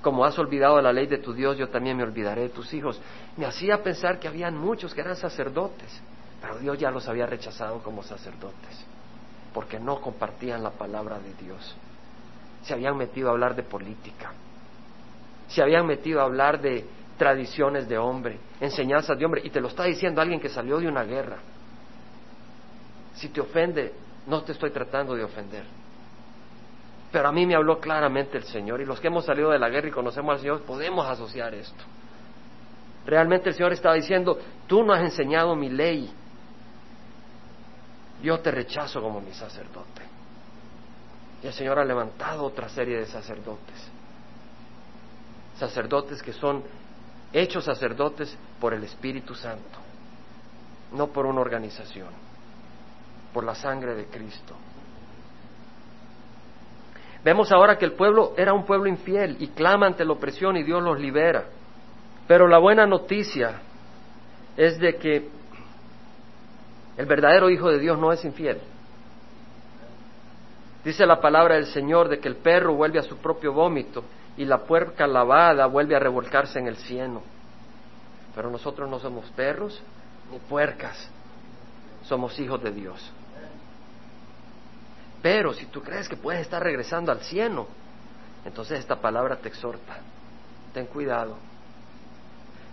Como 0.05 0.23
has 0.23 0.37
olvidado 0.37 0.79
la 0.83 0.93
ley 0.93 1.07
de 1.07 1.17
tu 1.17 1.33
Dios, 1.33 1.57
yo 1.57 1.69
también 1.69 1.97
me 1.97 2.03
olvidaré 2.03 2.43
de 2.43 2.49
tus 2.49 2.71
hijos. 2.75 3.01
Me 3.37 3.47
hacía 3.47 3.81
pensar 3.81 4.19
que 4.19 4.27
habían 4.27 4.55
muchos 4.55 4.93
que 4.93 5.01
eran 5.01 5.15
sacerdotes, 5.15 5.99
pero 6.39 6.59
Dios 6.59 6.77
ya 6.77 6.91
los 6.91 7.07
había 7.07 7.25
rechazado 7.25 7.79
como 7.79 8.03
sacerdotes, 8.03 8.85
porque 9.51 9.79
no 9.79 9.99
compartían 9.99 10.61
la 10.61 10.69
palabra 10.69 11.17
de 11.17 11.33
Dios. 11.43 11.75
Se 12.61 12.75
habían 12.75 12.95
metido 12.97 13.29
a 13.29 13.31
hablar 13.31 13.55
de 13.55 13.63
política, 13.63 14.31
se 15.47 15.63
habían 15.63 15.87
metido 15.87 16.21
a 16.21 16.25
hablar 16.25 16.61
de 16.61 16.85
tradiciones 17.17 17.89
de 17.89 17.97
hombre, 17.97 18.37
enseñanzas 18.61 19.17
de 19.17 19.25
hombre, 19.25 19.41
y 19.43 19.49
te 19.49 19.59
lo 19.59 19.69
está 19.69 19.85
diciendo 19.85 20.21
alguien 20.21 20.39
que 20.39 20.49
salió 20.49 20.77
de 20.77 20.87
una 20.87 21.03
guerra. 21.03 21.37
Si 23.15 23.29
te 23.29 23.41
ofende, 23.41 23.91
no 24.27 24.43
te 24.43 24.51
estoy 24.51 24.69
tratando 24.69 25.15
de 25.15 25.23
ofender. 25.23 25.63
Pero 27.15 27.29
a 27.29 27.31
mí 27.31 27.45
me 27.45 27.55
habló 27.55 27.79
claramente 27.79 28.37
el 28.37 28.43
Señor, 28.43 28.81
y 28.81 28.85
los 28.85 28.99
que 28.99 29.07
hemos 29.07 29.23
salido 29.23 29.49
de 29.49 29.57
la 29.57 29.69
guerra 29.69 29.87
y 29.87 29.91
conocemos 29.91 30.33
al 30.33 30.39
Señor, 30.41 30.63
podemos 30.63 31.07
asociar 31.07 31.53
esto. 31.53 31.81
Realmente 33.05 33.47
el 33.47 33.55
Señor 33.55 33.71
estaba 33.71 33.95
diciendo, 33.95 34.37
tú 34.67 34.83
no 34.83 34.91
has 34.91 34.99
enseñado 34.99 35.55
mi 35.55 35.69
ley, 35.69 36.13
yo 38.21 38.37
te 38.41 38.51
rechazo 38.51 39.01
como 39.01 39.21
mi 39.21 39.31
sacerdote. 39.31 40.01
Y 41.41 41.47
el 41.47 41.53
Señor 41.53 41.79
ha 41.79 41.85
levantado 41.85 42.43
otra 42.43 42.67
serie 42.67 42.97
de 42.97 43.05
sacerdotes. 43.05 43.89
Sacerdotes 45.57 46.21
que 46.21 46.33
son 46.33 46.65
hechos 47.31 47.63
sacerdotes 47.63 48.37
por 48.59 48.73
el 48.73 48.83
Espíritu 48.83 49.35
Santo, 49.35 49.79
no 50.91 51.07
por 51.07 51.25
una 51.25 51.39
organización, 51.39 52.09
por 53.33 53.45
la 53.45 53.55
sangre 53.55 53.95
de 53.95 54.07
Cristo. 54.07 54.53
Vemos 57.25 57.51
ahora 57.51 57.79
que 57.79 57.85
el 57.85 57.93
pueblo 57.93 58.33
era 58.37 58.53
un 58.53 58.67
pueblo 58.67 58.85
infiel 58.87 59.37
y 59.39 59.47
clama 59.47 59.87
ante 59.87 60.05
la 60.05 60.13
opresión 60.13 60.57
y 60.57 60.63
Dios 60.63 60.83
los 60.83 60.99
libera. 60.99 61.45
Pero 62.27 62.47
la 62.47 62.59
buena 62.59 62.85
noticia 62.85 63.61
es 64.55 64.77
de 64.77 64.95
que 64.97 65.27
el 66.97 67.05
verdadero 67.07 67.49
Hijo 67.49 67.71
de 67.71 67.79
Dios 67.79 67.97
no 67.97 68.13
es 68.13 68.23
infiel. 68.23 68.59
Dice 70.83 71.03
la 71.07 71.19
palabra 71.19 71.55
del 71.55 71.65
Señor 71.65 72.09
de 72.09 72.19
que 72.19 72.27
el 72.27 72.35
perro 72.35 72.75
vuelve 72.75 72.99
a 72.99 73.01
su 73.03 73.17
propio 73.17 73.53
vómito 73.53 74.03
y 74.37 74.45
la 74.45 74.59
puerca 74.59 75.07
lavada 75.07 75.65
vuelve 75.65 75.95
a 75.95 75.99
revolcarse 75.99 76.59
en 76.59 76.67
el 76.67 76.75
cieno. 76.75 77.23
Pero 78.35 78.51
nosotros 78.51 78.87
no 78.87 78.99
somos 78.99 79.25
perros 79.31 79.81
ni 80.31 80.37
puercas, 80.37 81.09
somos 82.03 82.39
hijos 82.39 82.61
de 82.61 82.71
Dios. 82.71 83.11
Pero 85.25 85.55
si 85.55 85.65
tú 85.65 85.81
crees 85.81 86.07
que 86.07 86.17
puedes 86.17 86.41
estar 86.41 86.61
regresando 86.61 87.11
al 87.11 87.21
cielo, 87.21 87.65
entonces 88.45 88.77
esta 88.77 88.97
palabra 88.97 89.37
te 89.37 89.47
exhorta. 89.47 89.97
Ten 90.71 90.85
cuidado. 90.85 91.35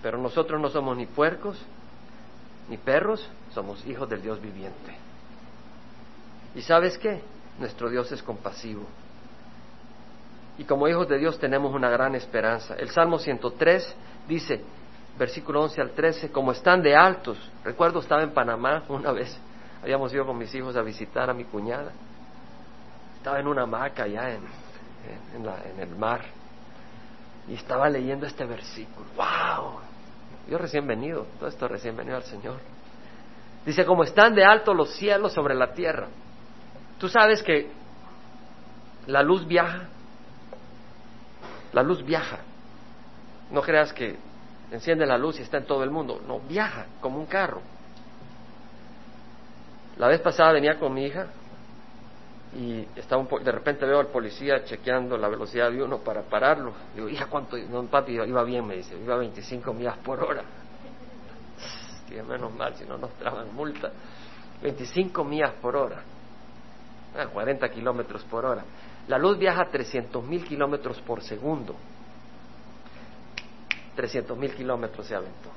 Pero 0.02 0.18
nosotros 0.18 0.60
no 0.60 0.68
somos 0.68 0.94
ni 0.98 1.06
puercos 1.06 1.58
ni 2.68 2.76
perros, 2.76 3.26
somos 3.54 3.82
hijos 3.86 4.06
del 4.06 4.20
Dios 4.20 4.38
viviente. 4.38 4.94
¿Y 6.54 6.60
sabes 6.60 6.98
qué? 6.98 7.22
Nuestro 7.58 7.88
Dios 7.88 8.12
es 8.12 8.22
compasivo. 8.22 8.84
Y 10.58 10.64
como 10.64 10.88
hijos 10.88 11.08
de 11.08 11.16
Dios 11.16 11.38
tenemos 11.38 11.74
una 11.74 11.88
gran 11.88 12.14
esperanza. 12.14 12.74
El 12.74 12.90
Salmo 12.90 13.18
103 13.18 13.96
dice, 14.28 14.60
versículo 15.18 15.62
11 15.62 15.80
al 15.80 15.90
13, 15.92 16.30
como 16.30 16.52
están 16.52 16.82
de 16.82 16.94
altos. 16.94 17.38
Recuerdo, 17.64 18.00
estaba 18.00 18.22
en 18.22 18.34
Panamá 18.34 18.84
una 18.90 19.10
vez, 19.10 19.34
habíamos 19.82 20.12
ido 20.12 20.26
con 20.26 20.36
mis 20.36 20.54
hijos 20.54 20.76
a 20.76 20.82
visitar 20.82 21.30
a 21.30 21.32
mi 21.32 21.44
cuñada. 21.44 21.92
Estaba 23.22 23.38
en 23.38 23.46
una 23.46 23.62
hamaca 23.62 24.02
allá 24.02 24.30
en, 24.30 24.42
en 25.36 25.80
el 25.80 25.94
mar 25.94 26.22
y 27.48 27.54
estaba 27.54 27.88
leyendo 27.88 28.26
este 28.26 28.44
versículo. 28.44 29.06
¡Wow! 29.14 29.78
Yo 30.48 30.58
recién 30.58 30.88
venido, 30.88 31.28
todo 31.38 31.48
esto 31.48 31.68
recién 31.68 31.96
venido 31.96 32.16
al 32.16 32.24
Señor. 32.24 32.58
Dice, 33.64 33.86
como 33.86 34.02
están 34.02 34.34
de 34.34 34.44
alto 34.44 34.74
los 34.74 34.96
cielos 34.96 35.32
sobre 35.32 35.54
la 35.54 35.72
tierra. 35.72 36.08
Tú 36.98 37.08
sabes 37.08 37.44
que 37.44 37.70
la 39.06 39.22
luz 39.22 39.46
viaja 39.46 39.86
la 41.72 41.84
luz 41.84 42.04
viaja. 42.04 42.38
No 43.52 43.62
creas 43.62 43.92
que 43.92 44.16
enciende 44.72 45.06
la 45.06 45.16
luz 45.16 45.38
y 45.38 45.42
está 45.42 45.58
en 45.58 45.64
todo 45.64 45.84
el 45.84 45.90
mundo. 45.92 46.20
No, 46.26 46.40
viaja 46.40 46.86
como 47.00 47.18
un 47.18 47.26
carro. 47.26 47.62
La 49.96 50.08
vez 50.08 50.20
pasada 50.20 50.52
venía 50.52 50.78
con 50.78 50.92
mi 50.92 51.04
hija 51.04 51.28
y 52.54 52.86
estaba 52.96 53.22
un 53.22 53.44
de 53.44 53.50
repente 53.52 53.86
veo 53.86 54.00
al 54.00 54.08
policía 54.08 54.62
chequeando 54.64 55.16
la 55.16 55.28
velocidad 55.28 55.70
de 55.70 55.82
uno 55.82 55.98
para 55.98 56.22
pararlo. 56.22 56.74
Digo, 56.94 57.08
hija, 57.08 57.26
¿cuánto? 57.26 57.56
No, 57.56 57.84
papi, 57.86 58.12
iba 58.12 58.44
bien, 58.44 58.66
me 58.66 58.76
dice, 58.76 58.96
iba 58.96 59.14
a 59.14 59.18
25 59.18 59.72
millas 59.72 59.96
por 59.98 60.22
hora. 60.22 60.42
Menos 62.28 62.52
mal, 62.54 62.74
si 62.74 62.84
no 62.84 62.98
nos 62.98 63.10
traban 63.14 63.54
multa. 63.54 63.90
25 64.62 65.24
millas 65.24 65.52
por 65.62 65.76
hora. 65.76 66.02
40 67.32 67.64
ah, 67.64 67.68
kilómetros 67.70 68.22
por 68.24 68.44
hora. 68.44 68.64
La 69.08 69.18
luz 69.18 69.38
viaja 69.38 69.62
a 69.62 69.70
300 69.70 70.22
mil 70.24 70.44
kilómetros 70.44 71.00
por 71.00 71.22
segundo. 71.22 71.74
300 73.96 74.36
mil 74.36 74.54
kilómetros 74.54 75.06
se 75.06 75.14
aventó. 75.14 75.50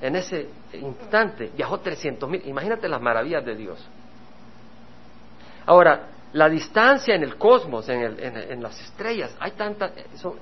En 0.00 0.16
ese 0.16 0.48
instante 0.74 1.50
viajó 1.56 1.80
300 1.80 2.28
mil. 2.28 2.42
Imagínate 2.46 2.88
las 2.88 3.00
maravillas 3.00 3.44
de 3.44 3.54
Dios. 3.56 3.88
Ahora, 5.66 6.08
la 6.32 6.48
distancia 6.48 7.14
en 7.14 7.22
el 7.22 7.36
cosmos, 7.36 7.88
en, 7.88 8.62
las 8.62 8.80
estrellas, 8.80 9.36
hay 9.38 9.52
tanta, 9.52 9.92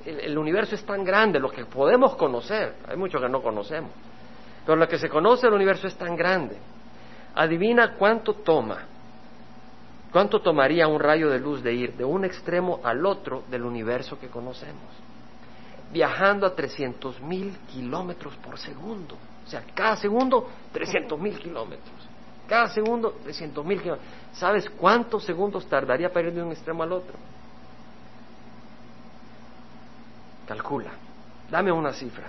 el, 0.04 0.36
universo 0.36 0.74
es 0.74 0.84
tan 0.84 1.04
grande, 1.04 1.38
lo 1.38 1.50
que 1.50 1.64
podemos 1.64 2.16
conocer, 2.16 2.76
hay 2.88 2.96
mucho 2.96 3.18
que 3.18 3.28
no 3.28 3.42
conocemos, 3.42 3.90
pero 4.64 4.76
lo 4.76 4.88
que 4.88 4.98
se 4.98 5.08
conoce 5.08 5.46
del 5.46 5.54
universo 5.54 5.86
es 5.86 5.96
tan 5.96 6.16
grande. 6.16 6.56
Adivina 7.34 7.94
cuánto 7.96 8.34
toma 8.34 8.86
¿Cuánto 10.14 10.40
tomaría 10.40 10.86
un 10.86 11.00
rayo 11.00 11.28
de 11.28 11.40
luz 11.40 11.60
de 11.60 11.74
ir 11.74 11.96
de 11.96 12.04
un 12.04 12.24
extremo 12.24 12.78
al 12.84 13.04
otro 13.04 13.42
del 13.50 13.64
universo 13.64 14.16
que 14.16 14.28
conocemos? 14.28 14.84
Viajando 15.92 16.46
a 16.46 16.54
300 16.54 17.20
mil 17.20 17.58
kilómetros 17.66 18.36
por 18.36 18.56
segundo. 18.56 19.16
O 19.44 19.50
sea, 19.50 19.64
cada 19.74 19.96
segundo 19.96 20.48
300 20.70 21.18
mil 21.18 21.36
kilómetros. 21.36 22.08
Cada 22.48 22.68
segundo 22.68 23.12
300 23.22 23.64
mil 23.64 23.80
kilómetros. 23.80 24.08
¿Sabes 24.34 24.68
cuántos 24.70 25.24
segundos 25.24 25.66
tardaría 25.66 26.12
para 26.12 26.28
ir 26.28 26.34
de 26.34 26.42
un 26.42 26.52
extremo 26.52 26.82
al 26.82 26.92
otro? 26.92 27.14
Calcula. 30.46 30.90
Dame 31.50 31.72
una 31.72 31.92
cifra. 31.92 32.26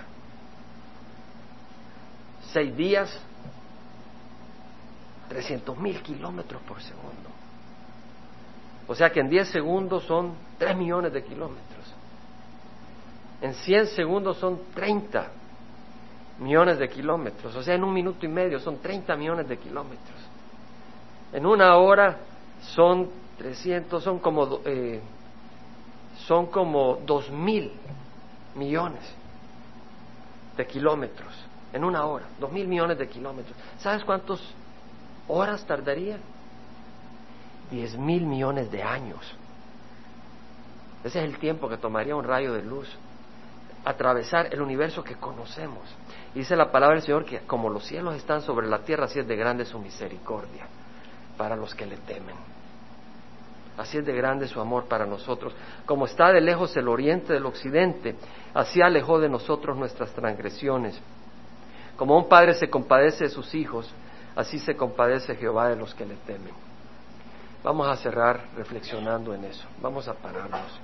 Seis 2.52 2.74
días, 2.76 3.20
300 5.28 5.76
mil 5.78 6.00
kilómetros 6.02 6.62
por 6.62 6.80
segundo. 6.80 7.30
O 8.88 8.94
sea 8.94 9.10
que 9.10 9.20
en 9.20 9.28
10 9.28 9.48
segundos 9.48 10.04
son 10.04 10.34
3 10.58 10.76
millones 10.76 11.12
de 11.12 11.24
kilómetros. 11.24 11.92
En 13.42 13.52
100 13.54 13.88
segundos 13.88 14.38
son 14.38 14.60
30 14.74 15.28
millones 16.38 16.78
de 16.78 16.88
kilómetros. 16.88 17.54
O 17.54 17.62
sea, 17.62 17.74
en 17.74 17.84
un 17.84 17.92
minuto 17.92 18.24
y 18.26 18.28
medio 18.28 18.60
son 18.60 18.78
30 18.78 19.16
millones 19.16 19.48
de 19.48 19.56
kilómetros. 19.58 20.16
En 21.32 21.46
una 21.46 21.76
hora 21.76 22.18
son 22.60 23.10
300, 23.38 24.02
son 24.02 24.18
como, 24.18 24.60
eh, 24.64 25.00
son 26.26 26.46
como 26.46 26.98
2 27.04 27.30
mil 27.30 27.72
millones 28.54 29.02
de 30.56 30.66
kilómetros. 30.66 31.32
En 31.72 31.84
una 31.84 32.04
hora, 32.06 32.26
2 32.38 32.52
mil 32.52 32.66
millones 32.66 32.98
de 32.98 33.08
kilómetros. 33.08 33.56
¿Sabes 33.78 34.04
cuántas 34.04 34.40
horas 35.28 35.64
tardaría? 35.66 36.18
diez 37.70 37.96
mil 37.96 38.24
millones 38.26 38.70
de 38.70 38.82
años. 38.82 39.20
Ese 41.04 41.18
es 41.18 41.24
el 41.24 41.38
tiempo 41.38 41.68
que 41.68 41.76
tomaría 41.76 42.16
un 42.16 42.24
rayo 42.24 42.52
de 42.52 42.62
luz 42.62 42.88
atravesar 43.86 44.52
el 44.52 44.60
universo 44.60 45.04
que 45.04 45.14
conocemos. 45.14 45.84
Dice 46.34 46.56
la 46.56 46.72
palabra 46.72 46.96
del 46.96 47.04
Señor 47.04 47.24
que 47.24 47.38
como 47.46 47.70
los 47.70 47.86
cielos 47.86 48.16
están 48.16 48.42
sobre 48.42 48.66
la 48.66 48.80
tierra, 48.80 49.04
así 49.04 49.20
es 49.20 49.28
de 49.28 49.36
grande 49.36 49.64
su 49.64 49.78
misericordia 49.78 50.66
para 51.38 51.54
los 51.54 51.72
que 51.72 51.86
le 51.86 51.96
temen. 51.98 52.34
Así 53.78 53.98
es 53.98 54.04
de 54.04 54.12
grande 54.12 54.48
su 54.48 54.60
amor 54.60 54.86
para 54.86 55.06
nosotros. 55.06 55.54
Como 55.84 56.06
está 56.06 56.32
de 56.32 56.40
lejos 56.40 56.76
el 56.76 56.88
oriente 56.88 57.32
del 57.32 57.46
occidente, 57.46 58.16
así 58.54 58.82
alejó 58.82 59.20
de 59.20 59.28
nosotros 59.28 59.76
nuestras 59.76 60.10
transgresiones. 60.12 61.00
Como 61.96 62.18
un 62.18 62.28
padre 62.28 62.54
se 62.54 62.68
compadece 62.68 63.24
de 63.24 63.30
sus 63.30 63.54
hijos, 63.54 63.88
así 64.34 64.58
se 64.58 64.76
compadece 64.76 65.36
Jehová 65.36 65.68
de 65.68 65.76
los 65.76 65.94
que 65.94 66.06
le 66.06 66.16
temen. 66.26 66.54
Vamos 67.62 67.86
a 67.86 67.96
cerrar 67.96 68.46
reflexionando 68.56 69.32
en 69.32 69.44
eso. 69.44 69.64
Vamos 69.80 70.08
a 70.08 70.14
pararnos. 70.14 70.80